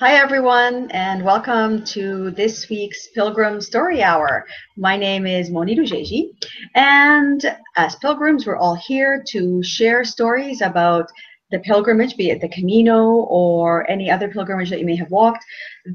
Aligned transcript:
Hi, 0.00 0.14
everyone, 0.14 0.90
and 0.92 1.22
welcome 1.22 1.84
to 1.84 2.30
this 2.30 2.70
week's 2.70 3.08
Pilgrim 3.08 3.60
Story 3.60 4.02
Hour. 4.02 4.46
My 4.78 4.96
name 4.96 5.26
is 5.26 5.50
Moni 5.50 5.76
Dujeji, 5.76 6.30
and 6.74 7.54
as 7.76 7.96
pilgrims, 7.96 8.46
we're 8.46 8.56
all 8.56 8.76
here 8.76 9.22
to 9.28 9.62
share 9.62 10.02
stories 10.04 10.62
about 10.62 11.10
the 11.50 11.58
pilgrimage, 11.60 12.16
be 12.16 12.30
it 12.30 12.40
the 12.40 12.48
Camino 12.48 13.26
or 13.28 13.88
any 13.90 14.10
other 14.10 14.28
pilgrimage 14.28 14.70
that 14.70 14.78
you 14.78 14.86
may 14.86 14.96
have 14.96 15.10
walked, 15.10 15.44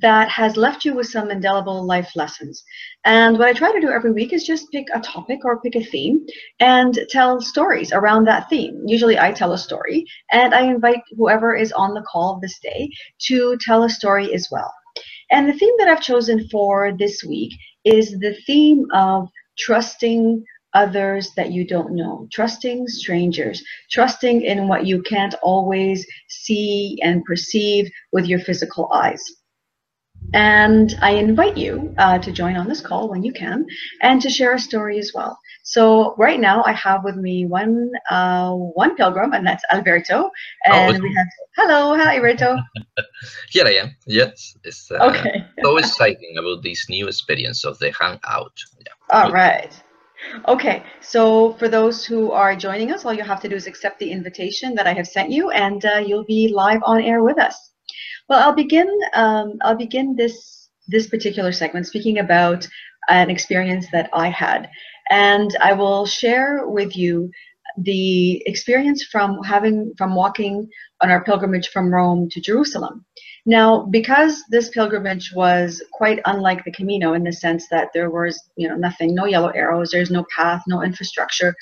that 0.02 0.30
has 0.30 0.58
left 0.58 0.86
you 0.86 0.94
with 0.94 1.08
some 1.08 1.32
indelible 1.32 1.86
life 1.86 2.12
lessons. 2.16 2.64
And 3.06 3.38
what 3.38 3.48
I 3.48 3.54
try 3.54 3.72
to 3.72 3.80
do 3.80 3.90
every 3.90 4.12
week 4.12 4.34
is 4.34 4.44
just 4.44 4.72
pick 4.72 4.88
a 4.94 5.00
topic 5.00 5.46
or 5.46 5.62
pick 5.62 5.76
a 5.76 5.84
theme 5.84 6.26
and 6.60 7.00
tell 7.10 7.42
stories 7.42 7.92
around 7.92 8.26
that 8.26 8.50
theme. 8.50 8.84
Usually 8.86 9.18
I 9.18 9.32
tell 9.32 9.54
a 9.54 9.58
story, 9.58 10.06
and 10.32 10.54
I 10.54 10.64
invite 10.64 11.02
whoever 11.18 11.56
is 11.56 11.72
on 11.72 11.94
the 11.94 12.04
call 12.04 12.40
this 12.42 12.60
day 12.60 12.90
to 13.28 13.58
tell 13.62 13.84
a 13.84 13.90
story 13.90 14.34
as 14.34 14.50
well. 14.52 14.74
And 15.32 15.48
the 15.48 15.54
theme 15.54 15.74
that 15.80 15.88
I've 15.88 16.02
chosen 16.02 16.48
for 16.50 16.94
this 16.98 17.24
week 17.24 17.54
is 17.84 18.12
the 18.20 18.36
theme 18.46 18.86
of 18.94 19.30
trusting 19.58 20.44
others 20.76 21.32
that 21.36 21.52
you 21.52 21.66
don't 21.66 21.96
know, 21.96 22.28
trusting 22.32 22.88
strangers, 22.88 23.64
trusting 23.90 24.42
in 24.42 24.68
what 24.68 24.86
you 24.86 25.02
can't 25.02 25.34
always 25.42 26.06
see 26.28 27.00
and 27.02 27.24
perceive 27.24 27.90
with 28.12 28.26
your 28.26 28.40
physical 28.40 28.92
eyes. 28.94 29.24
And 30.34 30.96
I 31.02 31.12
invite 31.12 31.58
you 31.58 31.94
uh, 31.98 32.18
to 32.20 32.32
join 32.32 32.58
on 32.58 32.68
this 32.68 32.82
call 32.82 33.10
when 33.10 33.24
you 33.24 33.32
can 33.32 33.66
and 34.02 34.22
to 34.22 34.30
share 34.30 34.54
a 34.54 34.60
story 34.60 35.00
as 35.00 35.12
well. 35.14 35.38
So 35.64 36.14
right 36.18 36.40
now 36.40 36.64
I 36.66 36.74
have 36.74 37.04
with 37.04 37.16
me 37.16 37.46
one 37.46 37.92
uh, 38.10 38.52
one 38.52 38.96
pilgrim, 38.96 39.34
and 39.34 39.46
that's 39.46 39.64
Alberto. 39.72 40.30
And 40.66 40.98
oh, 40.98 41.02
we 41.02 41.14
have 41.16 41.28
hello, 41.56 41.96
hi 41.96 42.16
Alberto. 42.16 42.58
Here 43.50 43.66
I 43.66 43.76
am. 43.76 43.96
Yes, 44.06 44.56
it's 44.64 44.92
uh, 44.92 45.10
okay. 45.10 45.46
so 45.64 45.78
exciting 45.84 46.38
about 46.38 46.64
this 46.64 46.90
new 46.90 47.08
experience 47.08 47.64
of 47.66 47.80
the 47.80 47.94
hangout. 48.00 48.54
Yeah. 48.80 48.94
All 49.10 49.32
right. 49.32 49.72
Okay, 50.48 50.84
so 51.02 51.54
for 51.54 51.68
those 51.70 52.06
who 52.06 52.32
are 52.32 52.56
joining 52.56 52.92
us, 52.92 53.06
all 53.06 53.14
you 53.14 53.24
have 53.24 53.42
to 53.42 53.50
do 53.50 53.56
is 53.56 53.68
accept 53.68 54.00
the 54.00 54.12
invitation 54.12 54.76
that 54.76 54.88
I 54.88 54.94
have 54.94 55.08
sent 55.08 55.32
you, 55.32 55.50
and 55.52 55.84
uh, 55.86 56.04
you'll 56.06 56.26
be 56.26 56.52
live 56.54 56.82
on 56.84 57.02
air 57.02 57.24
with 57.24 57.40
us. 57.40 57.72
Well, 58.28 58.40
I'll 58.40 58.56
begin. 58.56 58.90
Um, 59.14 59.54
I'll 59.62 59.78
begin 59.78 60.16
this 60.16 60.70
this 60.88 61.08
particular 61.08 61.52
segment 61.52 61.88
speaking 61.88 62.20
about 62.20 62.68
an 63.10 63.30
experience 63.30 63.88
that 63.92 64.10
I 64.14 64.30
had, 64.30 64.70
and 65.10 65.56
I 65.62 65.74
will 65.74 66.06
share 66.06 66.68
with 66.68 66.96
you 66.96 67.32
the 67.78 68.44
experience 68.46 69.04
from 69.04 69.42
having 69.44 69.94
from 69.98 70.16
walking 70.16 70.68
on 71.02 71.10
our 71.10 71.24
pilgrimage 71.24 71.70
from 71.70 71.94
Rome 71.94 72.30
to 72.32 72.42
Jerusalem. 72.42 73.05
Now, 73.48 73.86
because 73.92 74.44
this 74.50 74.70
pilgrimage 74.70 75.32
was 75.36 75.84
quite 75.94 76.20
unlike 76.26 76.64
the 76.64 76.72
Camino 76.72 77.14
in 77.14 77.24
the 77.24 77.32
sense 77.32 77.68
that 77.70 77.90
there 77.94 78.10
was, 78.10 78.42
you 78.56 78.68
know, 78.68 78.76
nothing, 78.76 79.14
no 79.14 79.26
yellow 79.26 79.50
arrows, 79.50 79.92
there's 79.92 80.10
no 80.10 80.26
path, 80.36 80.64
no 80.68 80.82
infrastructure. 80.82 81.56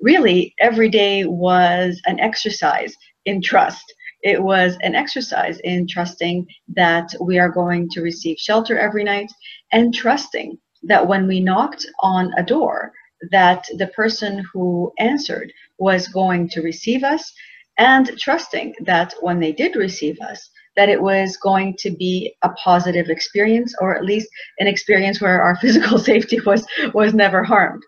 Really, 0.00 0.52
every 0.58 0.88
day 0.88 1.26
was 1.26 2.00
an 2.06 2.18
exercise 2.18 2.96
in 3.24 3.40
trust. 3.40 3.84
It 4.22 4.42
was 4.42 4.76
an 4.82 4.96
exercise 4.96 5.60
in 5.60 5.86
trusting 5.86 6.48
that 6.74 7.14
we 7.20 7.38
are 7.38 7.48
going 7.50 7.88
to 7.90 8.02
receive 8.02 8.36
shelter 8.38 8.76
every 8.76 9.04
night 9.04 9.30
and 9.70 9.94
trusting 9.94 10.58
that 10.82 11.06
when 11.06 11.28
we 11.28 11.38
knocked 11.38 11.86
on 12.00 12.32
a 12.36 12.42
door, 12.42 12.92
that 13.30 13.64
the 13.76 13.88
person 13.88 14.44
who 14.52 14.92
answered 14.98 15.52
was 15.78 16.08
going 16.08 16.48
to 16.48 16.62
receive 16.62 17.04
us 17.04 17.32
and 17.78 18.18
trusting 18.18 18.74
that 18.80 19.14
when 19.20 19.38
they 19.38 19.52
did 19.52 19.76
receive 19.76 20.18
us, 20.20 20.50
that 20.78 20.88
it 20.88 21.02
was 21.02 21.36
going 21.36 21.74
to 21.80 21.90
be 21.90 22.34
a 22.42 22.48
positive 22.50 23.10
experience 23.10 23.74
or 23.80 23.94
at 23.94 24.04
least 24.04 24.28
an 24.58 24.66
experience 24.66 25.20
where 25.20 25.42
our 25.42 25.56
physical 25.60 25.98
safety 25.98 26.40
was 26.46 26.66
was 26.94 27.12
never 27.12 27.44
harmed 27.44 27.82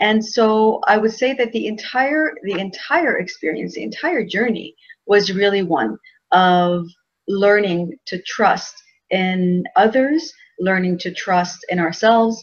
and 0.00 0.24
so 0.24 0.80
i 0.88 0.96
would 0.98 1.12
say 1.12 1.32
that 1.34 1.52
the 1.52 1.66
entire 1.66 2.32
the 2.42 2.58
entire 2.58 3.18
experience 3.18 3.74
the 3.74 3.82
entire 3.82 4.24
journey 4.24 4.74
was 5.06 5.32
really 5.32 5.62
one 5.62 5.96
of 6.32 6.86
learning 7.28 7.92
to 8.06 8.20
trust 8.22 8.74
in 9.10 9.62
others 9.76 10.32
learning 10.62 10.98
to 10.98 11.12
trust 11.12 11.58
in 11.68 11.78
ourselves. 11.78 12.42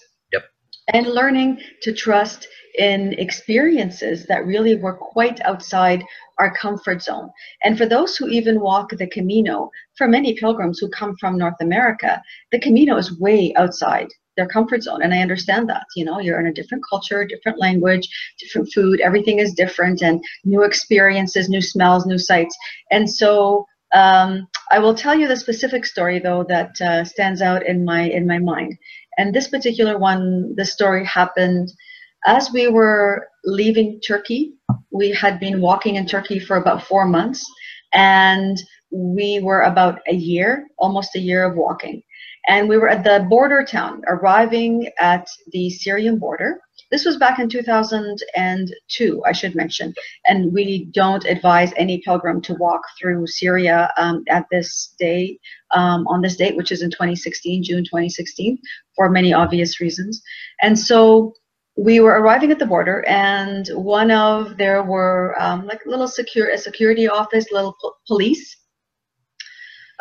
And 0.93 1.07
learning 1.07 1.59
to 1.81 1.93
trust 1.93 2.47
in 2.77 3.13
experiences 3.13 4.25
that 4.27 4.45
really 4.45 4.75
were 4.75 4.93
quite 4.93 5.41
outside 5.41 6.03
our 6.39 6.53
comfort 6.55 7.01
zone. 7.01 7.29
And 7.63 7.77
for 7.77 7.85
those 7.85 8.15
who 8.15 8.27
even 8.27 8.61
walk 8.61 8.91
the 8.91 9.07
Camino, 9.07 9.69
for 9.97 10.07
many 10.07 10.33
pilgrims 10.33 10.79
who 10.79 10.89
come 10.89 11.15
from 11.19 11.37
North 11.37 11.59
America, 11.59 12.21
the 12.51 12.59
Camino 12.59 12.97
is 12.97 13.19
way 13.19 13.53
outside 13.55 14.07
their 14.37 14.47
comfort 14.47 14.83
zone. 14.83 15.01
And 15.01 15.13
I 15.13 15.21
understand 15.21 15.67
that, 15.69 15.85
you 15.97 16.05
know, 16.05 16.19
you're 16.19 16.39
in 16.39 16.47
a 16.47 16.53
different 16.53 16.83
culture, 16.89 17.25
different 17.25 17.59
language, 17.59 18.07
different 18.39 18.69
food, 18.73 19.01
everything 19.01 19.39
is 19.39 19.53
different 19.53 20.01
and 20.01 20.23
new 20.45 20.63
experiences, 20.63 21.49
new 21.49 21.61
smells, 21.61 22.05
new 22.05 22.17
sights. 22.17 22.55
And 22.89 23.09
so 23.09 23.65
um, 23.93 24.47
I 24.71 24.79
will 24.79 24.93
tell 24.93 25.15
you 25.15 25.27
the 25.27 25.35
specific 25.35 25.85
story 25.85 26.19
though 26.19 26.45
that 26.47 26.79
uh, 26.79 27.03
stands 27.03 27.41
out 27.41 27.65
in 27.65 27.83
my 27.83 28.03
in 28.03 28.27
my 28.27 28.39
mind. 28.39 28.77
And 29.19 29.33
this 29.33 29.49
particular 29.49 29.97
one, 29.97 30.55
the 30.55 30.63
story 30.63 31.05
happened 31.05 31.73
as 32.25 32.51
we 32.53 32.69
were 32.69 33.27
leaving 33.43 33.99
Turkey, 33.99 34.53
we 34.91 35.11
had 35.11 35.41
been 35.41 35.59
walking 35.59 35.95
in 35.95 36.05
Turkey 36.05 36.39
for 36.39 36.55
about 36.55 36.83
four 36.83 37.05
months, 37.05 37.45
and 37.93 38.57
we 38.91 39.39
were 39.39 39.61
about 39.61 39.99
a 40.07 40.15
year, 40.15 40.67
almost 40.77 41.17
a 41.17 41.19
year 41.19 41.43
of 41.43 41.57
walking. 41.57 42.01
And 42.47 42.69
we 42.69 42.77
were 42.77 42.87
at 42.87 43.03
the 43.03 43.25
border 43.29 43.65
town, 43.65 44.03
arriving 44.07 44.89
at 44.99 45.27
the 45.51 45.69
Syrian 45.69 46.17
border. 46.17 46.61
This 46.91 47.05
was 47.05 47.17
back 47.17 47.39
in 47.39 47.49
2002, 47.49 49.23
I 49.25 49.31
should 49.31 49.55
mention. 49.55 49.93
And 50.27 50.51
we 50.51 50.85
don't 50.85 51.23
advise 51.25 51.71
any 51.77 51.99
pilgrim 51.99 52.41
to 52.41 52.55
walk 52.55 52.81
through 52.99 53.27
Syria 53.27 53.91
um, 53.97 54.23
at 54.29 54.45
this 54.51 54.95
day, 54.97 55.39
um, 55.73 56.07
on 56.07 56.21
this 56.21 56.35
date, 56.35 56.55
which 56.55 56.71
is 56.71 56.81
in 56.81 56.89
2016, 56.89 57.63
June 57.63 57.83
2016, 57.83 58.57
for 58.95 59.09
many 59.09 59.33
obvious 59.33 59.79
reasons. 59.79 60.21
And 60.61 60.77
so 60.77 61.33
we 61.77 61.99
were 61.99 62.19
arriving 62.19 62.51
at 62.51 62.59
the 62.59 62.65
border 62.65 63.05
and 63.07 63.67
one 63.69 64.11
of 64.11 64.57
there 64.57 64.83
were 64.83 65.35
um, 65.39 65.65
like 65.65 65.79
little 65.85 66.09
secure 66.09 66.49
a 66.49 66.57
security 66.57 67.07
office 67.07 67.45
little 67.51 67.73
po 67.81 67.93
police 68.05 68.57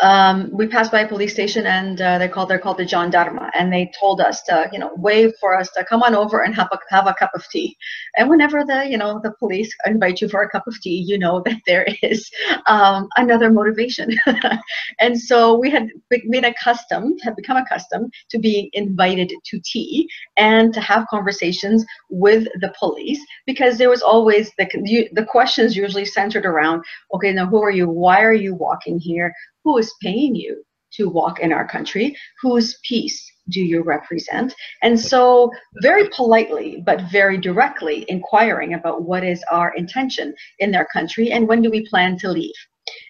um, 0.01 0.51
we 0.53 0.67
passed 0.69 0.93
by 0.93 1.01
a 1.01 1.09
police 1.09 1.33
station 1.33 1.67
and 1.67 2.01
uh, 2.01 2.19
they 2.19 2.29
called 2.29 2.49
they're 2.49 2.59
called 2.59 2.79
the 2.79 2.87
gendarme. 2.87 3.41
And 3.55 3.73
they 3.73 3.91
told 3.99 4.21
us 4.21 4.43
to 4.43 4.69
you 4.73 4.79
know 4.79 4.93
wave 4.97 5.33
for 5.41 5.57
us 5.57 5.71
to 5.73 5.85
come 5.85 6.03
on 6.03 6.15
over 6.15 6.43
and 6.43 6.55
have 6.55 6.69
a 6.73 6.79
have 6.91 7.07
a 7.07 7.15
cup 7.15 7.31
of 7.35 7.45
tea. 7.51 7.77
And 8.17 8.29
whenever 8.29 8.65
the 8.65 8.87
you 8.89 8.97
know 8.97 9.21
the 9.23 9.33
police 9.39 9.75
invite 9.87 10.21
you 10.21 10.29
for 10.29 10.43
a 10.43 10.51
cup 10.51 10.67
of 10.67 10.81
tea 10.81 11.05
you 11.07 11.19
know 11.19 11.43
that 11.47 11.61
there 11.67 11.87
is 12.03 12.31
um, 12.67 13.09
another 13.17 13.51
motivation. 13.51 14.11
And 15.01 15.21
so 15.21 15.57
we 15.59 15.71
had 15.71 15.89
been 16.11 16.45
accustomed 16.45 17.21
had 17.23 17.37
become 17.37 17.57
accustomed 17.57 18.13
to 18.31 18.39
being 18.39 18.71
invited 18.73 19.33
to 19.45 19.61
tea 19.65 20.09
and 20.37 20.73
to 20.75 20.81
have 20.81 21.07
conversations 21.09 21.85
with 22.11 22.45
the 22.61 22.73
police 22.79 23.21
because 23.47 23.79
there 23.79 23.91
was 23.91 24.03
always 24.03 24.51
the 24.59 24.67
the 25.13 25.25
questions 25.25 25.77
usually 25.77 26.05
centered 26.05 26.47
around 26.47 26.83
okay 27.15 27.33
now 27.33 27.47
who 27.47 27.63
are 27.63 27.71
you? 27.71 27.89
Why 27.89 28.23
are 28.23 28.35
you 28.35 28.55
walking 28.55 28.99
here 28.99 29.33
who 29.65 29.79
is 29.79 29.95
paying 30.03 30.35
you 30.35 30.63
to 30.95 31.09
walk 31.09 31.41
in 31.41 31.53
our 31.53 31.67
country? 31.67 32.17
Whose 32.43 32.79
peace 32.89 33.31
do 33.51 33.61
you 33.61 33.83
represent? 33.83 34.55
And 34.83 34.99
so, 34.99 35.51
very 35.83 36.09
politely, 36.15 36.83
but 36.85 37.11
very 37.11 37.39
directly, 37.39 38.05
inquiring 38.09 38.75
about 38.75 39.03
what 39.03 39.25
is 39.25 39.43
our 39.51 39.75
intention 39.75 40.35
in 40.59 40.71
their 40.71 40.87
country 40.93 41.31
and 41.31 41.47
when 41.47 41.63
do 41.63 41.71
we 41.71 41.87
plan 41.89 42.19
to 42.19 42.31
leave. 42.31 42.55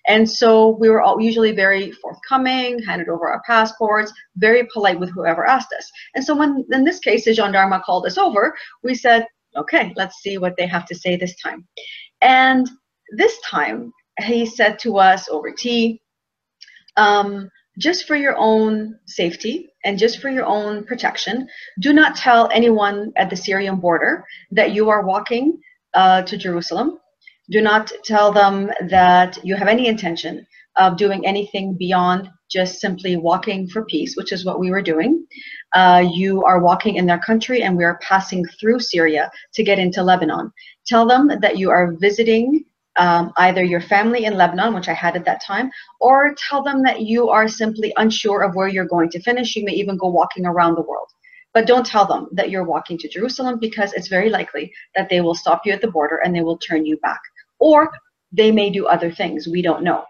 And 0.07 0.29
so 0.29 0.77
we 0.81 0.91
were 0.91 1.03
all 1.03 1.21
usually 1.21 1.53
very 1.53 1.93
forthcoming, 1.93 2.83
handed 2.83 3.09
over 3.09 3.29
our 3.29 3.43
passports, 3.47 4.13
very 4.37 4.67
polite 4.73 4.99
with 4.99 5.11
whoever 5.11 5.47
asked 5.47 5.73
us. 5.77 5.91
And 6.15 6.25
so 6.25 6.35
when, 6.37 6.65
in 6.73 6.85
this 6.85 6.99
case, 6.99 7.25
the 7.25 7.35
gendarme 7.35 7.81
called 7.85 8.07
us 8.07 8.19
over, 8.19 8.57
we 8.83 8.95
said, 8.95 9.27
okay, 9.57 9.93
let's 9.97 10.17
see 10.17 10.39
what 10.39 10.57
they 10.57 10.67
have 10.67 10.87
to 10.87 10.95
say 10.95 11.17
this 11.17 11.37
time. 11.41 11.67
And 12.23 12.69
this 13.17 13.39
time, 13.49 13.93
he 14.21 14.47
said 14.47 14.79
to 14.81 14.99
us 14.99 15.29
over 15.29 15.53
tea, 15.53 16.01
um, 16.99 17.49
just 17.79 18.07
for 18.07 18.17
your 18.17 18.37
own 18.37 18.99
safety 19.07 19.71
and 19.85 19.99
just 19.99 20.21
for 20.21 20.29
your 20.29 20.45
own 20.45 20.85
protection, 20.85 21.49
do 21.81 21.93
not 21.93 22.17
tell 22.17 22.51
anyone 22.53 23.13
at 23.17 23.31
the 23.31 23.37
Syrian 23.37 23.77
border 23.77 24.25
that 24.51 24.73
you 24.73 24.91
are 24.91 25.07
walking 25.07 25.59
uh, 25.95 26.23
to 26.23 26.37
Jerusalem. 26.37 26.99
Do 27.51 27.63
not 27.63 27.91
tell 28.05 28.33
them 28.33 28.71
that 28.91 29.39
you 29.45 29.55
have 29.57 29.69
any 29.69 29.87
intention 29.87 30.45
of 30.77 30.97
doing 30.97 31.25
anything 31.25 31.77
beyond 31.79 32.29
just 32.51 32.81
simply 32.81 33.17
walking 33.17 33.69
for 33.69 33.85
peace, 33.85 34.17
which 34.17 34.33
is 34.33 34.45
what 34.45 34.59
we 34.59 34.71
were 34.71 34.83
doing. 34.83 35.27
Uh, 35.75 36.05
you 36.13 36.43
are 36.45 36.63
walking 36.63 36.97
in 36.97 37.07
their 37.07 37.19
country 37.19 37.63
and 37.63 37.77
we 37.77 37.85
are 37.85 37.99
passing 38.03 38.45
through 38.59 38.81
Syria 38.81 39.31
to 39.55 39.63
get 39.63 39.79
into 39.79 40.03
Lebanon. 40.03 40.51
Tell 40.87 41.07
them 41.07 41.31
that 41.41 41.59
you 41.59 41.71
are 41.71 41.95
visiting 42.01 42.65
um, 42.99 43.33
either 43.39 43.65
your 43.65 43.81
family 43.81 44.25
in 44.25 44.37
Lebanon, 44.37 44.75
which 44.75 44.89
I 44.89 44.93
had 44.93 45.17
at 45.17 45.25
that 45.25 45.43
time, 45.43 45.71
or 46.01 46.35
tell 46.49 46.63
them 46.63 46.83
that 46.83 47.01
you 47.03 47.29
are 47.29 47.49
simply 47.49 47.93
unsure 47.97 48.43
of 48.43 48.55
where 48.55 48.69
you're 48.69 48.85
going 48.85 49.11
to 49.11 49.23
finish. 49.23 49.57
You 49.57 49.65
may 49.65 49.73
even 49.73 49.97
go 49.97 50.09
walking 50.09 50.45
around 50.45 50.75
the 50.75 50.83
world. 50.83 51.09
But 51.55 51.67
don't 51.67 51.87
tell 51.87 52.07
them 52.07 52.29
that 52.33 52.51
you're 52.51 52.65
walking 52.65 52.99
to 52.99 53.09
Jerusalem 53.09 53.59
because 53.59 53.93
it's 53.95 54.09
very 54.09 54.29
likely 54.29 54.73
that 54.95 55.09
they 55.09 55.21
will 55.21 55.35
stop 55.35 55.63
you 55.65 55.73
at 55.73 55.81
the 55.81 55.91
border 55.91 56.17
and 56.17 56.35
they 56.35 56.43
will 56.43 56.59
turn 56.59 56.85
you 56.85 56.99
back. 56.99 57.21
Or 57.59 57.91
they 58.33 58.53
may 58.53 58.71
do 58.71 58.87
other 58.87 59.11
things. 59.11 59.49
We 59.49 59.63
don't 59.63 59.83
know. 59.83 60.05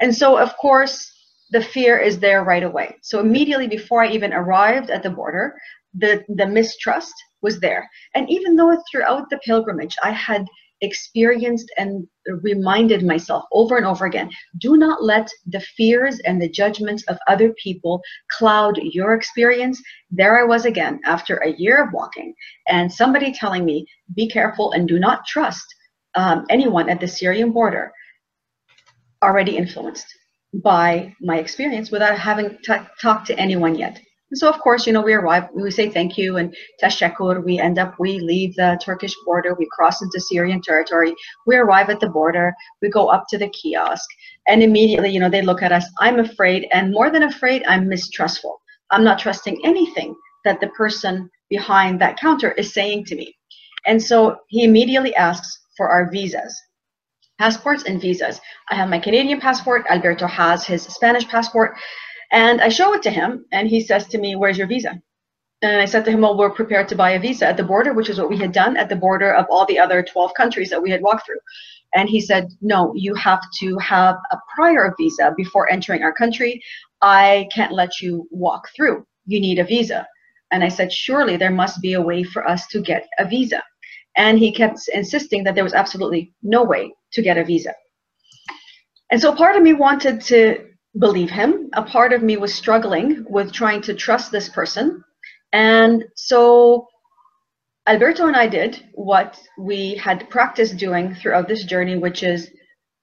And 0.00 0.14
so, 0.14 0.36
of 0.36 0.56
course, 0.56 1.10
the 1.52 1.62
fear 1.62 1.98
is 1.98 2.18
there 2.18 2.42
right 2.44 2.62
away. 2.62 2.96
So 3.02 3.20
immediately 3.20 3.68
before 3.68 4.02
I 4.02 4.08
even 4.08 4.32
arrived 4.32 4.90
at 4.90 5.02
the 5.02 5.10
border, 5.10 5.54
the, 5.94 6.24
the 6.28 6.46
mistrust 6.46 7.14
was 7.42 7.60
there. 7.60 7.88
And 8.14 8.28
even 8.30 8.56
though 8.56 8.76
throughout 8.90 9.28
the 9.30 9.38
pilgrimage 9.44 9.96
I 10.02 10.10
had 10.10 10.46
experienced 10.82 11.72
and 11.78 12.06
reminded 12.42 13.04
myself 13.04 13.44
over 13.52 13.76
and 13.76 13.86
over 13.86 14.04
again 14.04 14.30
do 14.58 14.76
not 14.76 15.02
let 15.02 15.30
the 15.46 15.60
fears 15.76 16.18
and 16.20 16.40
the 16.40 16.48
judgments 16.48 17.04
of 17.08 17.18
other 17.28 17.54
people 17.62 18.02
cloud 18.30 18.78
your 18.82 19.14
experience. 19.14 19.80
There 20.10 20.38
I 20.38 20.44
was 20.44 20.66
again 20.66 21.00
after 21.04 21.36
a 21.36 21.52
year 21.52 21.82
of 21.82 21.92
walking, 21.92 22.34
and 22.68 22.92
somebody 22.92 23.32
telling 23.32 23.64
me, 23.64 23.86
be 24.14 24.28
careful 24.28 24.72
and 24.72 24.86
do 24.86 24.98
not 24.98 25.26
trust 25.26 25.64
um, 26.14 26.44
anyone 26.50 26.90
at 26.90 27.00
the 27.00 27.08
Syrian 27.08 27.52
border, 27.52 27.92
already 29.22 29.56
influenced 29.56 30.06
by 30.54 31.14
my 31.20 31.38
experience 31.38 31.90
without 31.90 32.18
having 32.18 32.58
talked 33.00 33.26
to 33.26 33.38
anyone 33.38 33.74
yet. 33.74 34.00
And 34.32 34.38
so, 34.38 34.48
of 34.48 34.58
course, 34.60 34.86
you 34.86 34.94
know, 34.94 35.02
we 35.02 35.12
arrive, 35.12 35.50
we 35.54 35.70
say 35.70 35.90
thank 35.90 36.16
you 36.16 36.38
and 36.38 36.56
tashakur. 36.82 37.44
We 37.44 37.58
end 37.58 37.78
up, 37.78 37.94
we 37.98 38.18
leave 38.18 38.54
the 38.54 38.80
Turkish 38.82 39.14
border, 39.26 39.54
we 39.54 39.68
cross 39.70 40.00
into 40.00 40.18
Syrian 40.20 40.62
territory. 40.62 41.14
We 41.46 41.56
arrive 41.56 41.90
at 41.90 42.00
the 42.00 42.08
border, 42.08 42.54
we 42.80 42.88
go 42.88 43.08
up 43.08 43.26
to 43.28 43.36
the 43.36 43.50
kiosk, 43.50 44.08
and 44.48 44.62
immediately, 44.62 45.10
you 45.10 45.20
know, 45.20 45.28
they 45.28 45.42
look 45.42 45.62
at 45.62 45.70
us. 45.70 45.84
I'm 46.00 46.18
afraid, 46.18 46.66
and 46.72 46.94
more 46.94 47.10
than 47.10 47.24
afraid, 47.24 47.62
I'm 47.68 47.86
mistrustful. 47.86 48.58
I'm 48.90 49.04
not 49.04 49.18
trusting 49.18 49.60
anything 49.66 50.14
that 50.46 50.60
the 50.60 50.68
person 50.68 51.28
behind 51.50 52.00
that 52.00 52.18
counter 52.18 52.52
is 52.52 52.72
saying 52.72 53.04
to 53.06 53.14
me. 53.14 53.36
And 53.84 54.02
so 54.02 54.38
he 54.48 54.64
immediately 54.64 55.14
asks 55.14 55.58
for 55.76 55.90
our 55.90 56.10
visas 56.10 56.58
passports 57.38 57.82
and 57.84 58.00
visas. 58.00 58.40
I 58.70 58.76
have 58.76 58.88
my 58.88 59.00
Canadian 59.00 59.40
passport. 59.40 59.84
Alberto 59.90 60.28
has 60.28 60.64
his 60.64 60.84
Spanish 60.84 61.26
passport. 61.26 61.76
And 62.32 62.62
I 62.62 62.70
show 62.70 62.94
it 62.94 63.02
to 63.02 63.10
him, 63.10 63.44
and 63.52 63.68
he 63.68 63.82
says 63.82 64.06
to 64.08 64.18
me, 64.18 64.36
Where's 64.36 64.58
your 64.58 64.66
visa? 64.66 65.00
And 65.60 65.80
I 65.80 65.84
said 65.84 66.04
to 66.06 66.10
him, 66.10 66.22
Well, 66.22 66.36
we're 66.36 66.50
prepared 66.50 66.88
to 66.88 66.96
buy 66.96 67.10
a 67.10 67.20
visa 67.20 67.46
at 67.46 67.56
the 67.56 67.62
border, 67.62 67.92
which 67.92 68.08
is 68.08 68.18
what 68.18 68.30
we 68.30 68.38
had 68.38 68.52
done 68.52 68.76
at 68.76 68.88
the 68.88 68.96
border 68.96 69.32
of 69.32 69.46
all 69.50 69.66
the 69.66 69.78
other 69.78 70.02
12 70.02 70.32
countries 70.34 70.70
that 70.70 70.82
we 70.82 70.90
had 70.90 71.02
walked 71.02 71.26
through. 71.26 71.38
And 71.94 72.08
he 72.08 72.20
said, 72.20 72.48
No, 72.62 72.92
you 72.96 73.14
have 73.14 73.42
to 73.60 73.76
have 73.78 74.16
a 74.32 74.38
prior 74.56 74.94
visa 74.98 75.34
before 75.36 75.70
entering 75.70 76.02
our 76.02 76.12
country. 76.12 76.62
I 77.02 77.48
can't 77.54 77.72
let 77.72 78.00
you 78.00 78.26
walk 78.30 78.68
through. 78.74 79.06
You 79.26 79.38
need 79.38 79.58
a 79.58 79.64
visa. 79.64 80.06
And 80.50 80.64
I 80.64 80.68
said, 80.68 80.90
Surely 80.90 81.36
there 81.36 81.50
must 81.50 81.82
be 81.82 81.92
a 81.92 82.02
way 82.02 82.22
for 82.22 82.48
us 82.48 82.66
to 82.68 82.80
get 82.80 83.06
a 83.18 83.28
visa. 83.28 83.62
And 84.16 84.38
he 84.38 84.52
kept 84.52 84.80
insisting 84.92 85.44
that 85.44 85.54
there 85.54 85.64
was 85.64 85.74
absolutely 85.74 86.32
no 86.42 86.64
way 86.64 86.92
to 87.12 87.22
get 87.22 87.38
a 87.38 87.44
visa. 87.44 87.74
And 89.10 89.20
so 89.20 89.34
part 89.34 89.56
of 89.56 89.62
me 89.62 89.74
wanted 89.74 90.22
to 90.22 90.71
believe 90.98 91.30
him. 91.30 91.70
A 91.74 91.82
part 91.82 92.12
of 92.12 92.22
me 92.22 92.36
was 92.36 92.54
struggling 92.54 93.24
with 93.28 93.52
trying 93.52 93.82
to 93.82 93.94
trust 93.94 94.30
this 94.30 94.48
person. 94.48 95.02
And 95.52 96.04
so 96.16 96.86
Alberto 97.86 98.26
and 98.26 98.36
I 98.36 98.46
did 98.46 98.88
what 98.94 99.40
we 99.58 99.96
had 99.96 100.28
practiced 100.30 100.76
doing 100.76 101.14
throughout 101.14 101.48
this 101.48 101.64
journey, 101.64 101.96
which 101.96 102.22
is 102.22 102.50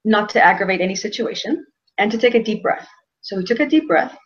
not 0.04 0.28
to 0.30 0.42
aggravate 0.42 0.80
any 0.80 0.94
situation 0.94 1.64
and 1.98 2.10
to 2.10 2.18
take 2.18 2.34
a 2.34 2.42
deep 2.42 2.62
breath. 2.62 2.88
So 3.20 3.36
we 3.36 3.44
took 3.44 3.60
a 3.60 3.68
deep 3.68 3.86
breath. 3.86 4.16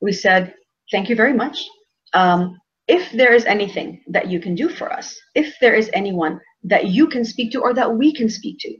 We 0.00 0.12
said, 0.12 0.54
Thank 0.90 1.08
you 1.08 1.16
very 1.16 1.34
much. 1.34 1.66
Um, 2.14 2.58
if 2.86 3.12
there 3.12 3.34
is 3.34 3.44
anything 3.44 4.02
that 4.08 4.28
you 4.28 4.40
can 4.40 4.54
do 4.54 4.70
for 4.70 4.90
us, 4.90 5.14
if 5.34 5.54
there 5.60 5.74
is 5.74 5.90
anyone 5.92 6.40
that 6.64 6.86
you 6.86 7.06
can 7.06 7.24
speak 7.24 7.52
to 7.52 7.60
or 7.60 7.74
that 7.74 7.94
we 7.94 8.14
can 8.14 8.30
speak 8.30 8.56
to, 8.60 8.74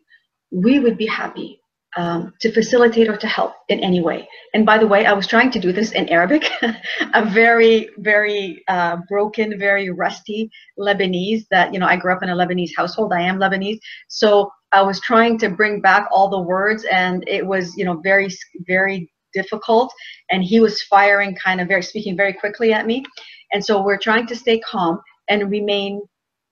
we 0.50 0.78
would 0.78 0.96
be 0.96 1.06
happy 1.06 1.60
um, 1.98 2.32
to 2.40 2.52
facilitate 2.52 3.08
or 3.08 3.16
to 3.16 3.26
help 3.26 3.54
in 3.68 3.80
any 3.80 4.00
way. 4.00 4.26
And 4.54 4.64
by 4.64 4.78
the 4.78 4.86
way, 4.86 5.04
I 5.04 5.12
was 5.12 5.26
trying 5.26 5.50
to 5.50 5.58
do 5.58 5.72
this 5.72 5.90
in 5.90 6.08
Arabic, 6.08 6.48
a 7.12 7.24
very, 7.24 7.90
very 7.98 8.62
uh, 8.68 8.98
broken, 9.08 9.58
very 9.58 9.90
rusty 9.90 10.48
Lebanese 10.78 11.44
that, 11.50 11.74
you 11.74 11.80
know, 11.80 11.86
I 11.86 11.96
grew 11.96 12.12
up 12.12 12.22
in 12.22 12.28
a 12.30 12.36
Lebanese 12.36 12.70
household. 12.76 13.12
I 13.12 13.22
am 13.22 13.38
Lebanese. 13.38 13.80
So 14.06 14.48
I 14.70 14.80
was 14.80 15.00
trying 15.00 15.38
to 15.38 15.48
bring 15.50 15.80
back 15.80 16.06
all 16.12 16.30
the 16.30 16.40
words 16.40 16.84
and 16.84 17.28
it 17.28 17.44
was, 17.44 17.76
you 17.76 17.84
know, 17.84 18.00
very, 18.00 18.28
very 18.68 19.10
difficult. 19.34 19.92
And 20.30 20.44
he 20.44 20.60
was 20.60 20.80
firing 20.84 21.34
kind 21.34 21.60
of 21.60 21.66
very, 21.66 21.82
speaking 21.82 22.16
very 22.16 22.32
quickly 22.32 22.72
at 22.72 22.86
me. 22.86 23.04
And 23.52 23.64
so 23.64 23.82
we're 23.82 23.98
trying 23.98 24.28
to 24.28 24.36
stay 24.36 24.60
calm 24.60 25.00
and 25.28 25.50
remain 25.50 26.02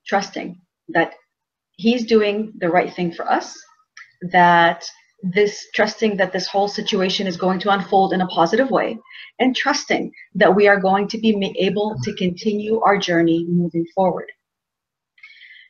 trusting 0.09 0.61
that 0.89 1.15
he's 1.77 2.05
doing 2.05 2.53
the 2.59 2.69
right 2.69 2.93
thing 2.93 3.13
for 3.13 3.31
us, 3.31 3.57
that 4.33 4.85
this 5.23 5.67
trusting 5.75 6.17
that 6.19 6.33
this 6.33 6.47
whole 6.47 6.69
situation 6.69 7.27
is 7.27 7.37
going 7.37 7.59
to 7.61 7.71
unfold 7.71 8.13
in 8.13 8.21
a 8.21 8.27
positive 8.29 8.71
way 8.71 8.99
and 9.39 9.57
trusting 9.57 10.13
that 10.35 10.55
we 10.55 10.69
are 10.69 10.79
going 10.79 11.09
to 11.09 11.19
be 11.19 11.55
able 11.59 11.97
to 12.03 12.15
continue 12.15 12.81
our 12.81 12.99
journey 12.99 13.47
moving 13.49 13.87
forward. 13.95 14.31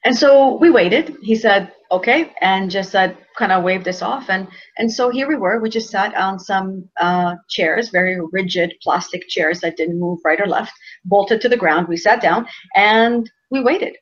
And 0.04 0.16
so 0.16 0.56
we 0.58 0.70
waited. 0.70 1.16
He 1.22 1.34
said, 1.34 1.72
okay, 1.90 2.32
and 2.40 2.70
just 2.70 2.92
said, 2.92 3.18
kind 3.36 3.50
of 3.50 3.64
waved 3.64 3.88
us 3.88 4.02
off. 4.02 4.30
And, 4.30 4.46
and 4.78 4.92
so 4.92 5.10
here 5.10 5.26
we 5.26 5.34
were. 5.34 5.58
We 5.58 5.68
just 5.68 5.90
sat 5.90 6.14
on 6.14 6.38
some 6.38 6.88
uh, 7.00 7.34
chairs, 7.48 7.88
very 7.88 8.20
rigid 8.32 8.74
plastic 8.82 9.26
chairs 9.28 9.60
that 9.60 9.76
didn't 9.76 9.98
move 9.98 10.20
right 10.24 10.40
or 10.40 10.46
left, 10.46 10.72
bolted 11.04 11.40
to 11.40 11.48
the 11.48 11.56
ground. 11.56 11.88
We 11.88 11.96
sat 11.96 12.22
down 12.22 12.46
and 12.76 13.28
we 13.50 13.62
waited 13.62 13.96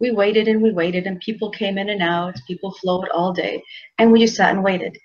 we 0.00 0.10
waited 0.10 0.48
and 0.48 0.62
we 0.62 0.72
waited 0.72 1.06
and 1.06 1.20
people 1.20 1.50
came 1.50 1.78
in 1.78 1.88
and 1.88 2.02
out 2.02 2.34
people 2.46 2.72
flowed 2.80 3.08
all 3.10 3.32
day 3.32 3.62
and 3.98 4.10
we 4.10 4.20
just 4.20 4.36
sat 4.36 4.52
and 4.52 4.64
waited. 4.64 4.96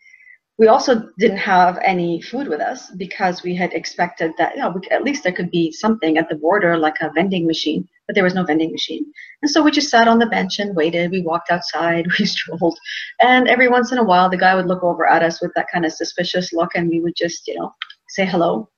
We 0.58 0.68
also 0.68 1.10
didn't 1.18 1.38
have 1.38 1.80
any 1.86 2.22
food 2.22 2.50
with 2.50 2.60
us 2.60 2.92
because 2.98 3.44
we 3.44 3.56
had 3.56 3.72
expected 3.74 4.34
that 4.38 4.56
you 4.56 4.62
know 4.62 4.76
at 4.92 5.04
least 5.04 5.24
there 5.24 5.32
could 5.32 5.52
be 5.52 5.72
something 5.72 6.18
at 6.18 6.28
the 6.28 6.36
border 6.36 6.78
like 6.78 6.96
a 7.02 7.12
vending 7.14 7.48
machine 7.48 7.88
but 8.08 8.16
there 8.16 8.24
was 8.24 8.34
no 8.34 8.44
vending 8.44 8.72
machine. 8.72 9.06
And 9.44 9.52
so 9.52 9.62
we 9.62 9.70
just 9.70 9.92
sat 9.92 10.08
on 10.08 10.18
the 10.18 10.26
bench 10.26 10.58
and 10.58 10.76
waited. 10.76 11.12
We 11.12 11.22
walked 11.22 11.52
outside 11.52 12.08
we 12.20 12.26
strolled. 12.26 12.78
And 13.22 13.48
every 13.48 13.68
once 13.68 13.92
in 13.92 14.00
a 14.00 14.04
while 14.04 14.30
the 14.30 14.38
guy 14.38 14.56
would 14.56 14.66
look 14.66 14.84
over 14.84 15.08
at 15.08 15.24
us 15.24 15.42
with 15.42 15.52
that 15.56 15.68
kind 15.72 15.86
of 15.86 15.94
suspicious 15.94 16.52
look 16.52 16.72
and 16.76 16.90
we 16.90 17.02
would 17.02 17.16
just 17.16 17.48
you 17.48 17.56
know 17.56 17.74
say 18.10 18.26
hello. 18.26 18.70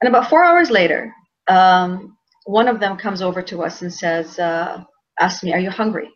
And 0.00 0.08
about 0.08 0.30
four 0.30 0.44
hours 0.44 0.70
later 0.70 1.12
um, 1.48 2.16
one 2.46 2.68
of 2.68 2.80
them 2.80 2.96
comes 2.96 3.22
over 3.22 3.42
to 3.42 3.62
us 3.62 3.82
and 3.82 3.92
says 3.92 4.38
uh, 4.38 4.84
asked 5.20 5.44
me, 5.44 5.52
Are 5.52 5.60
you 5.60 5.70
hungry? 5.70 6.10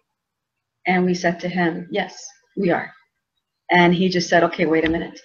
And 0.86 1.04
we 1.04 1.14
said 1.14 1.40
to 1.40 1.48
him, 1.48 1.88
Yes, 1.90 2.24
we 2.56 2.70
are. 2.70 2.92
And 3.70 3.94
he 3.94 4.08
just 4.08 4.28
said, 4.28 4.42
Okay, 4.44 4.66
wait 4.66 4.84
a 4.84 4.90
minute. 4.90 5.20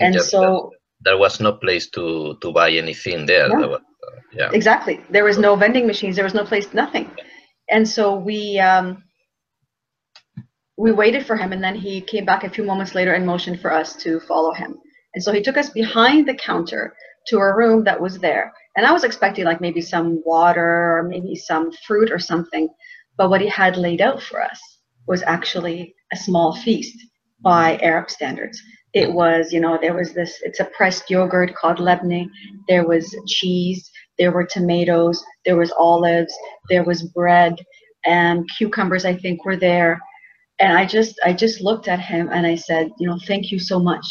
And 0.00 0.20
so 0.20 0.70
there 1.00 1.18
was 1.18 1.40
no 1.40 1.52
place 1.52 1.88
to 1.90 2.36
to 2.40 2.52
buy 2.52 2.70
anything 2.70 3.26
there. 3.26 3.48
Yeah. 3.48 3.66
Was, 3.66 3.80
uh, 3.80 4.20
yeah. 4.32 4.50
Exactly. 4.52 5.00
There 5.10 5.24
was 5.24 5.38
no 5.38 5.56
vending 5.56 5.86
machines. 5.86 6.16
There 6.16 6.24
was 6.24 6.34
no 6.34 6.44
place, 6.44 6.72
nothing. 6.74 7.10
And 7.68 7.88
so 7.88 8.16
we 8.16 8.58
um, 8.58 9.04
we 10.76 10.92
waited 10.92 11.26
for 11.26 11.36
him, 11.36 11.52
and 11.52 11.62
then 11.62 11.74
he 11.74 12.00
came 12.00 12.24
back 12.24 12.44
a 12.44 12.50
few 12.50 12.64
moments 12.64 12.94
later 12.94 13.12
and 13.12 13.24
motioned 13.24 13.60
for 13.60 13.72
us 13.72 13.94
to 13.96 14.20
follow 14.20 14.52
him. 14.52 14.78
And 15.14 15.22
so 15.22 15.32
he 15.32 15.42
took 15.42 15.56
us 15.56 15.70
behind 15.70 16.26
the 16.26 16.34
counter 16.34 16.94
to 17.28 17.38
a 17.38 17.54
room 17.54 17.84
that 17.84 18.00
was 18.00 18.18
there. 18.18 18.52
And 18.76 18.84
I 18.84 18.92
was 18.92 19.04
expecting 19.04 19.44
like 19.44 19.60
maybe 19.60 19.80
some 19.80 20.20
water 20.24 20.98
or 20.98 21.04
maybe 21.04 21.36
some 21.36 21.70
fruit 21.86 22.10
or 22.10 22.18
something. 22.18 22.68
But 23.16 23.30
what 23.30 23.40
he 23.40 23.48
had 23.48 23.76
laid 23.76 24.00
out 24.00 24.22
for 24.22 24.42
us 24.42 24.60
was 25.06 25.22
actually 25.22 25.94
a 26.12 26.16
small 26.16 26.56
feast 26.56 26.96
by 27.40 27.78
Arab 27.78 28.10
standards. 28.10 28.60
It 28.94 29.12
was, 29.12 29.52
you 29.52 29.60
know, 29.60 29.78
there 29.80 29.94
was 29.94 30.14
this, 30.14 30.40
it's 30.42 30.60
a 30.60 30.70
pressed 30.76 31.10
yogurt 31.10 31.54
called 31.54 31.78
lebne. 31.78 32.28
There 32.68 32.86
was 32.86 33.14
cheese, 33.26 33.90
there 34.18 34.30
were 34.30 34.46
tomatoes, 34.46 35.22
there 35.44 35.56
was 35.56 35.72
olives, 35.72 36.34
there 36.70 36.84
was 36.84 37.02
bread, 37.02 37.54
and 38.06 38.48
cucumbers, 38.56 39.04
I 39.04 39.16
think, 39.16 39.44
were 39.44 39.56
there. 39.56 40.00
And 40.60 40.78
I 40.78 40.86
just, 40.86 41.20
I 41.24 41.32
just 41.32 41.60
looked 41.60 41.88
at 41.88 41.98
him 41.98 42.28
and 42.32 42.46
I 42.46 42.54
said, 42.54 42.90
you 42.98 43.08
know, 43.08 43.18
thank 43.26 43.50
you 43.50 43.58
so 43.58 43.80
much. 43.80 44.06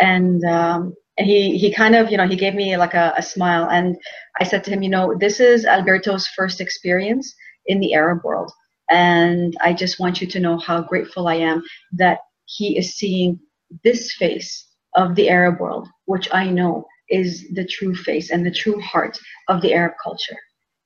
And, 0.00 0.42
um, 0.44 0.94
and 1.18 1.26
he, 1.26 1.58
he 1.58 1.74
kind 1.74 1.96
of, 1.96 2.10
you 2.10 2.16
know, 2.16 2.28
he 2.28 2.36
gave 2.36 2.54
me 2.54 2.76
like 2.76 2.94
a, 2.94 3.12
a 3.16 3.22
smile. 3.22 3.68
And 3.68 3.96
I 4.40 4.44
said 4.44 4.62
to 4.64 4.70
him, 4.70 4.82
you 4.82 4.88
know, 4.88 5.16
this 5.18 5.40
is 5.40 5.66
Alberto's 5.66 6.28
first 6.28 6.60
experience 6.60 7.34
in 7.66 7.80
the 7.80 7.94
Arab 7.94 8.22
world. 8.24 8.50
And 8.90 9.56
I 9.60 9.72
just 9.72 10.00
want 10.00 10.20
you 10.20 10.26
to 10.26 10.40
know 10.40 10.58
how 10.58 10.82
grateful 10.82 11.28
I 11.28 11.36
am 11.36 11.62
that 11.92 12.18
he 12.46 12.76
is 12.76 12.96
seeing 12.96 13.38
this 13.84 14.12
face 14.14 14.66
of 14.96 15.14
the 15.14 15.28
Arab 15.28 15.60
world, 15.60 15.88
which 16.06 16.28
I 16.32 16.50
know 16.50 16.86
is 17.08 17.48
the 17.54 17.64
true 17.64 17.94
face 17.94 18.30
and 18.30 18.44
the 18.44 18.50
true 18.50 18.80
heart 18.80 19.18
of 19.48 19.62
the 19.62 19.72
Arab 19.74 19.94
culture. 20.02 20.36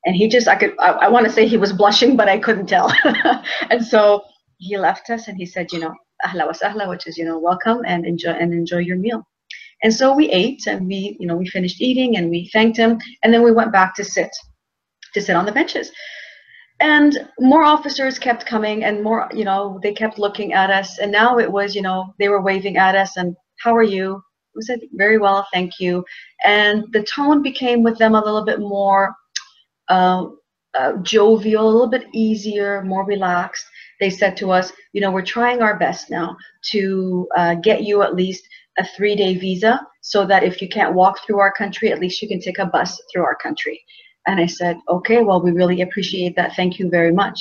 And 0.05 0.15
he 0.15 0.29
just, 0.29 0.49
I 0.49 0.57
could, 0.57 0.75
I, 0.79 0.91
I 0.91 1.09
want 1.09 1.27
to 1.27 1.33
say 1.33 1.47
he 1.47 1.57
was 1.57 1.73
blushing, 1.73 2.17
but 2.17 2.29
I 2.29 2.39
couldn't 2.39 2.67
tell. 2.67 2.93
and 3.71 3.83
so 3.85 4.23
he 4.59 4.77
left 4.77 5.09
us 5.09 5.29
and 5.29 5.37
he 5.39 5.47
said, 5.47 5.73
you 5.73 5.79
know, 5.79 5.95
ahla 6.27 6.47
wa 6.47 6.53
sahla, 6.53 6.89
which 6.89 7.07
is, 7.07 7.17
you 7.17 7.25
know, 7.25 7.39
welcome 7.39 7.81
and 7.87 8.05
enjoy 8.05 8.31
and 8.31 8.53
enjoy 8.53 8.79
your 8.79 8.99
meal. 8.99 9.27
And 9.83 9.93
so 9.93 10.15
we 10.15 10.31
ate 10.31 10.67
and 10.67 10.87
we, 10.87 11.17
you 11.19 11.27
know, 11.27 11.37
we 11.37 11.47
finished 11.49 11.81
eating 11.81 12.17
and 12.17 12.31
we 12.31 12.49
thanked 12.53 12.77
him. 12.77 12.99
And 13.23 13.33
then 13.33 13.43
we 13.43 13.53
went 13.53 13.73
back 13.73 13.95
to 13.97 14.05
sit, 14.05 14.31
to 15.15 15.21
sit 15.21 15.37
on 15.37 15.47
the 15.47 15.53
benches. 15.53 15.91
And 16.81 17.29
more 17.39 17.63
officers 17.63 18.19
kept 18.19 18.47
coming 18.47 18.85
and 18.85 19.03
more, 19.03 19.29
you 19.33 19.45
know, 19.45 19.79
they 19.83 19.93
kept 19.93 20.19
looking 20.19 20.53
at 20.53 20.71
us. 20.71 20.99
And 20.99 21.13
now 21.13 21.39
it 21.39 21.51
was, 21.51 21.75
you 21.75 21.83
know, 21.83 22.15
they 22.19 22.29
were 22.29 22.43
waving 22.43 22.77
at 22.77 22.95
us 22.95 23.17
and 23.17 23.37
how 23.63 23.75
are 23.77 23.83
you? 23.83 24.23
We 24.55 24.63
said, 24.63 24.81
very 24.93 25.19
well, 25.19 25.47
thank 25.53 25.81
you. 25.81 26.05
And 26.45 26.85
the 26.93 27.03
tone 27.03 27.43
became 27.43 27.83
with 27.83 27.99
them 27.99 28.15
a 28.15 28.23
little 28.23 28.45
bit 28.45 28.61
more 28.61 29.15
uh, 29.89 30.27
uh, 30.79 30.97
jovial, 30.99 31.67
a 31.67 31.71
little 31.71 31.89
bit 31.89 32.07
easier, 32.13 32.83
more 32.83 33.05
relaxed. 33.05 33.65
They 34.01 34.11
said 34.11 34.37
to 34.39 34.51
us, 34.51 34.73
you 34.93 35.01
know, 35.01 35.11
we're 35.11 35.25
trying 35.25 35.63
our 35.63 35.79
best 35.79 36.11
now 36.11 36.37
to 36.71 37.29
uh, 37.37 37.55
get 37.57 37.83
you 37.85 38.03
at 38.03 38.15
least 38.15 38.47
a 38.79 38.85
three 38.97 39.15
day 39.15 39.37
visa 39.37 39.81
so 40.03 40.27
that 40.27 40.43
if 40.43 40.61
you 40.61 40.69
can't 40.69 40.95
walk 40.95 41.19
through 41.25 41.39
our 41.39 41.53
country, 41.53 41.93
at 41.93 42.01
least 42.01 42.21
you 42.21 42.29
can 42.29 42.41
take 42.41 42.59
a 42.59 42.67
bus 42.67 43.01
through 43.13 43.25
our 43.25 43.37
country. 43.37 43.83
And 44.27 44.41
I 44.41 44.47
said, 44.47 44.77
okay, 44.89 45.23
well, 45.23 45.43
we 45.43 45.53
really 45.53 45.83
appreciate 45.83 46.37
that. 46.37 46.57
Thank 46.57 46.79
you 46.79 46.89
very 46.89 47.13
much. 47.13 47.39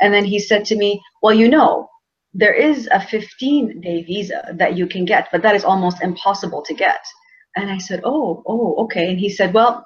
And 0.00 0.14
then 0.14 0.24
he 0.24 0.38
said 0.38 0.64
to 0.66 0.76
me, 0.76 1.00
well, 1.22 1.34
you 1.34 1.48
know, 1.48 1.88
there 2.32 2.54
is 2.54 2.88
a 2.92 3.00
15 3.00 3.80
day 3.80 4.02
visa 4.04 4.54
that 4.54 4.76
you 4.76 4.86
can 4.86 5.04
get, 5.04 5.28
but 5.32 5.42
that 5.42 5.56
is 5.56 5.64
almost 5.64 6.02
impossible 6.02 6.62
to 6.62 6.74
get. 6.74 7.00
And 7.56 7.70
I 7.70 7.78
said, 7.78 8.00
oh, 8.04 8.42
oh, 8.46 8.76
okay. 8.84 9.10
And 9.10 9.18
he 9.18 9.28
said, 9.28 9.52
well, 9.52 9.84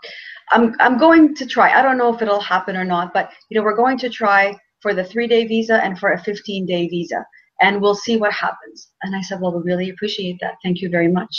I'm, 0.51 0.75
I'm 0.81 0.99
going 0.99 1.35
to 1.37 1.47
try. 1.47 1.73
I 1.73 1.83
don't 1.83 1.97
know 1.97 2.15
if 2.15 2.21
it'll 2.21 2.41
happen 2.41 2.77
or 2.77 2.85
not, 2.85 3.15
but 3.15 3.33
you 3.49 3.59
know, 3.59 3.65
we're 3.65 3.77
going 3.77 3.97
to 3.99 4.11
try 4.11 4.55
for 4.81 4.93
the 4.93 5.05
three 5.05 5.27
day 5.27 5.47
visa 5.47 5.83
and 5.83 5.99
for 5.99 6.13
a 6.13 6.23
15 6.23 6.67
day 6.67 6.87
visa 6.89 7.25
and 7.61 7.81
we'll 7.81 7.95
see 7.95 8.17
what 8.17 8.33
happens. 8.33 8.89
And 9.03 9.15
I 9.15 9.21
said, 9.23 9.41
well, 9.41 9.53
we 9.57 9.63
really 9.63 9.91
appreciate 9.91 10.39
that. 10.41 10.57
Thank 10.63 10.81
you 10.81 10.89
very 10.89 11.09
much. 11.09 11.35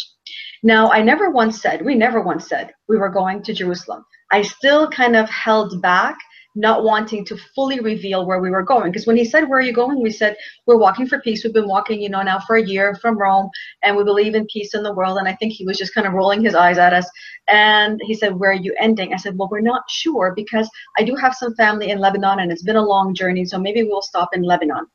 Now, 0.64 0.90
I 0.92 1.02
never 1.02 1.30
once 1.30 1.62
said, 1.62 1.84
we 1.86 1.96
never 1.96 2.22
once 2.22 2.48
said 2.48 2.72
we 2.88 2.98
were 2.98 3.10
going 3.10 3.44
to 3.44 3.54
Jerusalem. 3.54 4.04
I 4.36 4.42
still 4.42 4.90
kind 4.90 5.16
of 5.16 5.30
held 5.30 5.82
back 5.82 6.18
not 6.56 6.84
wanting 6.84 7.24
to 7.24 7.38
fully 7.56 7.80
reveal 7.80 8.26
where 8.26 8.42
we 8.42 8.50
were 8.50 8.64
going. 8.64 8.92
Because 8.92 9.08
when 9.08 9.16
he 9.16 9.24
said, 9.24 9.48
Where 9.48 9.60
are 9.60 9.70
you 9.70 9.72
going? 9.72 10.02
We 10.02 10.12
said, 10.12 10.36
We're 10.66 10.78
walking 10.78 11.08
for 11.08 11.22
peace. 11.22 11.42
We've 11.42 11.54
been 11.54 11.70
walking, 11.70 12.02
you 12.02 12.10
know, 12.10 12.22
now 12.22 12.40
for 12.40 12.58
a 12.58 12.66
year 12.66 12.96
from 13.02 13.18
Rome, 13.18 13.50
and 13.82 13.96
we 13.96 14.04
believe 14.04 14.36
in 14.36 14.46
peace 14.48 14.74
in 14.74 14.84
the 14.84 14.94
world. 14.94 15.18
And 15.20 15.28
I 15.30 15.36
think 15.36 15.54
he 15.54 15.66
was 15.66 15.78
just 15.78 15.94
kind 15.94 16.06
of 16.06 16.12
rolling 16.12 16.44
his 16.44 16.54
eyes 16.54 16.78
at 16.78 16.92
us. 16.92 17.10
And 17.48 18.02
he 18.04 18.14
said, 18.14 18.36
Where 18.36 18.52
are 18.52 18.64
you 18.68 18.76
ending? 18.78 19.14
I 19.14 19.18
said, 19.18 19.38
Well, 19.38 19.48
we're 19.50 19.62
not 19.62 19.84
sure 19.90 20.34
because 20.36 20.70
I 20.98 21.04
do 21.04 21.16
have 21.16 21.34
some 21.34 21.56
family 21.56 21.92
in 21.92 22.00
Lebanon 22.00 22.42
and 22.42 22.52
it's 22.52 22.64
been 22.64 22.76
a 22.76 22.86
long 22.94 23.16
journey. 23.16 23.46
So 23.46 23.58
maybe 23.58 23.84
we'll 23.84 24.02
stop 24.02 24.32
in 24.34 24.44
Lebanon. 24.44 24.86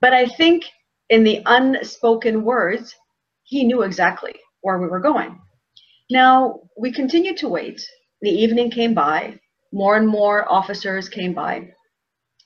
But 0.00 0.12
I 0.12 0.26
think 0.26 0.66
in 1.08 1.24
the 1.24 1.42
unspoken 1.46 2.44
words, 2.44 2.94
he 3.42 3.64
knew 3.64 3.82
exactly 3.82 4.36
where 4.60 4.78
we 4.78 4.86
were 4.86 5.00
going. 5.00 5.40
Now, 6.10 6.60
we 6.78 6.92
continued 6.92 7.38
to 7.38 7.48
wait. 7.48 7.84
The 8.22 8.30
evening 8.30 8.70
came 8.70 8.94
by 8.94 9.38
more 9.72 9.96
and 9.96 10.06
more 10.06 10.50
officers 10.50 11.08
came 11.08 11.34
by 11.34 11.68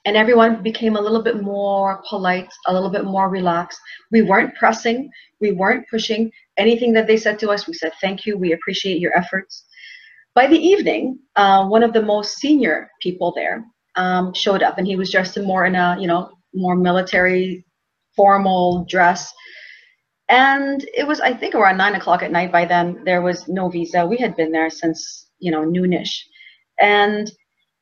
and 0.07 0.17
everyone 0.17 0.63
became 0.63 0.97
a 0.97 1.01
little 1.01 1.23
bit 1.23 1.43
more 1.43 2.01
polite, 2.09 2.49
a 2.67 2.73
little 2.73 2.91
bit 2.91 3.05
more 3.05 3.29
relaxed. 3.29 3.81
We 4.13 4.23
weren't 4.23 4.55
pressing, 4.55 5.11
we 5.41 5.51
weren't 5.51 5.89
pushing 5.91 6.31
anything 6.57 6.93
that 6.93 7.09
they 7.09 7.17
said 7.17 7.41
to 7.41 7.51
us. 7.51 7.67
We 7.67 7.75
said, 7.75 7.93
thank 8.01 8.25
you, 8.25 8.39
we 8.39 8.53
appreciate 8.53 9.01
your 9.01 9.17
efforts. 9.19 9.65
By 10.35 10.47
the 10.47 10.59
evening, 10.59 11.19
uh, 11.35 11.67
one 11.67 11.83
of 11.83 11.93
the 11.93 12.03
most 12.03 12.39
senior 12.39 12.89
people 13.03 13.33
there 13.35 13.65
um, 13.97 14.33
showed 14.33 14.63
up 14.63 14.79
and 14.79 14.87
he 14.87 14.95
was 14.95 15.11
dressed 15.11 15.37
in 15.37 15.45
more 15.45 15.67
in 15.67 15.75
a, 15.75 15.97
you 15.99 16.07
know, 16.07 16.31
more 16.55 16.77
military 16.77 17.65
formal 18.15 18.87
dress. 18.89 19.33
And 20.29 20.89
it 20.97 21.07
was, 21.07 21.21
I 21.21 21.35
think 21.35 21.55
around 21.55 21.79
nine 21.79 21.97
o'clock 21.97 22.23
at 22.23 22.31
night 22.31 22.53
by 22.53 22.65
then, 22.65 23.03
there 23.05 23.23
was 23.23 23.49
no 23.49 23.69
visa. 23.69 24.07
We 24.07 24.19
had 24.19 24.37
been 24.37 24.53
there 24.53 24.71
since, 24.71 25.26
you 25.39 25.51
know, 25.51 25.65
noonish 25.65 26.21
and 26.79 27.31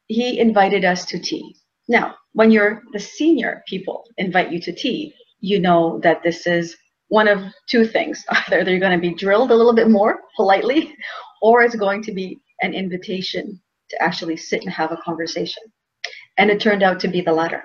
he 0.06 0.38
invited 0.38 0.84
us 0.84 1.04
to 1.06 1.18
tea. 1.18 1.56
Now, 1.88 2.14
when 2.32 2.50
you're 2.50 2.82
the 2.92 2.98
senior 2.98 3.62
people 3.68 4.04
invite 4.18 4.52
you 4.52 4.60
to 4.60 4.72
tea, 4.72 5.14
you 5.40 5.60
know 5.60 6.00
that 6.02 6.22
this 6.22 6.46
is 6.46 6.76
one 7.08 7.28
of 7.28 7.40
two 7.68 7.86
things. 7.86 8.24
Either 8.30 8.64
they're 8.64 8.78
going 8.78 8.98
to 8.98 9.08
be 9.08 9.14
drilled 9.14 9.50
a 9.50 9.54
little 9.54 9.74
bit 9.74 9.90
more 9.90 10.20
politely, 10.36 10.94
or 11.42 11.62
it's 11.62 11.76
going 11.76 12.02
to 12.02 12.12
be 12.12 12.40
an 12.62 12.72
invitation 12.72 13.60
to 13.90 14.02
actually 14.02 14.36
sit 14.36 14.62
and 14.62 14.72
have 14.72 14.92
a 14.92 14.96
conversation. 14.98 15.62
And 16.38 16.50
it 16.50 16.60
turned 16.60 16.82
out 16.82 17.00
to 17.00 17.08
be 17.08 17.20
the 17.20 17.32
latter, 17.32 17.64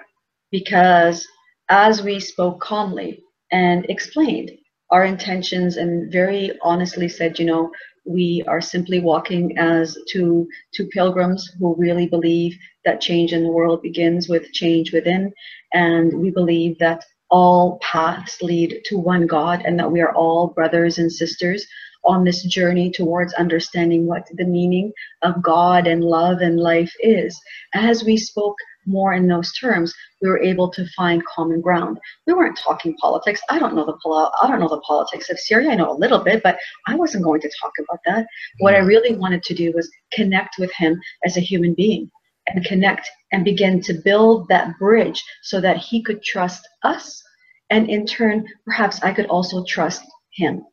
because 0.51 1.27
as 1.69 2.03
we 2.03 2.19
spoke 2.19 2.60
calmly 2.62 3.24
and 3.51 3.86
explained 3.89 4.51
our 4.91 5.05
intentions 5.05 5.77
and 5.77 6.12
very 6.12 6.51
honestly 6.63 7.08
said, 7.08 7.38
you 7.39 7.46
know, 7.46 7.72
we 8.05 8.43
are 8.47 8.61
simply 8.61 8.99
walking 8.99 9.57
as 9.57 9.97
two 10.07 10.47
two 10.73 10.87
pilgrims 10.87 11.49
who 11.59 11.75
really 11.77 12.07
believe 12.07 12.57
that 12.85 13.01
change 13.01 13.33
in 13.33 13.43
the 13.43 13.51
world 13.51 13.81
begins 13.81 14.29
with 14.29 14.51
change 14.51 14.91
within. 14.93 15.31
And 15.73 16.13
we 16.13 16.31
believe 16.31 16.77
that 16.79 17.03
all 17.29 17.79
paths 17.81 18.41
lead 18.41 18.81
to 18.85 18.97
one 18.97 19.27
god 19.27 19.61
and 19.65 19.77
that 19.79 19.91
we 19.91 20.01
are 20.01 20.13
all 20.15 20.47
brothers 20.47 20.97
and 20.97 21.11
sisters 21.11 21.65
on 22.05 22.23
this 22.23 22.43
journey 22.43 22.89
towards 22.89 23.33
understanding 23.33 24.05
what 24.05 24.25
the 24.35 24.45
meaning 24.45 24.91
of 25.21 25.41
god 25.43 25.85
and 25.85 26.03
love 26.03 26.39
and 26.39 26.59
life 26.59 26.93
is. 26.99 27.39
As 27.73 28.03
we 28.03 28.17
spoke 28.17 28.55
more 28.86 29.13
in 29.13 29.27
those 29.27 29.51
terms, 29.53 29.93
we 30.21 30.29
were 30.29 30.41
able 30.41 30.69
to 30.71 30.88
find 30.95 31.25
common 31.25 31.62
ground. 31.62 32.00
We 32.25 32.33
weren't 32.33 32.57
talking 32.57 32.95
politics. 32.98 33.41
I 33.50 33.59
don't 33.59 33.75
know 33.75 33.86
the 33.86 34.31
I 34.41 34.48
don't 34.48 34.59
know 34.59 34.67
the 34.67 34.81
politics 34.81 35.29
of 35.29 35.39
Syria. 35.39 35.71
I 35.71 35.75
know 35.75 35.91
a 35.91 35.98
little 35.98 36.24
bit, 36.24 36.41
but 36.43 36.57
I 36.88 36.95
wasn't 36.95 37.24
going 37.24 37.41
to 37.41 37.51
talk 37.62 37.74
about 37.79 38.00
that. 38.05 38.25
What 38.59 38.75
I 38.75 38.79
mm. 38.79 38.88
really 38.88 39.15
wanted 39.15 39.43
to 39.43 39.53
do 39.53 39.71
was 39.74 39.89
connect 40.13 40.55
with 40.57 40.71
him 40.74 41.00
as 41.24 41.38
a 41.38 41.41
human 41.41 41.74
being 41.74 42.09
and 42.48 42.65
connect 42.65 43.09
and 43.31 43.45
begin 43.45 43.81
to 43.81 43.93
build 43.93 44.48
that 44.48 44.77
bridge 44.79 45.24
so 45.43 45.62
that 45.62 45.77
he 45.77 46.01
could 46.01 46.24
trust 46.24 46.67
us 46.83 47.21
and 47.69 47.89
in 47.89 48.05
turn 48.05 48.45
perhaps 48.65 49.01
I 49.03 49.13
could 49.13 49.27
also 49.27 49.63
trust 49.65 50.03
him. 50.31 50.63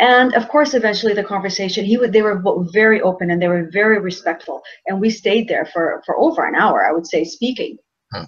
And 0.00 0.34
of 0.34 0.48
course, 0.48 0.74
eventually 0.74 1.12
the 1.12 1.24
conversation, 1.24 1.84
he 1.84 1.96
would, 1.96 2.12
they 2.12 2.22
were 2.22 2.40
very 2.72 3.00
open 3.00 3.30
and 3.30 3.42
they 3.42 3.48
were 3.48 3.68
very 3.72 3.98
respectful. 3.98 4.62
And 4.86 5.00
we 5.00 5.10
stayed 5.10 5.48
there 5.48 5.66
for, 5.66 6.02
for 6.06 6.16
over 6.18 6.46
an 6.46 6.54
hour, 6.54 6.86
I 6.86 6.92
would 6.92 7.06
say, 7.06 7.24
speaking. 7.24 7.78
Huh. 8.12 8.26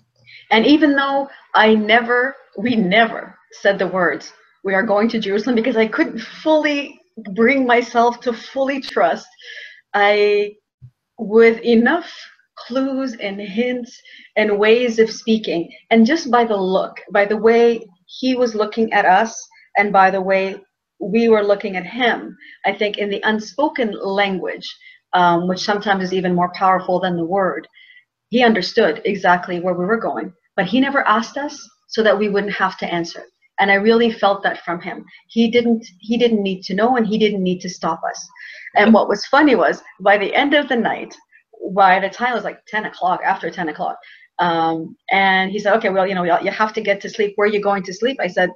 And 0.51 0.67
even 0.67 0.97
though 0.97 1.29
I 1.55 1.75
never, 1.75 2.35
we 2.59 2.75
never 2.75 3.37
said 3.53 3.79
the 3.79 3.87
words, 3.87 4.33
we 4.65 4.75
are 4.75 4.83
going 4.83 5.09
to 5.11 5.21
Jerusalem 5.21 5.55
because 5.55 5.77
I 5.77 5.87
couldn't 5.87 6.21
fully 6.21 7.01
bring 7.35 7.67
myself 7.67 8.21
to 8.21 8.33
fully 8.33 8.81
trust. 8.81 9.29
I, 9.95 10.55
with 11.19 11.61
enough 11.63 12.11
clues 12.57 13.15
and 13.17 13.41
hints 13.41 14.01
and 14.37 14.59
ways 14.59 14.99
of 14.99 15.11
speaking, 15.11 15.71
and 15.91 16.07
just 16.07 16.31
by 16.31 16.45
the 16.45 16.57
look, 16.57 17.01
by 17.13 17.25
the 17.25 17.37
way 17.37 17.87
he 18.07 18.35
was 18.35 18.55
looking 18.55 18.93
at 18.93 19.05
us, 19.05 19.49
and 19.77 19.93
by 19.93 20.11
the 20.11 20.21
way 20.21 20.57
we 21.01 21.29
were 21.29 21.43
looking 21.43 21.77
at 21.77 21.87
him, 21.87 22.37
I 22.65 22.73
think, 22.73 22.99
in 22.99 23.09
the 23.09 23.23
unspoken 23.25 23.93
language, 23.93 24.67
um, 25.13 25.49
which 25.49 25.61
sometimes 25.61 26.05
is 26.05 26.13
even 26.13 26.35
more 26.35 26.53
powerful 26.55 27.01
than 27.01 27.17
the 27.17 27.25
word. 27.25 27.67
He 28.29 28.45
understood 28.45 29.03
exactly 29.05 29.61
where 29.61 29.75
we 29.75 29.87
were 29.87 29.99
going, 29.99 30.33
but 30.57 30.67
he 30.67 30.81
never 30.81 31.07
asked 31.07 31.37
us 31.37 31.59
so 31.89 32.03
that 32.03 32.19
we 32.19 32.29
wouldn't 32.29 32.53
have 32.53 32.77
to 32.79 32.93
answer. 32.93 33.25
And 33.59 33.71
I 33.71 33.75
really 33.75 34.13
felt 34.13 34.43
that 34.43 34.65
from 34.65 34.81
him. 34.81 35.05
He 35.29 35.51
didn't 35.51 35.87
he 36.01 36.17
didn't 36.17 36.43
need 36.43 36.63
to 36.63 36.75
know 36.75 36.97
and 36.97 37.07
he 37.07 37.19
didn't 37.19 37.43
need 37.43 37.61
to 37.61 37.69
stop 37.69 38.01
us. 38.09 38.29
And 38.77 38.95
what 38.95 39.09
was 39.09 39.27
funny 39.27 39.55
was 39.55 39.83
by 40.01 40.17
the 40.17 40.35
end 40.35 40.55
of 40.55 40.69
the 40.69 40.77
night, 40.77 41.15
by 41.75 42.01
the 42.01 42.09
time 42.09 42.33
it 42.33 42.37
was 42.37 42.45
like 42.45 42.65
10 42.69 42.87
o'clock, 42.87 43.21
after 43.25 43.51
10 43.51 43.69
o'clock, 43.69 43.99
um, 44.41 44.97
and 45.11 45.51
he 45.51 45.59
said, 45.59 45.75
okay, 45.77 45.91
well, 45.91 46.07
you 46.07 46.15
know, 46.15 46.25
you 46.25 46.51
have 46.51 46.73
to 46.73 46.81
get 46.81 47.01
to 47.03 47.11
sleep. 47.11 47.35
Where 47.37 47.47
are 47.47 47.53
you 47.53 47.61
going 47.61 47.83
to 47.83 47.93
sleep? 47.93 48.17
I 48.21 48.27
said, 48.27 48.51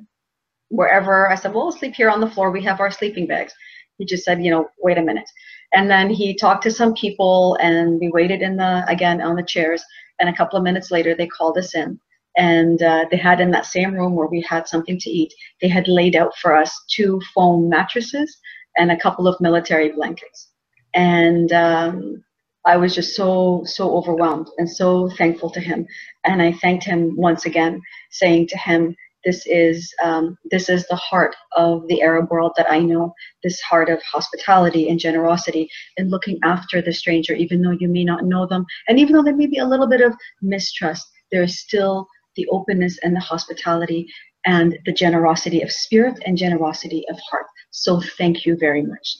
wherever. 0.68 1.30
I 1.30 1.34
said, 1.34 1.54
well, 1.54 1.64
we'll 1.64 1.72
sleep 1.72 1.94
here 1.94 2.10
on 2.10 2.20
the 2.20 2.30
floor. 2.30 2.50
We 2.50 2.62
have 2.64 2.80
our 2.80 2.90
sleeping 2.90 3.26
bags. 3.26 3.52
He 3.98 4.04
just 4.04 4.24
said, 4.24 4.42
you 4.44 4.50
know, 4.50 4.68
wait 4.80 4.98
a 4.98 5.02
minute. 5.02 5.28
And 5.72 5.90
then 5.90 6.10
he 6.10 6.34
talked 6.36 6.62
to 6.64 6.70
some 6.70 6.94
people 6.94 7.56
and 7.60 7.98
we 8.00 8.10
waited 8.10 8.42
in 8.42 8.56
the, 8.56 8.84
again, 8.88 9.20
on 9.20 9.36
the 9.36 9.42
chairs. 9.42 9.84
And 10.20 10.28
a 10.28 10.36
couple 10.36 10.56
of 10.56 10.64
minutes 10.64 10.90
later, 10.90 11.14
they 11.14 11.26
called 11.26 11.58
us 11.58 11.74
in. 11.74 11.98
And 12.36 12.82
uh, 12.82 13.06
they 13.10 13.16
had 13.16 13.40
in 13.40 13.50
that 13.52 13.66
same 13.66 13.94
room 13.94 14.14
where 14.16 14.26
we 14.26 14.40
had 14.42 14.66
something 14.66 14.98
to 14.98 15.10
eat, 15.10 15.32
they 15.60 15.68
had 15.68 15.86
laid 15.86 16.16
out 16.16 16.32
for 16.40 16.54
us 16.54 16.72
two 16.90 17.20
foam 17.34 17.68
mattresses 17.68 18.36
and 18.76 18.90
a 18.90 18.98
couple 18.98 19.28
of 19.28 19.40
military 19.40 19.92
blankets. 19.92 20.48
And 20.94 21.52
um, 21.52 22.24
I 22.66 22.76
was 22.76 22.94
just 22.94 23.14
so, 23.14 23.62
so 23.66 23.96
overwhelmed 23.96 24.48
and 24.58 24.68
so 24.68 25.10
thankful 25.10 25.50
to 25.50 25.60
him. 25.60 25.86
And 26.24 26.40
I 26.42 26.52
thanked 26.52 26.84
him 26.84 27.16
once 27.16 27.46
again, 27.46 27.80
saying 28.10 28.48
to 28.48 28.58
him, 28.58 28.96
this 29.24 29.46
is 29.46 29.92
um, 30.02 30.36
this 30.50 30.68
is 30.68 30.86
the 30.86 30.96
heart 30.96 31.34
of 31.52 31.86
the 31.88 32.02
Arab 32.02 32.30
world 32.30 32.52
that 32.56 32.70
I 32.70 32.80
know. 32.80 33.14
This 33.42 33.60
heart 33.60 33.88
of 33.88 34.02
hospitality 34.02 34.88
and 34.88 34.98
generosity 34.98 35.68
and 35.96 36.10
looking 36.10 36.38
after 36.44 36.82
the 36.82 36.92
stranger, 36.92 37.34
even 37.34 37.62
though 37.62 37.76
you 37.78 37.88
may 37.88 38.04
not 38.04 38.24
know 38.24 38.46
them, 38.46 38.64
and 38.88 38.98
even 38.98 39.14
though 39.14 39.22
there 39.22 39.36
may 39.36 39.46
be 39.46 39.58
a 39.58 39.66
little 39.66 39.88
bit 39.88 40.00
of 40.00 40.14
mistrust, 40.42 41.06
there 41.30 41.42
is 41.42 41.60
still 41.60 42.06
the 42.36 42.46
openness 42.50 42.98
and 43.02 43.14
the 43.14 43.20
hospitality 43.20 44.06
and 44.46 44.78
the 44.84 44.92
generosity 44.92 45.62
of 45.62 45.72
spirit 45.72 46.18
and 46.26 46.36
generosity 46.36 47.04
of 47.08 47.18
heart. 47.30 47.46
So 47.70 48.00
thank 48.18 48.44
you 48.44 48.56
very 48.56 48.82
much. 48.82 49.16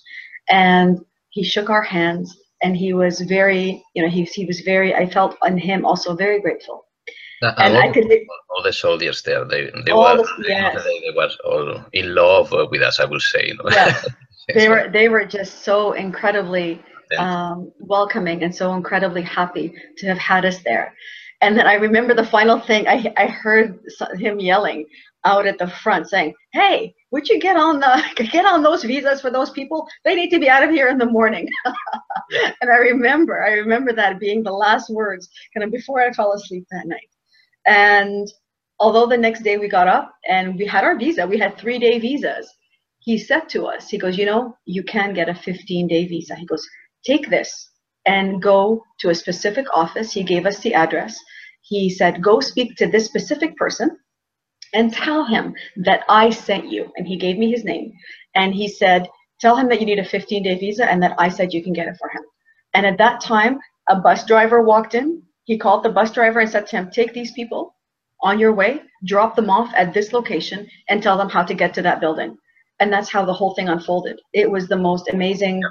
And 0.49 0.99
he 1.31 1.43
shook 1.43 1.71
our 1.71 1.83
hands 1.83 2.37
and 2.63 2.77
he 2.77 2.93
was 2.93 3.21
very, 3.21 3.83
you 3.95 4.03
know, 4.03 4.09
he, 4.09 4.25
he 4.25 4.45
was 4.45 4.61
very, 4.61 4.95
I 4.95 5.09
felt 5.09 5.37
on 5.43 5.59
him 5.59 5.85
also 5.85 6.15
very 6.15 6.41
grateful. 6.41 6.87
Uh, 7.43 7.53
and 7.59 7.77
all, 7.77 7.83
I 7.83 7.93
could, 7.93 8.11
all 8.51 8.63
the 8.63 8.73
soldiers 8.73 9.23
there, 9.23 9.45
they, 9.45 9.71
they 9.85 9.93
were, 9.93 10.17
the, 10.17 10.45
yes. 10.47 10.83
they, 10.85 11.01
they, 11.01 11.17
were 11.17 11.29
all 11.45 11.85
in 11.93 12.15
love 12.15 12.53
with 12.71 12.83
us, 12.83 13.01
I 13.01 13.05
would 13.05 13.21
say. 13.21 13.49
You 13.49 13.55
know? 13.55 13.71
Yes. 13.71 14.07
they 14.55 14.69
were, 14.69 14.89
they 14.93 15.09
were 15.09 15.25
just 15.25 15.63
so 15.65 15.93
incredibly 15.93 16.83
um, 17.19 17.73
welcoming 17.79 18.43
and 18.43 18.55
so 18.55 18.75
incredibly 18.75 19.23
happy 19.23 19.75
to 19.99 20.07
have 20.07 20.19
had 20.19 20.45
us 20.45 20.63
there. 20.65 20.95
And 21.41 21.57
then 21.57 21.67
I 21.67 21.75
remember 21.75 22.15
the 22.15 22.25
final 22.25 22.61
thing 22.61 22.89
I, 22.89 23.13
I 23.17 23.27
heard 23.27 23.79
him 24.17 24.41
yelling 24.41 24.87
out 25.25 25.47
at 25.47 25.59
the 25.59 25.69
front 25.69 26.09
saying, 26.09 26.35
"Hey, 26.53 26.95
would 27.11 27.29
you 27.29 27.41
get 27.41 27.57
on 27.57 27.81
the 27.81 28.03
get 28.33 28.47
on 28.47 28.63
those 28.63 28.85
visas 28.85 29.21
for 29.21 29.31
those 29.31 29.51
people? 29.51 29.87
They 30.05 30.15
need 30.15 30.31
to 30.31 30.39
be 30.39 30.49
out 30.49 30.63
of 30.63 30.71
here 30.71 30.89
in 30.89 30.99
the 30.99 31.07
morning." 31.07 31.49
and 31.65 32.71
I 32.71 32.77
remember, 32.77 33.43
I 33.43 33.53
remember 33.53 33.93
that 33.93 34.21
being 34.21 34.43
the 34.43 34.53
last 34.53 34.91
words, 34.91 35.29
kind 35.53 35.65
of 35.65 35.71
before 35.71 36.01
I 36.01 36.13
fell 36.13 36.33
asleep 36.33 36.67
that 36.71 36.87
night. 36.87 37.09
And 37.67 38.29
although 38.79 39.07
the 39.07 39.17
next 39.17 39.43
day 39.43 39.57
we 39.57 39.69
got 39.69 39.89
up 39.89 40.15
and 40.29 40.57
we 40.57 40.67
had 40.67 40.85
our 40.85 40.99
visa, 40.99 41.27
we 41.27 41.39
had 41.39 41.57
three 41.57 41.79
day 41.79 41.99
visas. 41.99 42.53
He 43.01 43.19
said 43.19 43.49
to 43.51 43.67
us, 43.67 43.89
he 43.89 43.99
goes, 43.99 44.17
"You 44.17 44.27
know, 44.27 44.57
you 44.65 44.83
can 44.83 45.15
get 45.15 45.29
a 45.29 45.35
15 45.35 45.89
day 45.89 46.07
visa." 46.07 46.35
He 46.35 46.47
goes, 46.47 46.67
"Take 47.05 47.29
this." 47.29 47.71
and 48.07 48.43
go 48.43 48.85
to 49.01 49.11
a 49.11 49.15
specific 49.15 49.67
office. 49.75 50.13
He 50.13 50.23
gave 50.23 50.47
us 50.47 50.59
the 50.61 50.75
address. 50.75 51.19
He 51.63 51.89
said, 51.89 52.23
go 52.23 52.41
speak 52.41 52.77
to 52.77 52.87
this 52.87 53.07
specific 53.07 53.57
person 53.57 53.97
and 54.75 54.93
tell 54.93 55.25
him 55.25 55.55
that 55.77 56.05
I 56.09 56.31
sent 56.31 56.71
you. 56.71 56.93
And 56.97 57.07
he 57.07 57.17
gave 57.17 57.39
me 57.39 57.51
his 57.51 57.65
name. 57.65 57.93
And 58.35 58.55
he 58.55 58.69
said, 58.69 59.09
tell 59.41 59.57
him 59.57 59.69
that 59.69 59.81
you 59.81 59.87
need 59.87 59.99
a 59.99 60.05
15 60.05 60.43
day 60.43 60.59
visa 60.59 60.91
and 60.91 61.03
that 61.03 61.15
I 61.19 61.29
said 61.29 61.53
you 61.53 61.63
can 61.63 61.73
get 61.73 61.89
it 61.89 61.97
for 61.99 62.09
him. 62.11 62.23
And 62.75 62.85
at 62.85 62.99
that 62.99 63.21
time, 63.21 63.59
a 63.89 63.97
bus 63.97 64.27
driver 64.27 64.63
walked 64.63 64.95
in. 64.95 65.23
He 65.45 65.59
called 65.59 65.83
the 65.83 65.91
bus 65.91 66.11
driver 66.11 66.41
and 66.41 66.51
said 66.51 66.67
to 66.69 66.77
him, 66.77 66.91
take 66.91 67.13
these 67.13 67.33
people 67.33 67.77
on 68.23 68.39
your 68.39 68.53
way, 68.53 68.81
drop 69.05 69.37
them 69.37 69.51
off 69.51 69.73
at 69.77 69.93
this 69.93 70.13
location 70.13 70.67
and 70.89 71.03
tell 71.03 71.19
them 71.19 71.29
how 71.29 71.43
to 71.43 71.55
get 71.55 71.75
to 71.75 71.83
that 71.83 72.01
building. 72.01 72.37
And 72.81 72.93
that's 72.93 73.11
how 73.11 73.25
the 73.25 73.33
whole 73.33 73.55
thing 73.55 73.69
unfolded. 73.69 74.21
It 74.33 74.51
was 74.51 74.67
the 74.69 74.77
most 74.77 75.09
amazing, 75.13 75.63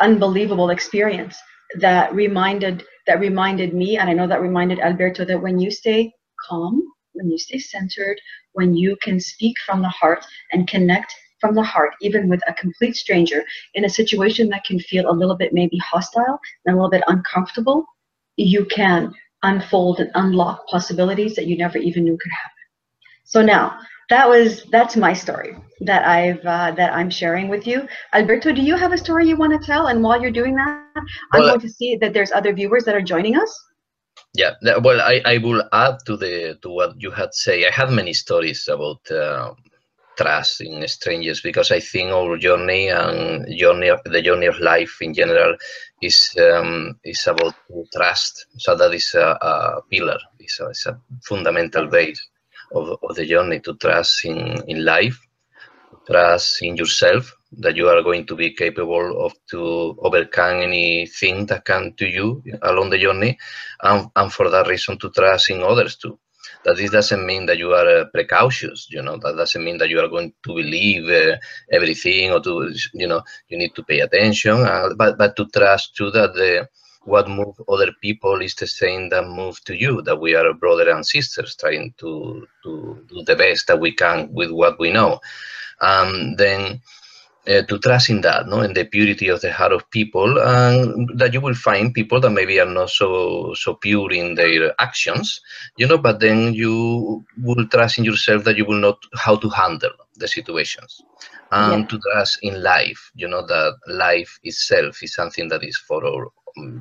unbelievable 0.00 0.70
experience 0.70 1.36
that 1.78 2.12
reminded 2.14 2.84
that 3.06 3.20
reminded 3.20 3.74
me, 3.74 3.98
and 3.98 4.08
I 4.08 4.12
know 4.12 4.26
that 4.26 4.40
reminded 4.40 4.78
Alberto, 4.78 5.24
that 5.24 5.40
when 5.40 5.58
you 5.58 5.70
stay 5.70 6.12
calm, 6.48 6.82
when 7.12 7.30
you 7.30 7.38
stay 7.38 7.58
centered, 7.58 8.20
when 8.52 8.74
you 8.74 8.96
can 9.02 9.18
speak 9.18 9.56
from 9.66 9.82
the 9.82 9.88
heart 9.88 10.24
and 10.52 10.68
connect 10.68 11.14
from 11.40 11.54
the 11.54 11.62
heart, 11.62 11.94
even 12.02 12.28
with 12.28 12.40
a 12.46 12.54
complete 12.54 12.96
stranger, 12.96 13.42
in 13.74 13.84
a 13.84 13.88
situation 13.88 14.48
that 14.50 14.64
can 14.64 14.78
feel 14.78 15.10
a 15.10 15.12
little 15.12 15.36
bit 15.36 15.52
maybe 15.52 15.78
hostile 15.78 16.38
and 16.64 16.74
a 16.74 16.76
little 16.76 16.90
bit 16.90 17.02
uncomfortable, 17.06 17.84
you 18.36 18.64
can 18.66 19.12
unfold 19.42 20.00
and 20.00 20.10
unlock 20.14 20.66
possibilities 20.66 21.34
that 21.34 21.46
you 21.46 21.56
never 21.56 21.78
even 21.78 22.04
knew 22.04 22.18
could 22.20 22.32
happen. 22.32 22.56
So 23.24 23.42
now, 23.42 23.78
that 24.10 24.28
was 24.28 24.64
that's 24.64 24.96
my 24.96 25.12
story 25.12 25.56
that 25.80 26.06
I've 26.06 26.44
uh, 26.44 26.72
that 26.72 26.92
I'm 26.92 27.08
sharing 27.08 27.48
with 27.48 27.66
you. 27.66 27.88
Alberto, 28.12 28.52
do 28.52 28.60
you 28.60 28.76
have 28.76 28.92
a 28.92 28.98
story 28.98 29.28
you 29.28 29.36
want 29.36 29.58
to 29.58 29.64
tell? 29.64 29.86
And 29.86 30.02
while 30.02 30.20
you're 30.20 30.32
doing 30.32 30.56
that, 30.56 30.84
I'm 31.32 31.42
going 31.42 31.60
to 31.60 31.68
see 31.68 31.96
that 31.96 32.12
there's 32.12 32.32
other 32.32 32.52
viewers 32.52 32.84
that 32.84 32.94
are 32.94 33.02
joining 33.02 33.36
us. 33.36 33.64
Yeah, 34.34 34.52
well, 34.82 35.00
I, 35.00 35.22
I 35.24 35.38
will 35.38 35.62
add 35.72 35.98
to 36.06 36.16
the 36.16 36.58
to 36.62 36.70
what 36.70 37.00
you 37.00 37.10
had 37.10 37.32
say. 37.34 37.66
I 37.66 37.70
have 37.70 37.92
many 37.92 38.12
stories 38.12 38.68
about 38.68 39.00
uh, 39.10 39.54
trust 40.20 40.60
in 40.60 40.86
strangers 40.88 41.40
because 41.40 41.70
I 41.70 41.80
think 41.80 42.10
our 42.10 42.36
journey 42.36 42.88
and 42.88 43.46
journey 43.56 43.88
of, 43.88 44.00
the 44.04 44.22
journey 44.22 44.46
of 44.46 44.58
life 44.60 44.94
in 45.00 45.14
general 45.14 45.56
is 46.02 46.36
um, 46.38 46.98
is 47.04 47.26
about 47.26 47.54
trust. 47.94 48.46
So 48.58 48.76
that 48.76 48.92
is 48.94 49.14
a, 49.14 49.28
a 49.50 49.82
pillar. 49.90 50.18
It's 50.38 50.60
a, 50.60 50.66
it's 50.68 50.86
a 50.86 51.00
fundamental 51.22 51.86
base 51.86 52.20
of, 52.72 52.98
of 53.02 53.16
the 53.16 53.26
journey 53.26 53.60
to 53.60 53.74
trust 53.76 54.24
in, 54.24 54.38
in 54.68 54.84
life, 54.84 55.18
trust 56.06 56.62
in 56.62 56.76
yourself, 56.76 57.36
that 57.58 57.76
you 57.76 57.88
are 57.88 58.02
going 58.02 58.26
to 58.26 58.36
be 58.36 58.54
capable 58.54 59.24
of 59.24 59.32
to 59.50 59.96
overcome 60.00 60.62
anything 60.62 61.46
that 61.46 61.64
come 61.64 61.92
to 61.94 62.06
you 62.06 62.42
along 62.62 62.90
the 62.90 62.98
journey, 62.98 63.38
and, 63.82 64.08
and 64.16 64.32
for 64.32 64.50
that 64.50 64.68
reason 64.68 64.98
to 64.98 65.10
trust 65.10 65.50
in 65.50 65.62
others 65.62 65.96
too. 65.96 66.18
That 66.64 66.76
this 66.76 66.90
doesn't 66.90 67.24
mean 67.24 67.46
that 67.46 67.56
you 67.56 67.72
are 67.72 67.88
uh, 67.88 68.04
precautious, 68.12 68.86
you 68.90 69.02
know, 69.02 69.16
that 69.18 69.36
doesn't 69.36 69.64
mean 69.64 69.78
that 69.78 69.88
you 69.88 69.98
are 69.98 70.08
going 70.08 70.32
to 70.44 70.54
believe 70.54 71.08
uh, 71.08 71.36
everything 71.72 72.32
or 72.32 72.40
to, 72.40 72.74
you 72.92 73.08
know, 73.08 73.22
you 73.48 73.56
need 73.56 73.74
to 73.76 73.82
pay 73.82 74.00
attention, 74.00 74.60
uh, 74.60 74.90
but, 74.94 75.16
but 75.16 75.36
to 75.36 75.46
trust 75.46 75.96
too 75.96 76.10
that 76.10 76.34
the, 76.34 76.68
what 77.04 77.28
move 77.28 77.54
other 77.68 77.92
people 78.02 78.40
is 78.42 78.54
the 78.54 78.66
same 78.66 79.08
that 79.08 79.26
move 79.26 79.62
to 79.64 79.74
you 79.74 80.02
that 80.02 80.20
we 80.20 80.34
are 80.34 80.52
brothers 80.52 80.94
and 80.94 81.06
sisters 81.06 81.56
trying 81.56 81.94
to 81.96 82.46
to 82.62 83.04
do 83.08 83.22
the 83.24 83.36
best 83.36 83.66
that 83.66 83.80
we 83.80 83.92
can 83.92 84.32
with 84.32 84.50
what 84.50 84.78
we 84.78 84.90
know. 84.92 85.18
And 85.80 86.36
then 86.36 86.82
uh, 87.48 87.62
to 87.62 87.78
trust 87.78 88.10
in 88.10 88.20
that 88.20 88.46
no 88.46 88.60
in 88.60 88.72
the 88.74 88.84
purity 88.84 89.28
of 89.28 89.40
the 89.40 89.52
heart 89.52 89.72
of 89.72 89.88
people 89.90 90.38
and 90.38 91.08
that 91.18 91.32
you 91.32 91.40
will 91.40 91.54
find 91.54 91.94
people 91.94 92.20
that 92.20 92.30
maybe 92.30 92.60
are 92.60 92.66
not 92.66 92.90
so 92.90 93.54
so 93.54 93.74
pure 93.74 94.12
in 94.12 94.34
their 94.34 94.74
actions 94.80 95.40
you 95.76 95.86
know 95.86 95.98
but 95.98 96.20
then 96.20 96.52
you 96.52 97.24
will 97.42 97.66
trust 97.68 97.98
in 97.98 98.04
yourself 98.04 98.44
that 98.44 98.56
you 98.56 98.64
will 98.64 98.78
know 98.78 98.96
how 99.14 99.36
to 99.36 99.48
handle 99.48 99.92
the 100.16 100.28
situations 100.28 101.02
and 101.52 101.82
yeah. 101.82 101.88
to 101.88 101.98
trust 102.12 102.38
in 102.42 102.62
life 102.62 103.10
you 103.14 103.26
know 103.26 103.44
that 103.46 103.74
life 103.88 104.38
itself 104.42 105.02
is 105.02 105.14
something 105.14 105.48
that 105.48 105.64
is 105.64 105.76
for 105.76 106.04
our 106.04 106.28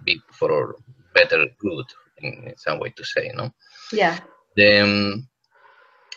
big 0.03 0.19
for 0.31 0.75
better 1.13 1.45
good 1.59 1.85
in, 2.21 2.53
some 2.57 2.79
way 2.79 2.89
to 2.95 3.03
say, 3.03 3.31
no? 3.35 3.53
Yeah. 3.91 4.19
Then 4.55 5.27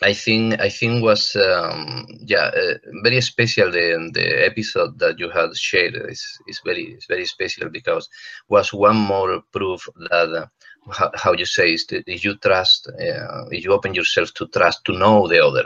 I 0.01 0.13
think 0.13 0.59
I 0.59 0.69
think 0.69 1.03
was 1.03 1.35
um, 1.35 2.07
yeah 2.25 2.51
uh, 2.55 2.77
very 3.03 3.21
special. 3.21 3.71
The 3.71 4.11
the 4.13 4.45
episode 4.45 4.99
that 4.99 5.19
you 5.19 5.29
had 5.29 5.55
shared 5.55 5.95
is 6.09 6.21
is 6.47 6.61
very 6.65 6.95
is 6.97 7.05
very 7.05 7.25
special 7.25 7.69
because 7.69 8.09
was 8.49 8.73
one 8.73 8.97
more 8.97 9.41
proof 9.51 9.87
that. 10.09 10.29
Uh, 10.29 10.45
how, 10.91 11.09
how, 11.15 11.31
you 11.31 11.45
say 11.45 11.71
is 11.71 11.85
that 11.87 12.03
if 12.07 12.25
you 12.25 12.35
trust, 12.35 12.89
uh, 12.89 13.45
if 13.51 13.63
you 13.63 13.71
open 13.71 13.93
yourself 13.93 14.33
to 14.33 14.47
trust, 14.47 14.83
to 14.83 14.91
know 14.91 15.29
the 15.29 15.41
other, 15.41 15.63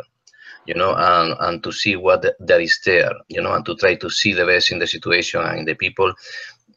you 0.68 0.76
know, 0.76 0.94
and, 0.96 1.34
and 1.40 1.64
to 1.64 1.72
see 1.72 1.96
what 1.96 2.24
there 2.40 2.62
is 2.62 2.80
there, 2.86 3.14
you 3.28 3.42
know, 3.42 3.52
and 3.54 3.66
to 3.66 3.76
try 3.76 3.96
to 3.96 4.12
see 4.12 4.34
the 4.34 4.46
best 4.46 4.72
in 4.72 4.78
the 4.78 4.86
situation 4.86 5.42
and 5.42 5.68
the 5.68 5.74
people, 5.74 6.14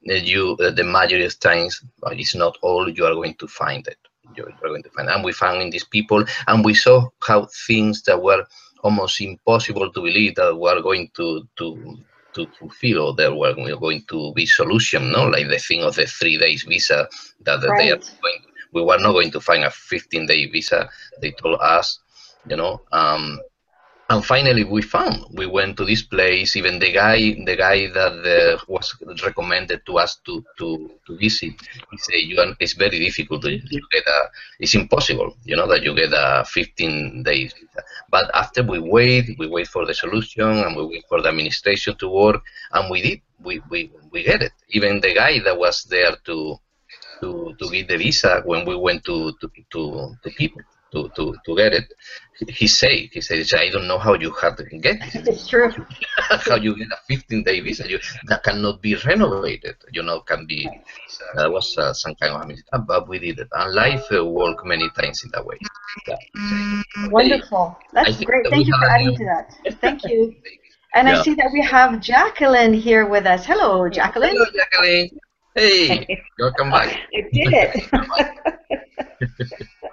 you 0.03 0.57
uh, 0.61 0.71
the 0.71 0.85
majority 0.85 1.25
of 1.25 1.39
times 1.39 1.83
it's 2.13 2.35
not 2.35 2.57
all 2.63 2.89
you 2.89 3.05
are 3.05 3.15
going 3.15 3.35
to 3.35 3.47
find 3.47 3.87
it 3.87 3.99
you 4.41 4.55
are 4.65 4.69
going 4.69 4.83
to 4.83 4.91
find 4.91 5.09
and 5.09 5.25
we 5.25 5.33
found 5.33 5.61
in 5.63 5.71
these 5.71 5.85
people 5.85 6.25
and 6.49 6.65
we 6.65 6.75
saw 6.75 7.09
how 7.27 7.47
things 7.67 8.03
that 8.03 8.21
were 8.21 8.45
almost 8.83 9.21
impossible 9.21 9.91
to 9.93 10.01
believe 10.01 10.35
that 10.35 10.57
were 10.57 10.81
going 10.83 11.11
to 11.15 11.47
to 11.57 11.99
to 12.33 12.47
fulfill 12.59 13.01
or 13.01 13.15
there 13.15 13.35
were 13.35 13.55
going 13.55 14.03
to 14.09 14.33
be 14.35 14.47
solution 14.47 15.11
no 15.11 15.25
like 15.27 15.49
the 15.49 15.59
thing 15.59 15.83
of 15.83 15.95
the 15.97 16.07
three 16.07 16.39
days 16.39 16.63
visa 16.63 17.09
that 17.41 17.61
right. 17.63 17.79
they 17.79 17.91
are 17.91 17.97
going 17.97 18.41
we 18.73 18.83
were 18.83 18.99
not 18.99 19.13
going 19.13 19.31
to 19.31 19.41
find 19.41 19.65
a 19.65 19.71
15 19.71 20.27
day 20.27 20.47
visa 20.47 20.89
they 21.21 21.33
told 21.33 21.59
us 21.61 21.99
you 22.45 22.57
know 22.57 22.81
um 22.93 23.41
and 24.11 24.25
finally 24.25 24.65
we 24.65 24.83
found 24.83 25.25
we 25.33 25.47
went 25.47 25.77
to 25.77 25.85
this 25.85 26.03
place 26.03 26.57
even 26.57 26.79
the 26.79 26.93
guy 26.93 27.19
the 27.47 27.57
guy 27.57 27.87
that 27.99 28.15
uh, 28.27 28.59
was 28.69 28.95
recommended 29.25 29.81
to 29.87 29.99
us 29.99 30.17
to 30.27 30.45
to, 30.59 30.91
to 31.07 31.17
visit 31.17 31.55
he 31.91 31.97
said 31.97 32.21
you 32.31 32.39
are, 32.39 32.55
it's 32.61 32.75
very 32.75 32.99
difficult. 32.99 33.43
To, 33.43 33.51
get 33.51 34.07
a 34.07 34.19
it's 34.59 34.75
impossible 34.75 35.37
you 35.45 35.57
know 35.57 35.67
that 35.69 35.83
you 35.83 35.95
get 35.95 36.13
a 36.13 36.45
15 36.45 37.23
days 37.23 37.55
but 38.11 38.31
after 38.35 38.63
we 38.63 38.79
wait 38.81 39.37
we 39.39 39.47
wait 39.47 39.69
for 39.69 39.87
the 39.87 39.95
solution 39.95 40.49
and 40.49 40.77
we 40.77 40.85
wait 40.87 41.05
for 41.09 41.23
the 41.23 41.29
administration 41.29 41.97
to 41.99 42.09
work 42.09 42.43
and 42.73 42.91
we 42.91 43.01
did 43.03 43.21
we 43.43 43.61
we, 43.71 43.91
we 44.13 44.23
get 44.23 44.43
it. 44.43 44.53
Even 44.69 45.01
the 45.01 45.15
guy 45.15 45.39
that 45.41 45.59
was 45.59 45.85
there 45.85 46.17
to 46.27 46.57
to 47.21 47.55
to 47.59 47.71
get 47.71 47.89
the 47.89 47.97
visa 47.97 48.43
when 48.45 48.67
we 48.67 48.77
went 48.77 49.05
to 49.05 49.33
to 49.41 49.51
to, 49.73 50.15
to 50.23 50.31
people 50.31 50.63
to, 50.93 51.11
to, 51.17 51.35
to 51.45 51.57
get 51.57 51.73
it. 51.73 51.93
He 52.49 52.67
said, 52.67 53.11
he 53.13 53.21
says, 53.21 53.53
I 53.53 53.69
don't 53.69 53.87
know 53.87 53.99
how 53.99 54.15
you 54.15 54.33
have 54.41 54.57
to 54.57 54.65
get 54.65 54.97
it. 54.97 55.29
It's 55.29 55.47
true. 55.47 55.71
how 56.17 56.57
you 56.57 56.77
get 56.77 56.89
a 56.89 56.97
15 57.07 57.43
day 57.45 57.61
visa 57.61 57.89
you, 57.89 57.99
that 58.27 58.43
cannot 58.43 58.81
be 58.81 58.95
renovated, 58.97 59.77
you 59.93 60.03
know, 60.03 60.21
can 60.21 60.47
be, 60.47 60.69
that 61.35 61.47
uh, 61.47 61.51
was 61.51 61.77
uh, 61.77 61.93
some 61.93 62.15
kind 62.15 62.35
of 62.35 62.49
mistake, 62.49 62.65
but 62.87 63.09
we 63.09 63.19
did 63.19 63.39
it. 63.41 63.49
And 63.53 63.75
life 63.75 64.05
uh, 64.13 64.25
worked 64.25 64.65
many 64.65 64.89
times 64.99 65.23
in 65.23 65.31
that 65.33 65.45
way. 65.45 65.59
Yeah. 66.09 66.17
Wonderful. 67.09 67.77
That's 67.93 68.23
great. 68.25 68.47
Thank 68.49 68.67
you 68.67 68.75
for 68.79 68.89
adding 68.89 69.17
to 69.17 69.25
that. 69.25 69.79
Thank 69.81 70.05
you. 70.05 70.35
And 70.93 71.07
yeah. 71.07 71.21
I 71.21 71.23
see 71.23 71.35
that 71.35 71.51
we 71.53 71.63
have 71.63 72.01
Jacqueline 72.01 72.75
here 72.75 73.07
with 73.07 73.25
us. 73.25 73.47
Hello, 73.47 73.89
Jacqueline. 73.89 74.33
Hello, 74.33 74.45
Jacqueline. 74.53 75.21
Hey, 75.55 76.21
welcome 76.41 76.71
back. 76.71 76.97
I 77.15 77.29
did 77.33 77.53
it. 79.31 79.91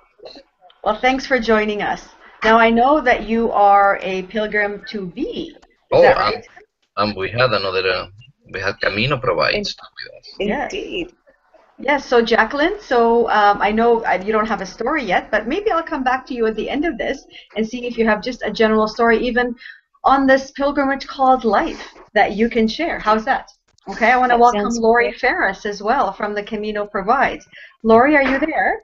Well, 0.88 1.02
thanks 1.02 1.28
for 1.28 1.38
joining 1.38 1.82
us. 1.82 2.08
Now 2.46 2.58
I 2.58 2.70
know 2.70 3.02
that 3.02 3.28
you 3.28 3.52
are 3.52 4.00
a 4.02 4.22
pilgrim 4.24 4.86
to 4.88 5.08
be. 5.08 5.54
Is 5.54 5.56
oh, 5.92 6.02
that 6.02 6.16
and, 6.16 6.36
right? 6.36 6.46
and 6.96 7.18
we 7.18 7.30
had 7.30 7.52
another. 7.52 7.86
Uh, 7.86 8.08
we 8.54 8.62
had 8.62 8.80
Camino 8.80 9.18
provides 9.18 9.76
with 9.76 10.16
us. 10.18 10.36
Yes. 10.40 10.72
Indeed. 10.72 11.14
Yes, 11.78 12.06
so 12.06 12.22
Jacqueline, 12.22 12.80
so 12.80 13.30
um, 13.32 13.62
I 13.62 13.70
know 13.70 14.02
uh, 14.06 14.24
you 14.26 14.32
don't 14.32 14.48
have 14.48 14.62
a 14.62 14.66
story 14.66 15.04
yet, 15.04 15.30
but 15.30 15.46
maybe 15.46 15.72
I'll 15.72 15.84
come 15.84 16.06
back 16.06 16.26
to 16.28 16.34
you 16.34 16.46
at 16.46 16.56
the 16.56 16.70
end 16.70 16.86
of 16.86 16.98
this 16.98 17.26
and 17.58 17.68
see 17.68 17.86
if 17.86 17.98
you 17.98 18.08
have 18.08 18.24
just 18.24 18.42
a 18.44 18.50
general 18.50 18.88
story, 18.88 19.18
even 19.28 19.54
on 20.06 20.26
this 20.26 20.52
pilgrimage 20.52 21.06
called 21.06 21.44
life, 21.44 21.84
that 22.14 22.38
you 22.38 22.50
can 22.50 22.66
share. 22.66 22.98
How's 22.98 23.26
that? 23.26 23.52
Okay, 23.90 24.10
I 24.10 24.18
want 24.18 24.32
to 24.32 24.38
welcome 24.38 24.62
sounds 24.62 24.80
Lori 24.80 25.10
great. 25.10 25.20
Ferris 25.20 25.66
as 25.66 25.84
well 25.84 26.14
from 26.14 26.34
the 26.34 26.44
Camino 26.44 26.88
Provides. 26.88 27.46
Lori, 27.84 28.16
are 28.16 28.24
you 28.24 28.40
there? 28.40 28.84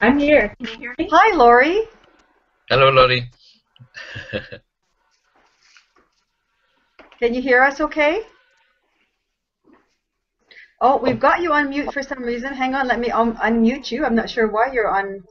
I'm 0.00 0.18
here. 0.18 0.54
Can 0.58 0.66
you 0.66 0.76
hear 0.78 0.94
me? 0.98 1.08
Hi, 1.12 1.36
Lori. 1.36 1.82
Hello, 2.68 2.90
Lori. 2.90 3.30
Can 7.18 7.34
you 7.34 7.42
hear 7.42 7.62
us 7.62 7.80
okay? 7.80 8.22
Oh, 10.80 10.96
we've 10.96 11.20
got 11.20 11.42
you 11.42 11.52
on 11.52 11.68
mute 11.68 11.92
for 11.92 12.02
some 12.02 12.22
reason. 12.22 12.54
Hang 12.54 12.74
on, 12.74 12.88
let 12.88 12.98
me 12.98 13.10
um, 13.10 13.36
unmute 13.36 13.90
you. 13.90 14.06
I'm 14.06 14.14
not 14.14 14.30
sure 14.30 14.48
why 14.48 14.72
you're 14.72 14.88
on. 14.88 15.22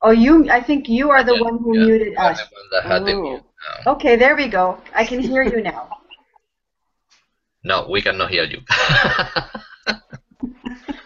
Oh, 0.00 0.10
you, 0.12 0.48
I 0.50 0.62
think 0.62 0.88
you 0.88 1.10
are 1.10 1.22
the 1.22 1.34
Yeah, 1.34 1.40
one 1.42 1.58
who 1.58 1.74
yeah, 1.74 1.84
muted 1.84 2.16
I'm 2.16 2.32
us. 2.32 2.38
the 2.40 2.44
one 2.50 2.64
that 2.72 2.84
had 2.90 3.04
the 3.04 3.12
Oh. 3.12 3.22
mute 3.22 3.42
now. 3.84 3.92
Okay, 3.92 4.16
there 4.16 4.34
we 4.36 4.48
go. 4.48 4.78
I 4.94 5.04
can 5.04 5.20
hear 5.20 5.42
you 5.42 5.60
now. 5.62 5.90
No, 7.66 7.86
we 7.90 8.02
cannot 8.02 8.30
hear 8.30 8.44
you. 8.44 8.60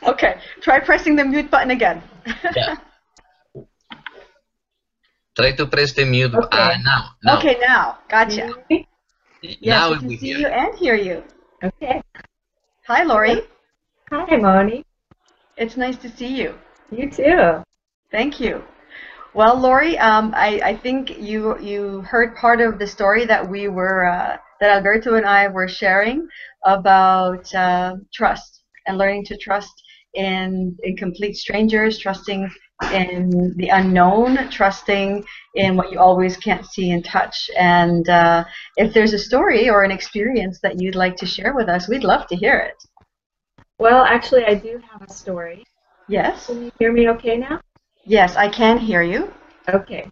Okay, 0.09 0.41
try 0.61 0.81
pressing 0.81 1.15
the 1.15 1.25
mute 1.25 1.51
button 1.53 1.71
again. 1.71 2.03
yeah. 2.57 2.77
Try 5.39 5.53
to 5.53 5.67
press 5.67 5.93
the 5.93 6.05
mute. 6.05 6.35
Okay. 6.35 6.59
Ah, 6.59 6.75
now, 6.83 7.03
now, 7.23 7.39
Okay, 7.39 7.57
now, 7.61 7.99
gotcha. 8.09 8.47
hear 8.47 8.65
me? 8.69 8.89
Yes, 9.41 9.61
now 9.63 9.91
we 9.93 9.99
can 9.99 10.09
we 10.09 10.17
see 10.17 10.27
hear 10.27 10.39
you 10.39 10.49
you. 10.49 10.53
and 10.53 10.75
hear 10.75 10.95
you. 10.97 11.23
Okay. 11.63 12.03
Hi, 12.89 13.05
Lori. 13.05 13.43
Hi, 14.11 14.37
Moni. 14.37 14.85
It's 15.57 15.77
nice 15.77 15.97
to 15.99 16.09
see 16.11 16.27
you. 16.27 16.59
You 16.91 17.09
too. 17.09 17.63
Thank 18.11 18.41
you. 18.41 18.65
Well, 19.33 19.57
Lori, 19.61 19.97
um, 19.99 20.33
I, 20.35 20.61
I 20.65 20.77
think 20.77 21.19
you 21.21 21.57
you 21.61 22.01
heard 22.03 22.35
part 22.35 22.61
of 22.61 22.81
the 22.81 22.87
story 22.87 23.25
that 23.27 23.49
we 23.49 23.69
were 23.69 24.07
uh, 24.07 24.39
that 24.61 24.71
Alberto 24.71 25.15
and 25.15 25.27
I 25.27 25.47
were 25.47 25.69
sharing 25.69 26.27
about 26.65 27.55
uh, 27.55 27.95
trust 28.13 28.65
and 28.87 28.99
learning 28.99 29.25
to 29.27 29.37
trust 29.37 29.75
in 30.15 30.77
in 30.83 30.97
complete 30.97 31.37
strangers, 31.37 31.99
trusting 31.99 32.51
in 32.93 33.55
the 33.57 33.69
unknown, 33.69 34.49
trusting 34.51 35.25
in 35.55 35.77
what 35.77 35.91
you 35.91 35.99
always 35.99 36.37
can't 36.37 36.65
see 36.65 36.91
and 36.93 37.05
touch. 37.05 37.51
And 37.59 38.09
uh, 38.09 38.45
if 38.77 38.95
there's 38.95 39.13
a 39.13 39.19
story 39.19 39.69
or 39.69 39.83
an 39.83 39.91
experience 39.91 40.61
that 40.63 40.81
you'd 40.81 40.95
like 40.95 41.17
to 41.17 41.27
share 41.27 41.55
with 41.55 41.69
us, 41.69 41.89
we'd 41.89 42.05
love 42.05 42.27
to 42.29 42.37
hear 42.37 42.59
it. 42.59 42.75
Well, 43.79 44.05
actually, 44.05 44.45
I 44.45 44.55
do 44.55 44.81
have 44.91 45.03
a 45.03 45.13
story. 45.13 45.65
Yes. 46.09 46.47
Can 46.47 46.65
you 46.65 46.73
hear 46.79 46.93
me 46.93 47.09
okay 47.11 47.37
now? 47.37 47.61
Yes, 48.05 48.37
I 48.37 48.49
can 48.49 48.79
hear 48.79 49.03
you. 49.03 49.33
Okay. 49.69 50.09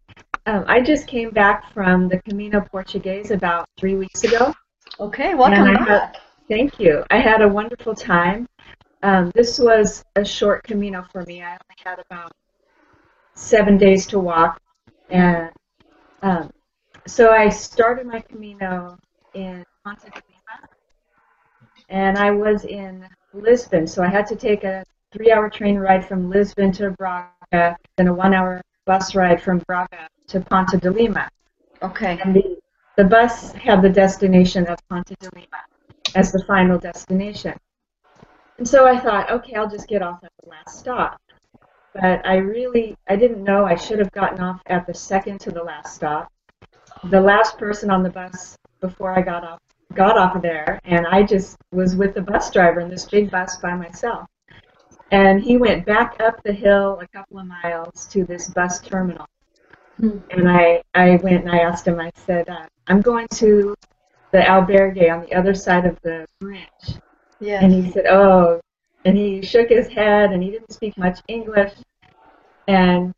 Um, 0.47 0.65
I 0.69 0.81
just 0.81 1.07
came 1.07 1.31
back 1.31 1.73
from 1.73 2.09
the 2.09 2.21
Camino 2.29 2.61
Portuguese 2.61 3.31
about 3.31 3.69
three 3.79 3.95
weeks 3.95 4.23
ago. 4.25 4.55
Okay, 5.01 5.35
welcome 5.35 5.73
back. 5.75 5.89
had- 5.89 6.19
Thank 6.49 6.79
you. 6.79 7.03
I 7.11 7.19
had 7.19 7.43
a 7.43 7.49
wonderful 7.49 7.93
time. 7.93 8.47
Um, 9.03 9.33
this 9.35 9.59
was 9.59 10.05
a 10.15 10.25
short 10.25 10.63
Camino 10.63 11.05
for 11.11 11.23
me. 11.25 11.43
I 11.43 11.51
only 11.53 11.77
had 11.85 11.99
about 12.09 12.31
seven 13.37 13.79
days 13.79 14.07
to 14.09 14.19
walk. 14.19 14.61
And 15.09 15.51
um, 16.23 16.51
so 17.07 17.31
I 17.31 17.49
started 17.49 18.07
my 18.07 18.21
Camino 18.21 18.99
in 19.35 19.65
Ponte 19.85 20.01
de 20.01 20.11
Lima. 20.11 20.69
And 21.89 22.19
I 22.19 22.33
was 22.33 22.65
in 22.65 23.07
Lisbon, 23.33 23.87
so 23.87 24.03
I 24.03 24.09
had 24.09 24.27
to 24.27 24.37
take 24.37 24.65
a 24.65 24.85
three 25.13 25.31
hour 25.31 25.49
train 25.49 25.79
ride 25.79 26.05
from 26.05 26.29
Lisbon 26.29 26.73
to 26.73 26.91
Braga, 26.91 27.77
then 27.97 28.09
a 28.09 28.13
one 28.13 28.35
hour 28.35 28.61
bus 28.87 29.15
ride 29.15 29.41
from 29.41 29.59
Braga 29.67 30.09
to 30.29 30.41
Ponte 30.41 30.81
de 30.81 30.91
Lima. 30.91 31.29
Okay. 31.83 32.19
And 32.25 32.35
the, 32.35 32.59
the 32.97 33.05
bus 33.05 33.53
had 33.53 33.83
the 33.83 33.91
destination 33.91 34.67
of 34.67 34.79
Ponte 34.89 35.15
de 35.21 35.31
Lima 35.35 35.63
as 36.15 36.33
the 36.33 36.43
final 36.47 36.79
destination. 36.79 37.55
And 38.59 38.67
so 38.67 38.87
I 38.87 38.99
thought, 38.99 39.31
okay, 39.31 39.55
I'll 39.55 39.69
just 39.69 39.87
get 39.87 40.03
off 40.03 40.21
at 40.25 40.33
the 40.43 40.49
last 40.49 40.79
stop. 40.79 41.21
But 42.01 42.27
I 42.27 42.37
really, 42.37 42.97
I 43.09 43.17
didn't 43.17 43.43
know 43.43 43.65
I 43.65 43.75
should 43.75 43.99
have 43.99 44.13
gotten 44.13 44.41
off 44.41 44.61
at 44.67 44.87
the 44.87 44.95
second 44.95 45.41
to 45.41 45.51
the 45.51 45.63
last 45.63 45.95
stop. 45.95 46.31
The 47.05 47.21
last 47.21 47.59
person 47.59 47.91
on 47.91 48.03
the 48.03 48.11
bus 48.11 48.57
before 48.81 49.17
I 49.17 49.23
got 49.23 49.45
off 49.45 49.61
got 49.95 50.19
off 50.19 50.37
of 50.37 50.43
there, 50.43 50.79
and 50.85 51.07
I 51.07 51.23
just 51.23 51.57
was 51.73 51.97
with 51.97 52.15
the 52.15 52.21
bus 52.21 52.51
driver 52.51 52.81
in 52.81 52.91
this 52.91 53.07
big 53.07 53.31
bus 53.31 53.57
by 53.59 53.75
myself. 53.75 54.29
And 55.11 55.43
he 55.43 55.57
went 55.57 55.87
back 55.87 56.17
up 56.21 56.43
the 56.43 56.53
hill 56.53 57.01
a 57.01 57.07
couple 57.09 57.39
of 57.39 57.47
miles 57.47 58.07
to 58.07 58.25
this 58.25 58.49
bus 58.49 58.81
terminal. 58.81 59.27
Hmm. 59.99 60.19
And 60.31 60.51
I, 60.51 60.83
I 60.95 61.17
went 61.17 61.45
and 61.45 61.51
I 61.51 61.59
asked 61.59 61.87
him, 61.87 62.01
I 62.01 62.11
said, 62.27 62.49
uh, 62.49 62.67
I'm 62.89 63.01
going 63.01 63.29
to 63.35 63.75
the 64.33 64.39
albergue 64.39 65.11
on 65.11 65.23
the 65.23 65.33
other 65.33 65.55
side 65.55 65.87
of 65.87 65.99
the 66.03 66.27
bridge. 66.41 66.99
Yes. 67.41 67.63
And 67.63 67.73
he 67.73 67.91
said, 67.93 68.07
oh, 68.07 68.61
and 69.07 69.17
he 69.17 69.41
shook 69.41 69.69
his 69.69 69.87
head 69.87 70.33
and 70.33 70.43
he 70.43 70.51
didn't 70.51 70.73
speak 70.73 70.99
much 70.99 71.21
English. 71.29 71.73
And 72.67 73.15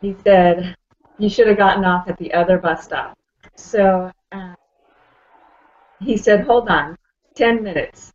he 0.00 0.16
said, 0.24 0.74
you 1.18 1.28
should 1.28 1.46
have 1.48 1.58
gotten 1.58 1.84
off 1.84 2.08
at 2.08 2.16
the 2.16 2.32
other 2.32 2.56
bus 2.56 2.84
stop. 2.84 3.14
So 3.54 4.10
uh, 4.32 4.54
he 6.00 6.16
said, 6.16 6.46
hold 6.46 6.70
on, 6.70 6.96
10 7.34 7.62
minutes. 7.62 8.10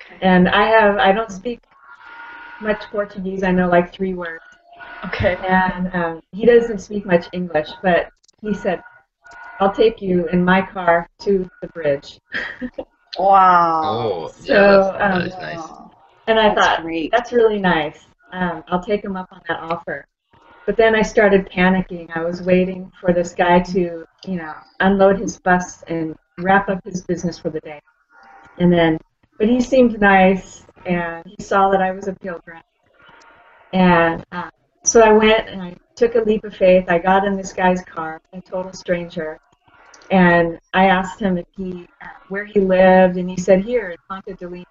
Okay. 0.00 0.18
And 0.20 0.48
I 0.48 0.66
have, 0.66 0.96
I 0.96 1.12
don't 1.12 1.30
speak 1.30 1.60
much 2.60 2.82
Portuguese. 2.90 3.44
I 3.44 3.52
know 3.52 3.68
like 3.68 3.92
three 3.92 4.14
words. 4.14 4.42
Okay. 5.04 5.36
And 5.46 5.94
um, 5.94 6.20
he 6.32 6.44
doesn't 6.44 6.80
speak 6.80 7.06
much 7.06 7.26
English, 7.32 7.68
but 7.84 8.08
he 8.40 8.52
said, 8.52 8.82
I'll 9.60 9.72
take 9.72 10.02
you 10.02 10.26
in 10.32 10.44
my 10.44 10.60
car 10.62 11.08
to 11.20 11.48
the 11.60 11.68
bridge. 11.68 12.18
Wow. 13.18 13.82
Oh, 13.84 14.28
So, 14.28 14.54
yeah, 14.54 14.72
that's 14.98 15.14
um, 15.14 15.18
nice, 15.18 15.56
nice. 15.56 15.68
Wow. 15.68 15.81
And 16.26 16.38
I 16.38 16.54
That's 16.54 16.60
thought, 16.60 16.82
great. 16.82 17.10
that's 17.10 17.32
really 17.32 17.58
nice. 17.58 18.06
Um, 18.32 18.64
I'll 18.68 18.82
take 18.82 19.04
him 19.04 19.16
up 19.16 19.28
on 19.32 19.40
that 19.48 19.60
offer. 19.60 20.06
But 20.64 20.76
then 20.76 20.94
I 20.94 21.02
started 21.02 21.50
panicking. 21.50 22.08
I 22.16 22.22
was 22.22 22.42
waiting 22.42 22.90
for 23.00 23.12
this 23.12 23.34
guy 23.34 23.60
to, 23.60 24.06
you 24.24 24.36
know, 24.36 24.54
unload 24.80 25.18
his 25.18 25.38
bus 25.40 25.82
and 25.88 26.14
wrap 26.38 26.68
up 26.68 26.80
his 26.84 27.02
business 27.02 27.38
for 27.38 27.50
the 27.50 27.60
day. 27.60 27.80
And 28.58 28.72
then, 28.72 28.98
but 29.38 29.48
he 29.48 29.60
seemed 29.60 30.00
nice, 30.00 30.64
and 30.86 31.24
he 31.26 31.42
saw 31.42 31.70
that 31.70 31.82
I 31.82 31.90
was 31.90 32.06
a 32.06 32.12
pilgrim. 32.12 32.62
And 33.72 34.24
uh, 34.30 34.50
so 34.84 35.00
I 35.00 35.10
went 35.10 35.48
and 35.48 35.60
I 35.60 35.76
took 35.96 36.14
a 36.14 36.20
leap 36.20 36.44
of 36.44 36.54
faith. 36.54 36.84
I 36.88 36.98
got 36.98 37.24
in 37.24 37.36
this 37.36 37.52
guy's 37.52 37.82
car, 37.82 38.20
a 38.32 38.40
total 38.40 38.72
stranger, 38.72 39.40
and 40.10 40.60
I 40.74 40.86
asked 40.86 41.18
him 41.18 41.38
if 41.38 41.46
he, 41.56 41.88
uh, 42.00 42.06
where 42.28 42.44
he 42.44 42.60
lived, 42.60 43.16
and 43.16 43.28
he 43.28 43.36
said 43.36 43.64
here 43.64 43.90
in 43.90 43.96
Ponte 44.08 44.38
de 44.38 44.48
Lima 44.48 44.66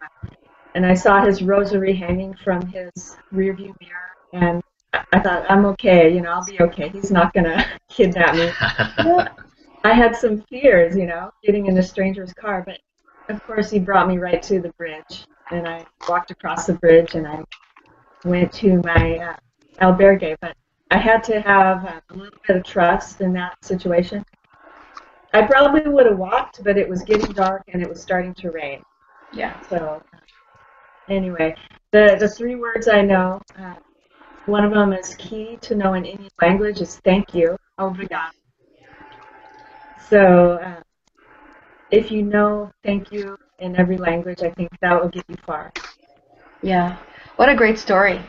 and 0.76 0.86
I 0.86 0.94
saw 0.94 1.24
his 1.24 1.42
rosary 1.42 1.94
hanging 1.94 2.34
from 2.44 2.66
his 2.68 3.18
rearview 3.34 3.74
mirror, 3.80 4.12
and 4.34 4.62
I- 4.94 5.04
I 5.14 5.20
thought, 5.20 5.50
I'm 5.50 5.66
okay, 5.68 6.14
you 6.14 6.22
know, 6.22 6.32
I'll 6.32 6.46
be 6.46 6.62
okay. 6.62 6.90
He's 6.90 7.12
not 7.12 7.34
gonna 7.34 7.66
kidnap 7.90 8.36
me. 8.36 8.52
I 9.84 9.94
had 9.94 10.16
some 10.16 10.42
fears, 10.44 10.96
you 10.96 11.08
know, 11.08 11.32
getting 11.44 11.66
in 11.66 11.78
a 11.78 11.84
stranger's 11.84 12.34
car, 12.34 12.64
but 12.66 12.78
of 13.30 13.42
course 13.44 13.70
he 13.70 13.80
brought 13.80 14.08
me 14.08 14.18
right 14.18 14.42
to 14.44 14.60
the 14.60 14.70
bridge, 14.78 15.26
and 15.52 15.68
I 15.68 15.86
walked 16.08 16.32
across 16.32 16.68
the 16.68 16.74
bridge, 16.74 17.16
and 17.16 17.28
I 17.28 17.44
went 18.24 18.52
to 18.54 18.82
my 18.84 19.18
uh, 19.18 19.36
albergue. 19.82 20.38
But 20.42 20.56
I 20.92 20.98
had 20.98 21.24
to 21.26 21.42
have 21.42 21.86
uh, 21.86 22.00
a 22.10 22.14
little 22.14 22.40
bit 22.48 22.58
of 22.58 22.64
trust 22.64 23.22
in 23.22 23.34
that 23.34 23.56
situation. 23.64 24.24
I 25.34 25.44
probably 25.44 25.90
would 25.90 26.06
have 26.06 26.18
walked, 26.18 26.64
but 26.64 26.78
it 26.78 26.88
was 26.88 27.04
getting 27.04 27.32
dark 27.32 27.64
and 27.70 27.82
it 27.82 27.88
was 27.88 28.02
starting 28.02 28.34
to 28.36 28.52
rain. 28.52 28.84
Yeah. 29.32 29.58
So 29.62 30.04
anyway, 31.12 31.56
the 31.91 32.17
the 32.19 32.30
three 32.30 32.56
words 32.56 32.88
I 32.88 33.02
know, 33.02 33.41
uh, 33.60 33.76
one 34.45 34.63
of 34.63 34.74
them 34.74 34.93
is 34.93 35.15
key 35.15 35.58
to 35.62 35.76
know 35.76 35.93
in 35.93 36.06
any 36.06 36.30
language 36.41 36.82
is 36.82 37.00
thank 37.04 37.34
you, 37.34 37.58
obrigado. 37.80 38.32
So 40.10 40.60
uh, 40.63 40.82
if 41.91 42.12
you 42.12 42.24
know 42.24 42.71
thank 42.84 43.12
you 43.12 43.38
in 43.60 43.76
every 43.76 43.97
language, 43.97 44.41
I 44.41 44.50
think 44.52 44.69
that 44.82 45.02
will 45.02 45.10
get 45.10 45.26
you 45.30 45.38
far. 45.45 45.71
Yeah. 46.62 46.97
What 47.36 47.50
a 47.50 47.56
great 47.56 47.80
story. 47.80 48.21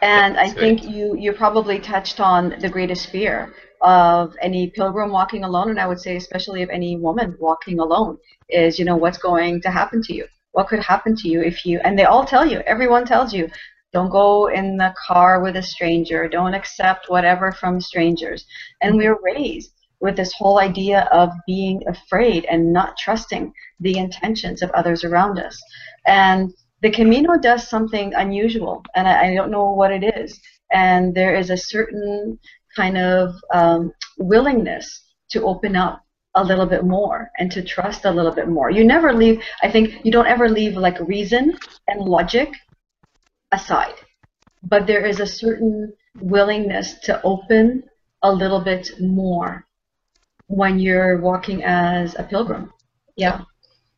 And 0.00 0.36
I 0.38 0.46
That's 0.46 0.58
think 0.58 0.84
you 0.84 1.16
you 1.16 1.32
probably 1.32 1.78
touched 1.78 2.20
on 2.20 2.54
the 2.60 2.68
greatest 2.68 3.10
fear 3.10 3.52
of 3.80 4.34
any 4.40 4.70
pilgrim 4.70 5.10
walking 5.10 5.44
alone, 5.44 5.70
and 5.70 5.80
I 5.80 5.86
would 5.86 6.00
say 6.00 6.16
especially 6.16 6.62
of 6.62 6.70
any 6.70 6.96
woman 6.96 7.36
walking 7.40 7.80
alone 7.80 8.18
is 8.48 8.78
you 8.78 8.84
know 8.84 8.96
what's 8.96 9.18
going 9.18 9.60
to 9.62 9.70
happen 9.70 10.02
to 10.02 10.14
you. 10.14 10.26
What 10.58 10.66
could 10.66 10.82
happen 10.82 11.14
to 11.14 11.28
you 11.28 11.40
if 11.40 11.64
you? 11.64 11.78
And 11.84 11.96
they 11.96 12.02
all 12.02 12.24
tell 12.24 12.44
you. 12.44 12.58
Everyone 12.66 13.06
tells 13.06 13.32
you. 13.32 13.48
Don't 13.92 14.10
go 14.10 14.48
in 14.48 14.76
the 14.76 14.92
car 15.06 15.40
with 15.40 15.54
a 15.54 15.62
stranger. 15.62 16.28
Don't 16.28 16.52
accept 16.52 17.08
whatever 17.08 17.52
from 17.52 17.80
strangers. 17.80 18.44
And 18.82 18.96
we 18.96 19.06
are 19.06 19.20
raised 19.22 19.70
with 20.00 20.16
this 20.16 20.32
whole 20.32 20.58
idea 20.58 21.08
of 21.12 21.30
being 21.46 21.80
afraid 21.86 22.44
and 22.46 22.72
not 22.72 22.98
trusting 22.98 23.52
the 23.78 23.98
intentions 23.98 24.60
of 24.60 24.72
others 24.72 25.04
around 25.04 25.38
us. 25.38 25.62
And 26.08 26.52
the 26.82 26.90
Camino 26.90 27.38
does 27.38 27.68
something 27.68 28.12
unusual, 28.14 28.82
and 28.96 29.06
I, 29.06 29.28
I 29.28 29.34
don't 29.36 29.52
know 29.52 29.70
what 29.70 29.92
it 29.92 30.02
is. 30.16 30.40
And 30.72 31.14
there 31.14 31.36
is 31.36 31.50
a 31.50 31.56
certain 31.56 32.36
kind 32.74 32.98
of 32.98 33.32
um, 33.54 33.92
willingness 34.18 35.04
to 35.30 35.44
open 35.44 35.76
up 35.76 36.02
a 36.34 36.44
little 36.44 36.66
bit 36.66 36.84
more 36.84 37.30
and 37.38 37.50
to 37.52 37.62
trust 37.62 38.04
a 38.04 38.10
little 38.10 38.32
bit 38.32 38.48
more. 38.48 38.70
You 38.70 38.84
never 38.84 39.12
leave, 39.12 39.42
I 39.62 39.70
think, 39.70 40.04
you 40.04 40.12
don't 40.12 40.26
ever 40.26 40.48
leave 40.48 40.76
like 40.76 40.98
reason 41.00 41.56
and 41.88 42.00
logic 42.00 42.50
aside. 43.52 43.94
But 44.62 44.86
there 44.86 45.04
is 45.06 45.20
a 45.20 45.26
certain 45.26 45.92
willingness 46.20 46.98
to 47.00 47.22
open 47.22 47.84
a 48.22 48.32
little 48.32 48.60
bit 48.60 48.90
more 49.00 49.66
when 50.48 50.78
you're 50.78 51.20
walking 51.20 51.62
as 51.64 52.14
a 52.18 52.22
pilgrim. 52.22 52.72
Yeah. 53.16 53.42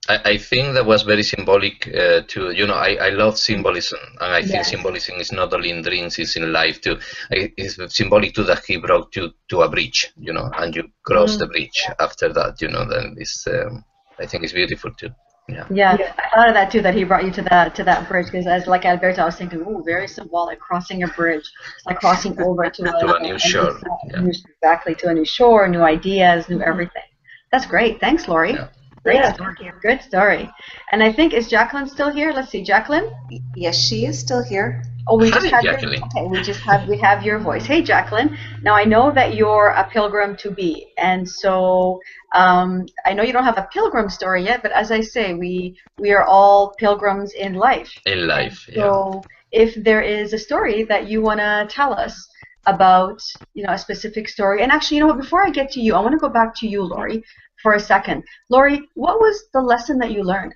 I, 0.09 0.33
I 0.33 0.39
think 0.39 0.75
that 0.75 0.87
was 0.87 1.03
very 1.03 1.23
symbolic 1.23 1.87
uh, 1.89 2.23
to 2.29 2.51
you 2.53 2.67
know 2.67 2.75
I, 2.75 2.95
I 2.95 3.09
love 3.11 3.39
symbolism 3.39 4.01
and 4.21 4.33
I 4.33 4.43
think 4.43 4.65
symbolism 4.65 5.17
is 5.21 5.31
not 5.31 5.53
only 5.53 5.71
in 5.71 5.83
dreams 5.83 6.19
it's 6.19 6.37
in 6.37 6.53
life 6.53 6.81
too 6.81 6.99
it's 7.31 7.77
symbolic 7.95 8.35
to 8.35 8.45
that 8.45 8.65
he 8.65 8.79
brought 8.79 9.15
you 9.15 9.33
to 9.49 9.61
a 9.63 9.69
bridge 9.69 10.13
you 10.19 10.33
know 10.33 10.51
and 10.57 10.75
you 10.75 10.91
cross 11.03 11.37
the 11.37 11.47
bridge 11.47 11.87
after 11.99 12.33
that 12.33 12.61
you 12.63 12.69
know 12.69 12.87
then 12.89 13.17
it's 13.19 13.47
um, 13.47 13.85
I 14.19 14.27
think 14.27 14.45
it's 14.45 14.55
beautiful 14.55 14.93
too 14.95 15.11
yeah 15.49 15.67
Yeah, 15.71 15.97
Yeah. 15.99 16.15
I 16.19 16.35
thought 16.35 16.49
of 16.49 16.55
that 16.55 16.71
too. 16.71 16.81
That 16.81 16.95
he 16.95 17.05
brought 17.05 17.25
you 17.25 17.33
to 17.33 17.43
that 17.51 17.75
to 17.75 17.85
that 17.85 18.09
bridge 18.09 18.27
because, 18.27 18.47
as 18.47 18.67
like 18.67 18.85
Alberto, 18.85 19.23
I 19.23 19.25
was 19.25 19.37
thinking, 19.37 19.65
oh, 19.67 19.83
very 19.83 20.07
symbolic. 20.07 20.61
Crossing 20.61 21.03
a 21.03 21.09
bridge, 21.09 21.47
it's 21.77 21.87
like 21.87 21.99
crossing 21.99 22.41
over 22.47 22.71
to, 22.71 22.83
To 22.83 23.17
a 23.17 23.21
new 23.21 23.39
shore, 23.39 23.81
yeah. 24.11 24.25
exactly 24.25 24.95
to 24.97 25.09
a 25.09 25.15
new 25.15 25.25
shore, 25.25 25.67
new 25.69 25.83
ideas, 25.83 26.49
new 26.49 26.61
everything. 26.63 27.09
That's 27.51 27.67
great. 27.67 28.01
Thanks, 28.01 28.29
Lori. 28.29 28.53
Yeah. 29.05 29.13
Great 29.13 29.21
Yeah, 29.21 29.33
story. 29.33 29.55
Good 29.83 30.03
story. 30.03 30.51
And 30.93 31.03
I 31.03 31.13
think 31.13 31.33
is 31.35 31.49
Jacqueline 31.49 31.87
still 31.89 32.11
here? 32.11 32.33
Let's 32.33 32.51
see, 32.51 32.63
Jacqueline. 32.63 33.11
Yes, 33.55 33.79
she 33.79 34.05
is 34.07 34.19
still 34.19 34.43
here. 34.43 34.83
Oh, 35.09 35.19
we 35.19 35.31
just 35.31 35.49
Hi, 35.49 35.51
have 35.51 35.67
your, 35.69 35.81
Jacqueline. 35.81 36.03
okay. 36.05 36.27
We 36.27 36.41
just 36.43 36.61
have 36.63 36.87
we 36.89 36.99
have 36.99 37.23
your 37.25 37.39
voice. 37.39 37.65
Hey, 37.67 37.83
Jacqueline. 37.83 38.37
Now 38.63 38.75
I 38.75 38.85
know 38.85 39.11
that 39.13 39.35
you're 39.35 39.69
a 39.69 39.85
pilgrim 39.89 40.37
to 40.39 40.51
be, 40.51 40.93
and 40.99 41.29
so 41.29 42.01
um, 42.35 42.87
I 43.07 43.13
know 43.15 43.23
you 43.23 43.33
don't 43.33 43.45
have 43.45 43.59
a 43.59 43.69
pilgrim 43.73 44.09
story 44.09 44.45
yet. 44.45 44.63
But 44.63 44.73
as 44.73 44.91
I 44.91 45.01
say, 45.01 45.35
we 45.35 45.77
we 45.99 46.13
are 46.13 46.25
all 46.25 46.75
pilgrims 46.79 47.33
in 47.35 47.55
life. 47.55 47.91
in 48.07 48.27
life 48.27 48.67
yeah 48.69 48.93
So 48.93 49.25
if 49.53 49.75
there 49.83 50.03
is 50.03 50.33
a 50.33 50.39
story 50.39 50.85
that 50.85 51.09
you 51.09 51.23
want 51.23 51.41
to 51.41 51.67
tell 51.71 51.93
us 51.95 52.29
about, 52.67 53.21
you 53.55 53.65
know, 53.65 53.73
a 53.73 53.79
specific 53.79 54.29
story, 54.29 54.63
and 54.63 54.71
actually, 54.71 54.99
you 54.99 55.03
know 55.03 55.09
what? 55.09 55.19
Before 55.21 55.45
I 55.45 55.51
get 55.51 55.71
to 55.73 55.81
you, 55.81 55.95
I 55.95 56.01
want 56.01 56.13
to 56.13 56.19
go 56.19 56.29
back 56.29 56.55
to 56.57 56.69
you, 56.69 56.83
Lori, 56.83 57.23
for 57.62 57.75
a 57.75 57.81
second. 57.81 58.25
Lori, 58.49 58.88
what 58.94 59.20
was 59.20 59.44
the 59.53 59.61
lesson 59.61 59.99
that 59.99 60.12
you 60.12 60.23
learned? 60.23 60.55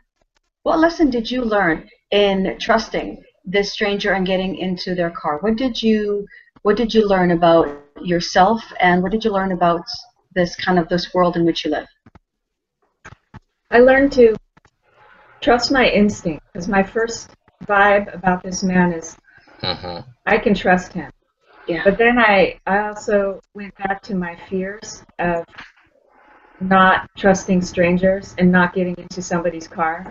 What 0.63 0.79
lesson 0.79 1.11
did 1.11 1.31
you 1.31 1.43
learn 1.43 1.89
in 2.11 2.57
trusting 2.59 3.23
this 3.45 3.73
stranger 3.73 4.13
and 4.13 4.27
getting 4.27 4.57
into 4.57 4.95
their 4.95 5.11
car? 5.11 5.39
What 5.41 5.57
did 5.57 5.83
you 5.83 6.27
What 6.63 6.77
did 6.79 6.95
you 6.95 7.07
learn 7.07 7.31
about 7.31 7.69
yourself, 8.03 8.63
and 8.81 9.03
what 9.03 9.13
did 9.13 9.23
you 9.25 9.31
learn 9.31 9.53
about 9.53 9.85
this 10.35 10.57
kind 10.57 10.79
of 10.79 10.89
this 10.89 11.13
world 11.13 11.37
in 11.37 11.45
which 11.45 11.65
you 11.65 11.71
live? 11.71 11.87
I 13.71 13.81
learned 13.81 14.13
to 14.13 14.35
trust 15.41 15.71
my 15.71 15.87
instinct 15.89 16.43
because 16.47 16.69
my 16.69 16.83
first 16.83 17.31
vibe 17.67 18.15
about 18.15 18.43
this 18.43 18.63
man 18.63 18.93
is 18.93 19.17
hmm 19.61 19.99
I 20.27 20.39
can 20.39 20.55
trust 20.55 20.93
him. 20.95 21.11
Yeah. 21.69 21.83
But 21.85 21.99
then 21.99 22.19
I, 22.19 22.59
I 22.67 22.89
also 22.89 23.41
went 23.55 23.75
back 23.77 24.03
to 24.03 24.15
my 24.15 24.37
fears 24.49 25.03
of 25.19 25.45
not 26.61 27.09
trusting 27.17 27.63
strangers 27.63 28.35
and 28.39 28.51
not 28.51 28.75
getting 28.75 28.95
into 28.97 29.21
somebody's 29.23 29.69
car. 29.69 30.11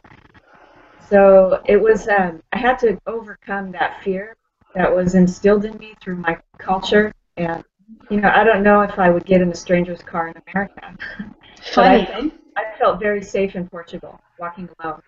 So 1.10 1.62
it 1.65 1.77
was, 1.77 2.08
um, 2.08 2.41
I 2.51 2.58
had 2.58 2.79
to 2.79 2.97
overcome 3.08 3.71
that 3.71 4.01
fear 4.03 4.36
that 4.75 4.93
was 4.93 5.15
instilled 5.15 5.65
in 5.65 5.77
me 5.77 5.93
through 6.01 6.17
my 6.17 6.38
culture. 6.58 7.12
And, 7.38 7.63
you 8.10 8.21
know, 8.21 8.32
I 8.34 8.43
don't 8.43 8.63
know 8.63 8.82
if 8.82 8.97
I 8.97 9.10
would 9.10 9.25
get 9.25 9.41
in 9.41 9.51
a 9.51 9.56
stranger's 9.56 10.01
car 10.01 10.29
in 10.29 10.36
America. 10.47 10.95
But 11.75 11.86
I, 11.86 12.06
Funny. 12.06 12.34
I 12.58 12.77
felt 12.77 12.99
very 12.99 13.21
safe 13.23 13.56
in 13.56 13.69
Portugal, 13.69 14.19
walking 14.38 14.67
alone. 14.79 15.01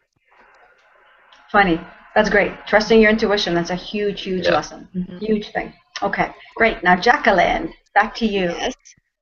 Funny. 1.52 1.82
That's 2.16 2.30
great. 2.30 2.54
Trusting 2.66 3.02
your 3.02 3.12
intuition. 3.12 3.54
That's 3.54 3.72
a 3.72 3.76
huge, 3.76 4.22
huge 4.22 4.46
Yeah. 4.46 4.54
lesson. 4.54 4.88
Huge 5.20 5.52
thing. 5.52 5.74
Okay, 6.02 6.34
great. 6.56 6.82
Now, 6.82 6.96
Jacqueline, 6.96 7.74
back 7.94 8.16
to 8.16 8.26
you. 8.26 8.52
Yes. 8.52 8.74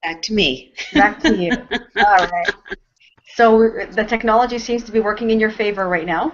Back 0.04 0.22
to 0.24 0.34
me. 0.34 0.74
Back 0.94 1.20
to 1.22 1.36
you. 1.36 1.52
All 1.98 2.28
right. 2.28 2.54
So 3.36 3.70
the 3.92 4.04
technology 4.04 4.60
seems 4.60 4.84
to 4.84 4.92
be 4.92 5.00
working 5.00 5.30
in 5.30 5.40
your 5.40 5.52
favor 5.52 5.88
right 5.88 6.06
now. 6.06 6.34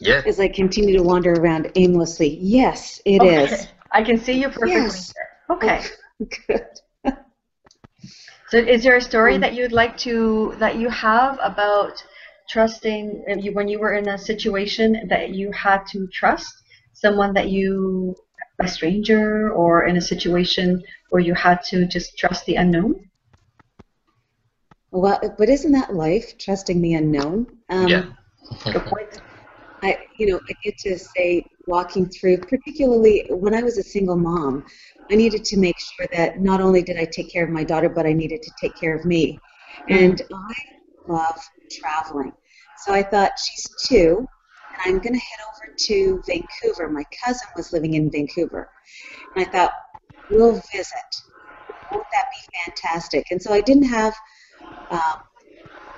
yeah 0.00 0.22
As 0.26 0.40
I 0.40 0.48
continue 0.48 0.96
to 0.96 1.02
wander 1.02 1.32
around 1.32 1.70
aimlessly. 1.74 2.38
Yes, 2.40 3.00
it 3.04 3.22
is. 3.22 3.52
Okay. 3.52 3.70
I 3.92 4.02
can 4.02 4.18
see 4.18 4.40
you 4.40 4.48
perfectly. 4.48 4.70
Yes. 4.70 5.12
Okay. 5.50 5.82
Good. 6.46 6.66
So 8.50 8.58
is 8.58 8.82
there 8.82 8.96
a 8.96 9.00
story 9.00 9.34
Um, 9.36 9.40
that 9.42 9.54
you'd 9.54 9.72
like 9.72 9.96
to 9.98 10.54
that 10.58 10.76
you 10.76 10.88
have 10.88 11.38
about 11.40 12.02
trusting 12.48 13.24
uh, 13.30 13.36
you 13.36 13.52
when 13.52 13.68
you 13.68 13.78
were 13.78 13.94
in 13.94 14.08
a 14.08 14.18
situation 14.18 15.06
that 15.08 15.30
you 15.30 15.52
had 15.52 15.86
to 15.92 16.08
trust 16.08 16.52
someone 16.92 17.32
that 17.34 17.48
you 17.48 18.14
a 18.60 18.68
stranger 18.68 19.50
or 19.52 19.86
in 19.86 19.96
a 19.96 20.00
situation 20.00 20.82
where 21.10 21.22
you 21.22 21.34
had 21.34 21.62
to 21.70 21.86
just 21.86 22.18
trust 22.18 22.46
the 22.46 22.56
unknown? 22.56 23.10
Well, 24.92 25.20
but 25.38 25.48
isn't 25.48 25.72
that 25.72 25.94
life, 25.94 26.36
trusting 26.38 26.80
the 26.80 26.94
unknown? 26.94 27.46
Um, 27.68 27.88
yeah 27.88 28.04
Good 28.64 28.84
point. 28.84 29.22
I, 29.82 29.98
you 30.18 30.26
know, 30.26 30.40
I 30.48 30.52
get 30.62 30.76
to 30.78 30.98
say 30.98 31.44
walking 31.66 32.08
through, 32.08 32.38
particularly 32.38 33.26
when 33.30 33.54
I 33.54 33.62
was 33.62 33.78
a 33.78 33.82
single 33.82 34.16
mom, 34.16 34.64
I 35.10 35.14
needed 35.14 35.44
to 35.44 35.56
make 35.56 35.76
sure 35.78 36.06
that 36.12 36.40
not 36.40 36.60
only 36.60 36.82
did 36.82 36.98
I 36.98 37.06
take 37.06 37.32
care 37.32 37.44
of 37.44 37.50
my 37.50 37.64
daughter, 37.64 37.88
but 37.88 38.06
I 38.06 38.12
needed 38.12 38.42
to 38.42 38.50
take 38.60 38.76
care 38.76 38.94
of 38.94 39.04
me. 39.04 39.38
And 39.88 40.20
I 40.32 40.54
love 41.06 41.40
traveling. 41.70 42.32
So 42.84 42.92
I 42.92 43.02
thought, 43.02 43.32
she's 43.38 43.70
two, 43.88 44.18
and 44.18 44.26
I'm 44.84 44.98
going 44.98 45.14
to 45.14 45.20
head 45.20 45.40
over 45.48 45.74
to 45.76 46.22
Vancouver. 46.26 46.88
My 46.90 47.04
cousin 47.24 47.46
was 47.56 47.72
living 47.72 47.94
in 47.94 48.10
Vancouver. 48.10 48.70
And 49.34 49.46
I 49.46 49.50
thought, 49.50 49.72
we'll 50.30 50.54
visit. 50.72 51.10
Won't 51.92 52.06
that 52.12 52.26
be 52.30 52.58
fantastic? 52.64 53.26
And 53.30 53.40
so 53.42 53.52
I 53.52 53.60
didn't 53.60 53.84
have 53.84 54.14
um, 54.90 55.20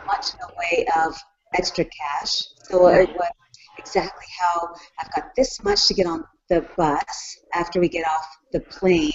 much 0.06 0.26
in 0.32 0.38
the 0.40 0.52
way 0.58 0.86
of 1.04 1.14
extra 1.54 1.84
cash. 1.84 2.42
So 2.64 2.88
it 2.88 3.10
was 3.14 3.30
exactly 3.78 4.26
how 4.40 4.74
I've 5.00 5.12
got 5.14 5.30
this 5.36 5.62
much 5.62 5.86
to 5.88 5.94
get 5.94 6.06
on 6.06 6.24
the 6.48 6.66
bus 6.76 7.38
after 7.54 7.80
we 7.80 7.88
get 7.88 8.06
off 8.06 8.26
the 8.52 8.60
plane 8.60 9.12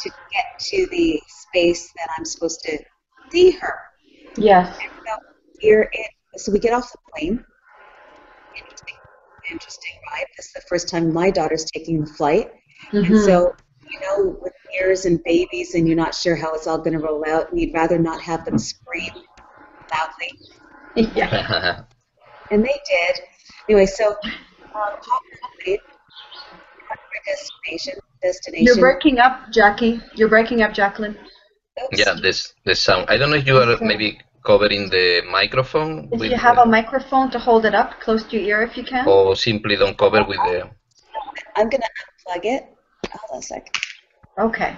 to 0.00 0.10
get 0.32 0.44
to 0.58 0.86
the 0.90 1.20
space 1.26 1.92
that 1.96 2.08
I'm 2.16 2.24
supposed 2.24 2.60
to 2.64 2.78
see 3.30 3.50
her. 3.52 3.78
Yes. 4.36 4.78
So 4.78 5.16
here 5.58 5.90
it, 5.92 6.10
so 6.36 6.52
we 6.52 6.58
get 6.58 6.72
off 6.72 6.90
the 6.90 6.98
plane. 7.12 7.44
Interesting, 8.56 8.94
interesting 9.50 9.92
ride. 10.12 10.26
This 10.36 10.46
is 10.46 10.52
the 10.52 10.62
first 10.68 10.88
time 10.88 11.12
my 11.12 11.30
daughter's 11.30 11.64
taking 11.64 12.00
the 12.04 12.10
flight, 12.12 12.50
and 12.92 13.06
Mhm. 13.06 13.24
so 13.24 13.54
you 13.90 13.98
know, 14.00 14.38
with 14.40 14.52
ears 14.80 15.04
and 15.04 15.22
babies, 15.24 15.74
and 15.74 15.88
you're 15.88 15.96
not 15.96 16.14
sure 16.14 16.36
how 16.36 16.54
it's 16.54 16.68
all 16.68 16.78
going 16.78 16.92
to 16.92 17.00
roll 17.00 17.24
out, 17.28 17.50
and 17.50 17.60
you'd 17.60 17.74
rather 17.74 17.98
not 17.98 18.20
have 18.22 18.44
them 18.44 18.56
scream 18.56 19.10
loudly, 19.92 21.10
yeah. 21.16 21.82
and 22.52 22.62
they 22.64 22.80
did. 22.88 23.20
Anyway, 23.68 23.86
so 23.86 24.10
um, 24.10 24.16
hopped 24.72 25.08
on 25.08 25.20
the 25.58 25.64
plane, 25.64 25.78
got 26.88 26.94
to 26.94 27.00
my 27.12 27.20
destination. 27.26 27.94
Destination. 28.22 28.64
You're 28.66 28.76
breaking 28.76 29.18
up, 29.18 29.50
Jackie. 29.50 30.00
You're 30.14 30.28
breaking 30.28 30.62
up, 30.62 30.72
Jacqueline. 30.72 31.16
Oops. 31.84 31.98
yeah 31.98 32.14
this 32.20 32.52
this 32.64 32.80
sound 32.80 33.06
I 33.08 33.16
don't 33.16 33.30
know 33.30 33.36
if 33.36 33.46
you 33.46 33.56
are 33.56 33.78
maybe 33.80 34.20
covering 34.44 34.90
the 34.90 35.22
microphone 35.30 36.08
If 36.12 36.22
you 36.22 36.36
have 36.36 36.56
the- 36.56 36.62
a 36.62 36.66
microphone 36.66 37.30
to 37.30 37.38
hold 37.38 37.64
it 37.64 37.74
up 37.74 38.00
close 38.00 38.24
to 38.24 38.36
your 38.36 38.60
ear 38.60 38.62
if 38.62 38.76
you 38.76 38.84
can. 38.84 39.06
or 39.06 39.36
simply 39.36 39.76
don't 39.76 39.96
cover 39.96 40.24
with 40.24 40.38
the 40.38 40.68
I'm 41.56 41.68
going 41.68 41.82
to 41.82 41.88
unplug 41.88 42.44
it. 42.44 42.64
Hold 43.12 43.30
on 43.32 43.38
a 43.38 43.42
sec. 43.42 43.76
Okay. 44.38 44.76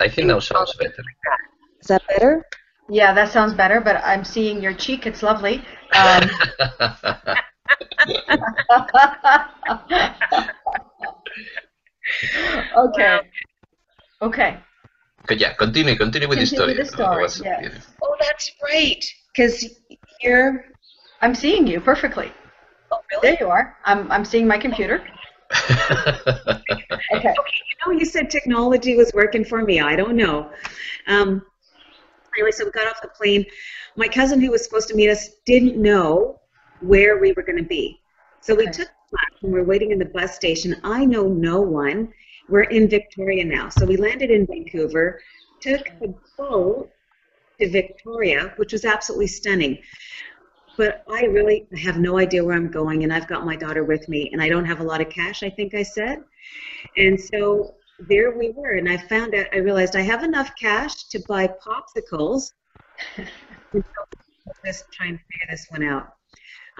I 0.00 0.08
think 0.08 0.28
that 0.28 0.42
sounds 0.42 0.74
better 0.76 1.02
Is 1.80 1.88
that 1.88 2.02
better? 2.08 2.44
Yeah, 2.88 3.12
that 3.14 3.32
sounds 3.32 3.54
better, 3.54 3.80
but 3.80 3.96
I'm 4.04 4.24
seeing 4.24 4.60
your 4.62 4.74
cheek. 4.74 5.06
It's 5.06 5.22
lovely. 5.22 5.64
Um, 5.94 6.30
okay. 12.76 13.20
Okay. 14.20 14.58
But 15.26 15.38
yeah, 15.38 15.52
continue, 15.54 15.96
continue 15.96 16.28
with 16.28 16.38
the 16.38 16.46
story. 16.46 16.74
the 16.74 16.84
story, 16.84 17.22
It 17.22 17.22
was 17.22 17.42
yes. 17.42 17.88
Oh, 18.02 18.16
that's 18.20 18.50
right. 18.70 19.04
Because 19.34 19.80
here. 20.20 20.66
I'm 21.20 21.34
seeing 21.36 21.66
you 21.68 21.80
perfectly. 21.80 22.32
Oh, 22.90 22.98
There 23.22 23.36
you 23.38 23.48
are. 23.48 23.76
I'm, 23.84 24.10
I'm 24.10 24.24
seeing 24.24 24.46
my 24.46 24.58
computer. 24.58 25.04
okay. 27.14 27.34
You 27.34 27.92
know, 27.92 27.92
you 27.98 28.04
said 28.04 28.28
technology 28.30 28.96
was 28.96 29.12
working 29.14 29.44
for 29.44 29.62
me. 29.62 29.80
I 29.80 29.94
don't 29.94 30.16
know. 30.16 30.50
Um, 31.06 31.42
anyway, 32.36 32.50
so 32.50 32.64
we 32.64 32.70
got 32.72 32.88
off 32.88 33.00
the 33.02 33.08
plane. 33.08 33.44
My 33.96 34.08
cousin, 34.08 34.40
who 34.40 34.50
was 34.50 34.64
supposed 34.64 34.88
to 34.88 34.94
meet 34.96 35.10
us, 35.10 35.28
didn't 35.46 35.76
know 35.80 36.40
where 36.80 37.18
we 37.18 37.32
were 37.32 37.42
going 37.42 37.58
to 37.58 37.64
be. 37.68 38.00
So 38.40 38.54
we 38.54 38.64
Okay. 38.64 38.72
took 38.72 38.88
the 38.88 39.12
bus 39.12 39.42
and 39.42 39.52
we're 39.52 39.64
waiting 39.64 39.92
in 39.92 39.98
the 39.98 40.06
bus 40.06 40.34
station. 40.34 40.76
I 40.82 41.04
know 41.04 41.28
no 41.28 41.60
one. 41.60 42.12
We're 42.48 42.62
in 42.64 42.88
Victoria 42.88 43.44
now. 43.44 43.68
So 43.68 43.86
we 43.86 43.96
landed 43.96 44.30
in 44.30 44.46
Vancouver, 44.46 45.20
took 45.60 45.84
the 46.00 46.14
boat 46.36 46.90
to 47.60 47.70
Victoria, 47.70 48.52
which 48.56 48.72
was 48.72 48.84
absolutely 48.84 49.28
stunning. 49.28 49.78
But 50.76 51.04
I 51.10 51.24
really 51.24 51.66
have 51.82 51.98
no 51.98 52.18
idea 52.18 52.44
where 52.44 52.56
I'm 52.56 52.70
going, 52.70 53.04
and 53.04 53.12
I've 53.12 53.28
got 53.28 53.44
my 53.44 53.56
daughter 53.56 53.84
with 53.84 54.08
me, 54.08 54.30
and 54.32 54.42
I 54.42 54.48
don't 54.48 54.64
have 54.64 54.80
a 54.80 54.84
lot 54.84 55.00
of 55.00 55.10
cash, 55.10 55.42
I 55.42 55.50
think 55.50 55.74
I 55.74 55.82
said. 55.82 56.22
And 56.96 57.20
so 57.20 57.74
there 58.08 58.36
we 58.36 58.50
were, 58.50 58.72
and 58.72 58.88
I 58.88 58.96
found 58.96 59.34
out, 59.34 59.46
I 59.52 59.58
realized 59.58 59.96
I 59.96 60.00
have 60.00 60.24
enough 60.24 60.50
cash 60.58 61.04
to 61.10 61.22
buy 61.28 61.46
popsicles. 61.46 62.52
Let's 64.64 64.84
try 64.92 65.08
and 65.08 65.18
figure 65.30 65.46
this 65.50 65.66
one 65.70 65.82
out. 65.84 66.14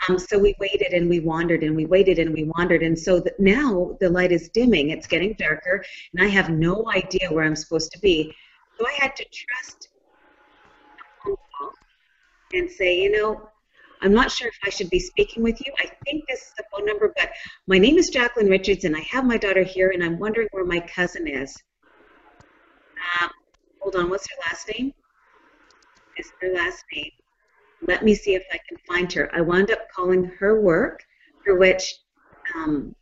Um, 0.09 0.19
so 0.19 0.39
we 0.39 0.55
waited 0.59 0.93
and 0.93 1.09
we 1.09 1.21
wandered 1.21 1.63
and 1.63 1.77
we 1.77 1.87
waited 1.87 2.19
and 2.19 2.33
we 2.33 2.45
wandered, 2.45 2.83
and 2.83 2.99
so 2.99 3.23
now 3.39 3.97
the 4.01 4.09
light 4.09 4.33
is 4.33 4.49
dimming, 4.49 4.91
it's 4.91 5.07
getting 5.07 5.35
darker, 5.35 5.85
and 6.13 6.27
I 6.27 6.29
have 6.29 6.51
no 6.51 6.91
idea 6.91 7.31
where 7.31 7.45
I'm 7.45 7.55
supposed 7.55 7.93
to 7.93 8.01
be. 8.01 8.35
So 8.79 8.87
I 8.87 8.93
had 8.93 9.15
to 9.17 9.25
trust 9.33 9.89
and 12.53 12.71
say, 12.71 13.01
you 13.01 13.13
know, 13.13 13.49
I'm 14.03 14.13
not 14.13 14.31
sure 14.31 14.49
if 14.49 14.59
I 14.65 14.71
should 14.71 14.91
be 14.91 14.99
speaking 14.99 15.43
with 15.43 15.61
you. 15.65 15.73
I 15.79 15.89
think 16.05 16.25
this 16.29 16.41
is 16.41 16.53
the 16.57 16.65
phone 16.73 16.85
number, 16.85 17.13
but 17.17 17.31
my 17.69 17.79
name 17.79 17.97
is 17.97 18.11
Jacqueline 18.11 18.49
Richards, 18.49 18.85
and 18.85 18.97
I 18.97 19.01
have 19.01 19.25
my 19.25 19.37
daughter 19.37 19.63
here, 19.63 19.91
and 19.91 20.03
I'm 20.03 20.19
wondering 20.19 20.49
where 20.51 20.65
my 20.65 20.81
cousin 20.81 21.29
is. 21.29 21.57
Uh, 23.21 23.29
hold 23.81 23.95
on, 23.95 24.11
what's 24.11 24.29
her 24.29 24.37
last 24.51 24.69
name? 24.77 24.93
Is 26.19 26.33
her 26.41 26.53
last 26.53 26.85
name? 26.93 27.11
Let 27.87 28.05
me 28.05 28.15
see 28.15 28.35
if 28.35 28.45
I 28.53 28.59
can 28.69 28.79
find 28.87 29.13
her. 29.13 29.29
I 29.35 29.41
wound 29.41 29.71
up 29.71 29.91
calling 29.91 30.25
her 30.39 30.61
work, 30.61 31.05
for 31.45 31.57
which 31.59 31.95
um, 32.55 32.95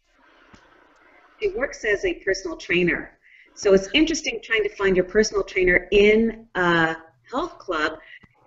she 1.38 1.48
works 1.50 1.84
as 1.84 2.04
a 2.04 2.14
personal 2.14 2.56
trainer. 2.56 3.18
So 3.54 3.74
it's 3.74 3.88
interesting 3.92 4.40
trying 4.42 4.62
to 4.62 4.74
find 4.76 4.96
your 4.96 5.04
personal 5.04 5.42
trainer 5.42 5.86
in 5.92 6.46
a 6.54 6.96
health 7.30 7.58
club, 7.58 7.98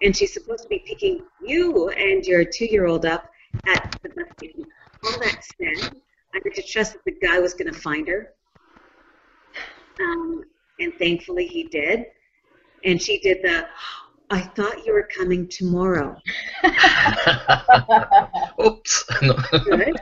and 0.02 0.16
she's 0.16 0.34
supposed 0.34 0.64
to 0.64 0.70
be 0.70 0.84
picking 0.88 1.24
you 1.46 1.90
and 1.90 2.26
your 2.26 2.44
two-year-old 2.44 3.06
up 3.06 3.30
at 3.68 3.96
the 4.02 4.10
bus 4.10 4.26
station. 4.38 4.66
All 5.06 5.20
that 5.20 5.44
said, 5.44 6.00
I 6.34 6.40
had 6.44 6.56
to 6.56 6.64
trust 6.64 6.94
that 6.94 7.06
the 7.06 7.12
guy 7.12 7.40
was 7.40 7.54
going 7.54 7.72
to 7.72 7.80
find 7.80 8.08
her, 8.08 8.34
um, 10.00 10.44
and 10.80 10.94
thankfully 10.96 11.46
he 11.46 11.66
did. 11.66 12.06
And 12.86 13.02
she 13.02 13.20
did 13.20 13.42
the, 13.44 13.66
I 14.34 14.42
thought 14.42 14.84
you 14.84 14.94
were 14.94 15.08
coming 15.16 15.48
tomorrow. 15.48 16.20
Oops. 18.66 19.04
Good. 19.64 19.96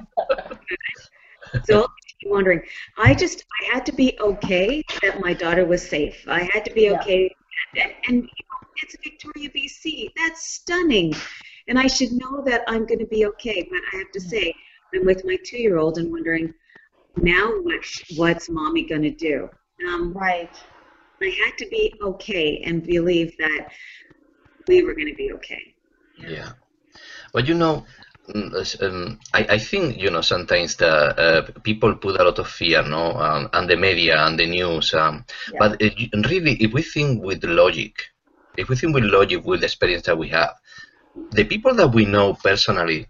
so 1.66 1.86
you're 2.22 2.32
wondering, 2.32 2.62
I 2.98 3.14
just 3.14 3.44
I 3.62 3.74
had 3.74 3.86
to 3.88 3.92
be 3.92 4.18
okay 4.22 4.82
that 5.02 5.20
my 5.20 5.34
daughter 5.34 5.66
was 5.66 5.86
safe. 5.86 6.24
I 6.30 6.50
had 6.54 6.64
to 6.64 6.74
be 6.74 6.84
Yeah. 6.84 6.94
okay, 6.94 7.36
and, 7.76 7.92
and 8.08 8.16
you 8.16 8.22
know, 8.22 8.68
it's 8.82 8.96
Victoria, 9.04 9.50
BC. 9.50 10.12
That's 10.16 10.54
stunning, 10.54 11.14
and 11.68 11.78
I 11.78 11.88
should 11.88 12.14
know 12.14 12.42
that 12.46 12.62
I'm 12.68 12.86
going 12.86 13.00
to 13.00 13.08
be 13.08 13.26
okay. 13.26 13.68
But 13.70 13.82
I 13.92 13.98
have 13.98 14.12
to 14.14 14.22
say, 14.22 14.54
I'm 14.96 15.06
with 15.06 15.26
my 15.26 15.38
two-year-old 15.46 15.98
and 15.98 16.10
wondering, 16.10 16.54
now 17.18 17.50
what 17.64 17.84
what's 18.16 18.50
mommy 18.50 18.88
going 18.88 19.04
to 19.04 19.12
do? 19.12 19.50
Um, 19.90 20.14
Right. 20.14 20.56
I 21.24 21.30
had 21.46 21.56
to 21.60 21.68
be 21.68 21.94
okay 22.02 22.64
and 22.66 22.84
believe 22.84 23.38
that 23.38 23.68
we 24.72 24.84
were 24.84 24.96
going 25.00 25.12
to 25.14 25.20
be 25.24 25.32
okay. 25.38 25.64
Yeah. 26.18 26.52
But 27.34 27.48
you 27.48 27.56
know, 27.56 27.86
mm, 28.30 28.52
um, 28.84 29.20
I, 29.34 29.42
I 29.56 29.60
think 29.60 29.98
you 29.98 30.10
know 30.12 30.22
sometimes 30.22 30.76
the 30.78 30.94
uh, 31.26 31.42
people 31.64 31.96
put 31.96 32.20
a 32.20 32.24
lot 32.24 32.40
of 32.40 32.48
fear, 32.48 32.84
no, 32.84 33.14
um, 33.14 33.50
and 33.54 33.70
the 33.70 33.78
media 33.78 34.16
and 34.26 34.40
the 34.40 34.48
news. 34.48 34.94
Um, 34.94 35.26
Yeah. 35.54 35.60
But 35.60 35.82
uh, 35.84 35.90
you- 35.98 36.10
really, 36.30 36.54
if 36.66 36.74
we 36.74 36.82
think 36.84 37.24
with 37.24 37.44
logic, 37.44 37.94
if 38.58 38.70
we 38.70 38.76
think 38.76 38.94
with 38.96 39.04
logic, 39.06 39.46
with 39.46 39.62
the 39.62 39.68
experience 39.68 40.04
that 40.06 40.18
we 40.18 40.30
have, 40.30 40.54
the 41.32 41.46
people 41.46 41.74
that 41.76 41.90
we 41.94 42.06
know 42.06 42.34
personally, 42.44 43.08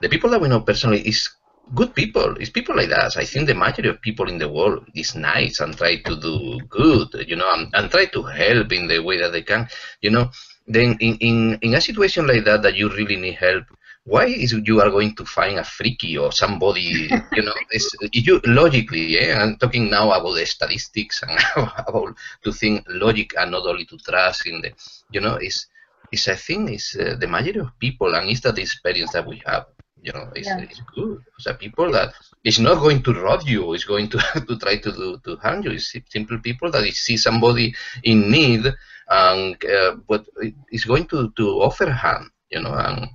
the 0.00 0.08
people 0.08 0.30
that 0.30 0.40
we 0.40 0.48
know 0.48 0.60
personally 0.60 1.00
is 1.06 1.28
good 1.74 1.94
people. 1.94 2.36
It's 2.40 2.50
people 2.50 2.76
like 2.76 2.90
us. 2.92 3.16
I 3.16 3.24
think 3.24 3.46
the 3.46 3.54
majority 3.54 3.88
of 3.88 4.00
people 4.02 4.28
in 4.28 4.38
the 4.38 4.48
world 4.48 4.86
is 4.94 5.14
nice 5.14 5.60
and 5.60 5.76
try 5.76 5.96
to 6.02 6.16
do 6.20 6.60
good, 6.68 7.08
you 7.28 7.36
know, 7.36 7.50
and, 7.54 7.68
and 7.74 7.90
try 7.90 8.06
to 8.06 8.22
help 8.22 8.72
in 8.72 8.88
the 8.88 9.00
way 9.00 9.18
that 9.18 9.32
they 9.32 9.42
can, 9.42 9.68
you 10.00 10.10
know. 10.10 10.30
Then 10.76 10.96
in, 11.00 11.14
in, 11.28 11.58
in 11.62 11.74
a 11.74 11.80
situation 11.80 12.26
like 12.26 12.44
that 12.44 12.62
that 12.62 12.76
you 12.76 12.88
really 12.90 13.16
need 13.16 13.34
help, 13.34 13.64
why 14.04 14.26
is 14.26 14.52
you 14.52 14.80
are 14.80 14.90
going 14.90 15.14
to 15.16 15.24
find 15.24 15.58
a 15.58 15.64
freaky 15.64 16.16
or 16.16 16.32
somebody, 16.32 17.10
you 17.36 17.42
know, 17.42 17.54
it's, 17.70 17.90
you 18.12 18.40
logically, 18.46 19.18
eh? 19.18 19.34
I'm 19.40 19.56
talking 19.56 19.90
now 19.90 20.10
about 20.12 20.34
the 20.34 20.46
statistics 20.46 21.22
and 21.22 21.38
about 21.88 22.16
to 22.44 22.52
think 22.52 22.84
logic 22.88 23.34
and 23.38 23.50
not 23.50 23.66
only 23.66 23.84
to 23.86 23.98
trust 23.98 24.46
in 24.46 24.60
the, 24.62 24.72
you 25.10 25.20
know, 25.20 25.34
it's, 25.34 25.66
it's 26.12 26.28
I 26.28 26.36
think 26.36 26.70
it's 26.70 26.96
uh, 26.96 27.16
the 27.20 27.28
majority 27.28 27.60
of 27.60 27.78
people 27.78 28.14
and 28.14 28.30
it's 28.30 28.40
that 28.40 28.58
experience 28.58 29.12
that 29.12 29.26
we 29.26 29.42
have, 29.46 29.66
you 30.02 30.12
know, 30.12 30.30
it's, 30.34 30.48
Yeah. 30.48 30.60
it's 30.60 30.80
good. 30.94 31.18
So 31.38 31.54
people 31.54 31.90
that 31.92 32.14
it's 32.44 32.58
not 32.58 32.76
going 32.80 33.02
to 33.02 33.12
rob 33.12 33.42
you, 33.44 33.74
it's 33.74 33.84
going 33.84 34.08
to, 34.10 34.18
to 34.48 34.58
try 34.58 34.76
to 34.78 34.92
do, 34.92 35.18
to 35.24 35.36
harm 35.36 35.62
you. 35.62 35.72
It's 35.72 35.94
simple 36.08 36.38
people 36.38 36.70
that 36.70 36.84
see 36.94 37.16
somebody 37.16 37.74
in 38.02 38.30
need 38.30 38.64
and 39.10 39.56
uh, 39.64 39.96
but 40.08 40.26
it's 40.70 40.84
going 40.84 41.06
to, 41.08 41.30
to 41.36 41.48
offer 41.62 41.90
harm, 41.90 42.30
you 42.50 42.60
know, 42.62 42.74
and 42.74 43.08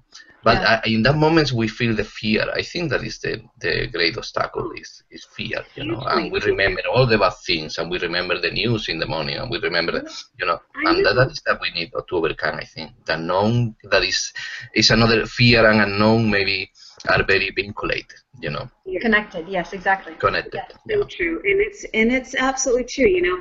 but 0.43 0.60
Yeah. 0.62 0.75
uh, 0.75 0.81
in 0.86 1.03
that 1.03 1.15
moments 1.17 1.51
we 1.53 1.67
feel 1.67 1.95
the 1.95 2.03
fear. 2.03 2.45
I 2.53 2.62
think 2.62 2.91
that 2.91 3.03
is 3.03 3.19
the, 3.19 3.41
the 3.62 3.88
great 3.88 4.17
obstacle 4.17 4.71
is, 4.73 5.03
is 5.10 5.25
fear, 5.36 5.65
you 5.75 5.86
know, 5.86 6.01
and 6.08 6.31
we 6.31 6.39
remember 6.41 6.81
all 6.93 7.08
the 7.08 7.17
bad 7.17 7.34
things 7.45 7.77
and 7.79 7.89
we 7.89 7.97
remember 7.99 8.39
the 8.39 8.51
news 8.51 8.88
in 8.89 8.99
the 8.99 9.08
morning 9.08 9.38
and 9.38 9.49
we 9.49 9.60
remember, 9.60 9.93
the, 9.93 10.01
you 10.39 10.45
know, 10.45 10.60
and 10.86 11.03
that, 11.05 11.15
that 11.15 11.31
is 11.31 11.41
that 11.45 11.60
we 11.62 11.71
need 11.71 11.91
to 11.91 12.15
overcome. 12.15 12.55
I 12.58 12.65
think 12.65 12.91
the 13.05 13.15
unknown 13.15 13.75
that 13.91 14.03
is 14.03 14.34
is 14.75 14.91
another 14.91 15.25
fear 15.25 15.69
and 15.69 15.81
unknown 15.81 16.29
maybe 16.29 16.69
are 17.10 17.23
very 17.23 17.51
vinculated, 17.55 18.19
you 18.39 18.51
know, 18.51 18.69
Yeah. 18.86 18.99
Connected. 19.01 19.47
Yes, 19.47 19.73
exactly. 19.73 20.13
connected. 20.15 20.55
Yeah. 20.55 20.77
Yeah. 20.88 20.97
so 20.97 21.08
true, 21.08 21.41
and 21.49 21.60
it's 21.62 21.86
and 21.93 22.12
it's 22.12 22.36
absolutely 22.36 22.86
true. 22.86 23.08
You 23.17 23.21
know, 23.27 23.38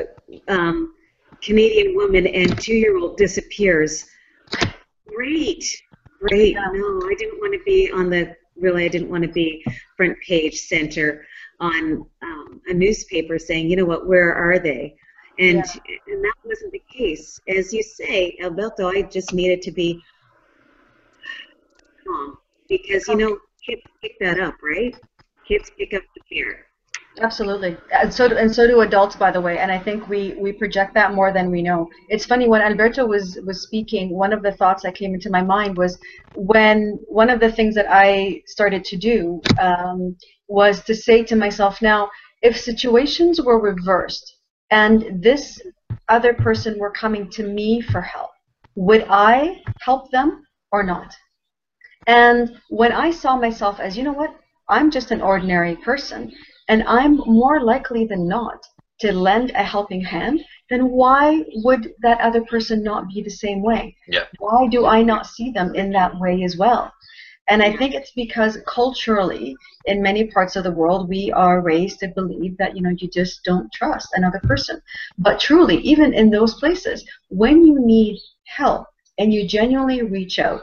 Uh, 0.00 0.52
um, 0.54 0.92
Canadian 1.44 1.94
woman 1.94 2.26
and 2.26 2.58
two-year-old 2.58 3.16
disappears. 3.18 4.06
Great, 5.06 5.64
great. 6.20 6.54
No, 6.54 7.00
I 7.04 7.14
didn't 7.18 7.38
want 7.40 7.52
to 7.52 7.60
be 7.64 7.90
on 7.92 8.10
the. 8.10 8.34
Really, 8.56 8.84
I 8.84 8.88
didn't 8.88 9.10
want 9.10 9.24
to 9.24 9.32
be 9.32 9.64
front 9.96 10.16
page 10.20 10.60
center 10.60 11.26
on 11.60 12.06
um, 12.22 12.60
a 12.68 12.72
newspaper 12.72 13.38
saying, 13.38 13.68
you 13.68 13.76
know 13.76 13.84
what, 13.84 14.06
where 14.06 14.32
are 14.32 14.58
they? 14.58 14.96
And 15.38 15.56
and 15.58 16.24
that 16.24 16.34
wasn't 16.44 16.72
the 16.72 16.82
case. 16.90 17.40
As 17.48 17.72
you 17.72 17.82
say, 17.82 18.36
Alberto, 18.40 18.88
I 18.88 19.02
just 19.02 19.34
needed 19.34 19.60
to 19.62 19.72
be 19.72 20.00
calm 22.06 22.38
because 22.68 23.08
you 23.08 23.16
know 23.16 23.38
kids 23.66 23.82
pick 24.00 24.18
that 24.20 24.38
up, 24.38 24.54
right? 24.62 24.94
Kids 25.46 25.70
pick 25.76 25.92
up 25.94 26.02
the 26.14 26.22
fear. 26.28 26.66
Absolutely, 27.20 27.76
and 27.92 28.12
so 28.12 28.28
do, 28.28 28.36
and 28.36 28.52
so 28.52 28.66
do 28.66 28.80
adults, 28.80 29.14
by 29.14 29.30
the 29.30 29.40
way. 29.40 29.58
And 29.58 29.70
I 29.70 29.78
think 29.78 30.08
we 30.08 30.34
we 30.36 30.50
project 30.52 30.94
that 30.94 31.14
more 31.14 31.32
than 31.32 31.48
we 31.48 31.62
know. 31.62 31.88
It's 32.08 32.26
funny 32.26 32.48
when 32.48 32.60
Alberto 32.60 33.06
was 33.06 33.38
was 33.46 33.62
speaking. 33.62 34.10
One 34.10 34.32
of 34.32 34.42
the 34.42 34.50
thoughts 34.50 34.82
that 34.82 34.96
came 34.96 35.14
into 35.14 35.30
my 35.30 35.40
mind 35.42 35.76
was 35.76 35.96
when 36.34 36.98
one 37.06 37.30
of 37.30 37.38
the 37.38 37.52
things 37.52 37.76
that 37.76 37.86
I 37.88 38.42
started 38.46 38.84
to 38.86 38.96
do 38.96 39.40
um, 39.60 40.16
was 40.48 40.82
to 40.84 40.94
say 40.94 41.22
to 41.24 41.36
myself, 41.36 41.80
now, 41.80 42.10
if 42.42 42.58
situations 42.58 43.40
were 43.40 43.60
reversed 43.60 44.36
and 44.70 45.22
this 45.22 45.60
other 46.08 46.34
person 46.34 46.78
were 46.80 46.90
coming 46.90 47.30
to 47.30 47.44
me 47.44 47.80
for 47.80 48.00
help, 48.00 48.30
would 48.74 49.06
I 49.08 49.62
help 49.80 50.10
them 50.10 50.42
or 50.72 50.82
not? 50.82 51.14
And 52.06 52.58
when 52.70 52.92
I 52.92 53.10
saw 53.10 53.36
myself 53.36 53.78
as, 53.80 53.96
you 53.96 54.02
know 54.02 54.12
what, 54.12 54.34
I'm 54.68 54.90
just 54.90 55.10
an 55.10 55.20
ordinary 55.22 55.76
person, 55.76 56.32
and 56.68 56.82
I'm 56.84 57.16
more 57.16 57.60
likely 57.62 58.06
than 58.06 58.26
not 58.28 58.64
to 59.00 59.12
lend 59.12 59.50
a 59.50 59.62
helping 59.62 60.00
hand, 60.00 60.44
then 60.70 60.90
why 60.90 61.44
would 61.56 61.92
that 62.02 62.20
other 62.20 62.42
person 62.44 62.82
not 62.82 63.08
be 63.08 63.22
the 63.22 63.30
same 63.30 63.62
way? 63.62 63.96
Yeah. 64.08 64.24
Why 64.38 64.66
do 64.68 64.86
I 64.86 65.02
not 65.02 65.26
see 65.26 65.50
them 65.50 65.74
in 65.74 65.90
that 65.92 66.18
way 66.18 66.42
as 66.44 66.56
well? 66.56 66.92
And 67.48 67.62
I 67.62 67.76
think 67.76 67.94
it's 67.94 68.12
because 68.12 68.58
culturally, 68.66 69.54
in 69.84 70.00
many 70.00 70.24
parts 70.28 70.56
of 70.56 70.64
the 70.64 70.72
world, 70.72 71.08
we 71.08 71.30
are 71.32 71.60
raised 71.60 72.00
to 72.00 72.08
believe 72.08 72.56
that 72.56 72.74
you 72.74 72.82
know 72.82 72.94
you 72.96 73.08
just 73.08 73.44
don't 73.44 73.70
trust 73.72 74.08
another 74.14 74.40
person. 74.44 74.80
But 75.18 75.40
truly, 75.40 75.76
even 75.78 76.14
in 76.14 76.30
those 76.30 76.54
places, 76.54 77.04
when 77.28 77.66
you 77.66 77.78
need 77.78 78.18
help 78.46 78.86
and 79.18 79.32
you 79.32 79.46
genuinely 79.46 80.02
reach 80.02 80.38
out, 80.38 80.62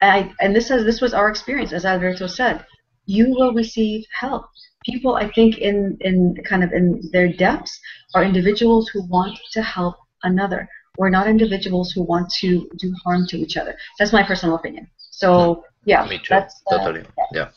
and, 0.00 0.12
I, 0.12 0.32
and 0.44 0.54
this 0.54 0.70
is 0.70 0.84
this 0.84 1.00
was 1.00 1.12
our 1.12 1.28
experience, 1.28 1.72
as 1.72 1.84
Alberto 1.84 2.28
said, 2.28 2.64
you 3.06 3.30
will 3.30 3.52
receive 3.52 4.04
help. 4.12 4.46
People, 4.84 5.16
I 5.16 5.30
think, 5.30 5.58
in 5.58 5.98
in 6.00 6.36
kind 6.48 6.64
of 6.64 6.72
in 6.72 7.00
their 7.12 7.32
depths, 7.32 7.78
are 8.14 8.24
individuals 8.24 8.88
who 8.88 9.06
want 9.08 9.38
to 9.52 9.62
help 9.62 9.96
another. 10.22 10.68
We're 10.96 11.10
not 11.10 11.28
individuals 11.28 11.92
who 11.92 12.02
want 12.02 12.30
to 12.40 12.68
do 12.78 12.94
harm 13.04 13.26
to 13.28 13.36
each 13.38 13.56
other. 13.56 13.76
That's 13.98 14.12
my 14.12 14.22
personal 14.22 14.56
opinion. 14.56 14.88
So 14.96 15.64
yeah, 15.84 16.04
Me 16.04 16.18
too. 16.18 16.24
that's 16.30 16.62
uh, 16.70 16.78
totally. 16.78 17.06
Yeah. 17.32 17.50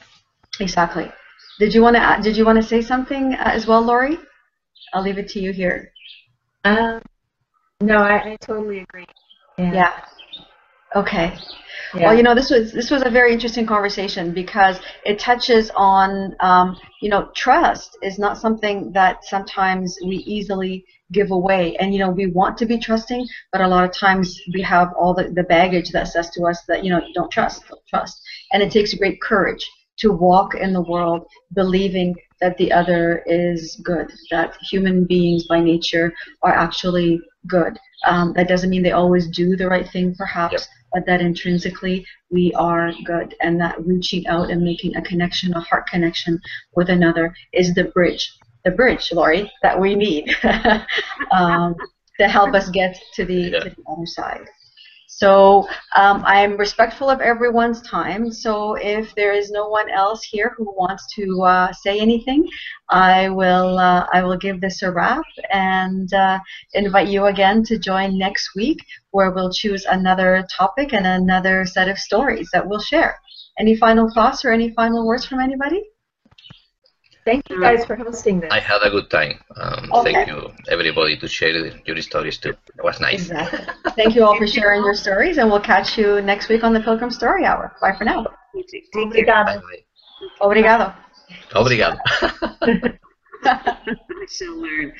exactly. 0.59 1.11
Did 1.59 1.74
you 1.74 1.82
want 1.82 1.95
to 1.95 2.19
did 2.21 2.36
you 2.38 2.45
want 2.45 2.57
to 2.61 2.63
say 2.63 2.82
something 2.82 3.34
uh, 3.36 3.51
as 3.53 3.67
well, 3.67 3.82
Lori? 3.82 4.17
I'll 4.93 5.03
leave 5.03 5.17
it 5.17 5.30
to 5.30 5.39
you 5.39 5.51
here. 5.51 5.91
Um, 6.65 7.01
no, 7.82 7.97
I, 7.97 8.32
I 8.32 8.38
totally 8.41 8.80
agree. 8.80 9.05
Yeah. 9.57 10.05
Okay. 10.96 11.38
Yeah. 11.96 12.08
Well, 12.08 12.16
you 12.16 12.24
know, 12.24 12.34
this 12.34 12.50
was 12.50 12.72
this 12.72 12.89
was 12.89 13.04
a 13.06 13.10
very 13.10 13.34
interesting 13.34 13.66
conversation 13.68 14.34
because 14.34 14.80
it 15.06 15.20
touches 15.20 15.70
on, 15.76 16.36
um, 16.39 16.76
you 17.02 17.10
know, 17.10 17.30
trust 17.36 17.98
is 18.02 18.18
not 18.18 18.38
something 18.38 18.91
that 18.94 19.24
sometimes 19.26 19.98
we 20.06 20.18
easily 20.18 20.86
give 21.12 21.30
away, 21.30 21.76
and 21.78 21.94
you 21.94 22.00
know, 22.00 22.10
we 22.10 22.28
want 22.28 22.58
to 22.58 22.66
be 22.66 22.80
trusting, 22.80 23.28
but 23.52 23.62
a 23.62 23.68
lot 23.68 23.84
of 23.84 23.96
times 23.96 24.39
we 24.54 24.62
have 24.64 24.91
all 25.00 25.14
the, 25.14 25.30
the 25.30 25.44
baggage 25.44 25.91
that 25.91 26.08
says 26.08 26.32
to 26.32 26.44
us 26.46 26.64
that 26.68 26.84
you 26.84 26.89
know, 26.89 27.02
don't 27.14 27.32
trust, 27.32 27.64
don't 27.70 27.86
trust, 27.88 28.20
and 28.52 28.64
it 28.64 28.72
takes 28.72 28.94
great 28.96 29.22
courage 29.22 29.70
to 30.00 30.12
walk 30.12 30.56
in 30.56 30.74
the 30.74 30.82
world 30.82 31.28
believing 31.54 32.16
that 32.41 32.58
the 32.58 32.72
other 32.72 33.24
is 33.28 33.80
good, 33.84 34.12
that 34.32 34.56
human 34.70 35.06
beings 35.06 35.46
by 35.46 35.60
nature 35.60 36.12
are 36.41 36.54
actually 36.54 37.22
good. 37.48 37.78
Um, 38.06 38.34
that 38.34 38.48
doesn't 38.48 38.70
mean 38.70 38.84
they 38.84 38.91
always 38.91 39.28
do 39.30 39.56
the 39.56 39.68
right 39.68 39.88
thing, 39.88 40.16
perhaps, 40.16 40.54
Yep. 40.54 40.62
But 40.94 41.06
that 41.06 41.22
intrinsically 41.22 42.06
we 42.30 42.54
are 42.54 42.91
good, 43.06 43.36
and 43.41 43.60
that 43.60 43.76
reaching 43.86 44.26
out 44.28 44.50
and 44.52 44.62
making 44.62 44.96
a 44.96 45.02
connection, 45.02 45.54
a 45.54 45.60
heart 45.60 45.88
connection 45.88 46.39
with 46.76 46.89
another, 46.89 47.34
is 47.54 47.74
the 47.74 47.86
bridge, 47.86 48.32
the 48.64 48.72
bridge, 48.72 49.12
Lori, 49.12 49.52
that 49.62 49.80
we 49.80 49.96
need 49.96 50.36
um, 51.32 51.76
to 52.20 52.28
help 52.28 52.54
us 52.54 52.70
get 52.70 52.96
to 53.16 53.26
the, 53.26 53.34
Yeah. 53.34 53.60
to 53.60 53.70
the 53.70 53.84
other 53.91 54.06
side. 54.06 54.46
So 55.16 55.68
um, 55.95 56.24
I'm 56.26 56.57
respectful 56.57 57.07
of 57.07 57.22
everyone's 57.22 57.82
time. 57.84 58.32
So 58.32 58.74
if 58.76 59.14
there 59.14 59.32
is 59.32 59.51
no 59.51 59.70
one 59.70 59.88
else 59.89 60.24
here 60.24 60.55
who 60.57 60.74
wants 60.76 61.05
to 61.16 61.41
uh, 61.43 61.72
say 61.72 61.99
anything, 61.99 62.47
I 62.89 63.30
will 63.30 63.78
uh, 63.78 64.07
I 64.11 64.24
will 64.24 64.38
give 64.38 64.59
this 64.59 64.82
a 64.82 64.91
wrap 64.91 65.24
and 65.51 66.11
uh, 66.14 66.39
invite 66.74 67.09
you 67.09 67.26
again 67.26 67.64
to 67.66 67.78
join 67.78 68.18
next 68.18 68.55
week, 68.55 68.80
where 69.11 69.32
we'll 69.32 69.53
choose 69.53 69.86
another 69.86 70.47
topic 70.57 70.93
and 70.93 71.05
another 71.05 71.66
set 71.66 71.89
of 71.89 71.99
stories 71.99 72.49
that 72.51 72.68
we'll 72.68 72.82
share. 72.82 73.16
Any 73.59 73.76
final 73.76 74.11
thoughts 74.16 74.43
or 74.43 74.51
any 74.51 74.74
final 74.74 75.05
words 75.05 75.26
from 75.26 75.39
anybody? 75.39 75.84
Thank 77.26 77.49
you 77.49 77.59
guys 77.61 77.86
for 77.86 77.95
hosting 77.95 78.41
this. 78.41 78.51
I 78.51 78.59
had 78.59 78.82
a 78.84 78.89
good 78.89 79.09
time. 79.09 79.39
Um, 79.55 79.89
Okay. 79.93 80.13
Thank 80.13 80.28
you, 80.28 80.51
everybody, 80.69 81.17
to 81.17 81.28
share 81.28 81.51
your 81.86 82.01
stories 82.01 82.38
too. 82.38 82.49
It 82.78 82.84
was 82.84 82.99
nice. 82.99 83.30
Exactly. 83.32 83.59
Thank 83.95 84.15
you 84.15 84.26
all 84.26 84.38
for 84.38 84.47
sharing 84.47 84.82
your 84.84 84.95
stories, 84.95 85.38
and 85.38 85.49
we'll 85.49 85.61
catch 85.61 85.97
you 85.97 86.21
next 86.21 86.49
week 86.49 86.63
on 86.63 86.74
the 86.74 86.82
Pilgrim 86.82 87.11
Story 87.11 87.45
Hour. 87.45 87.76
Bye 87.82 87.95
for 87.97 88.03
now. 88.03 88.26
Take 88.55 88.91
care. 88.91 89.05
Obrigada. 89.05 89.61
Bye. 89.61 89.84
Obrigado. 90.41 90.93
Obrigado. 91.55 91.97
I 93.45 94.26
shall 94.30 94.55
learn. 94.61 94.93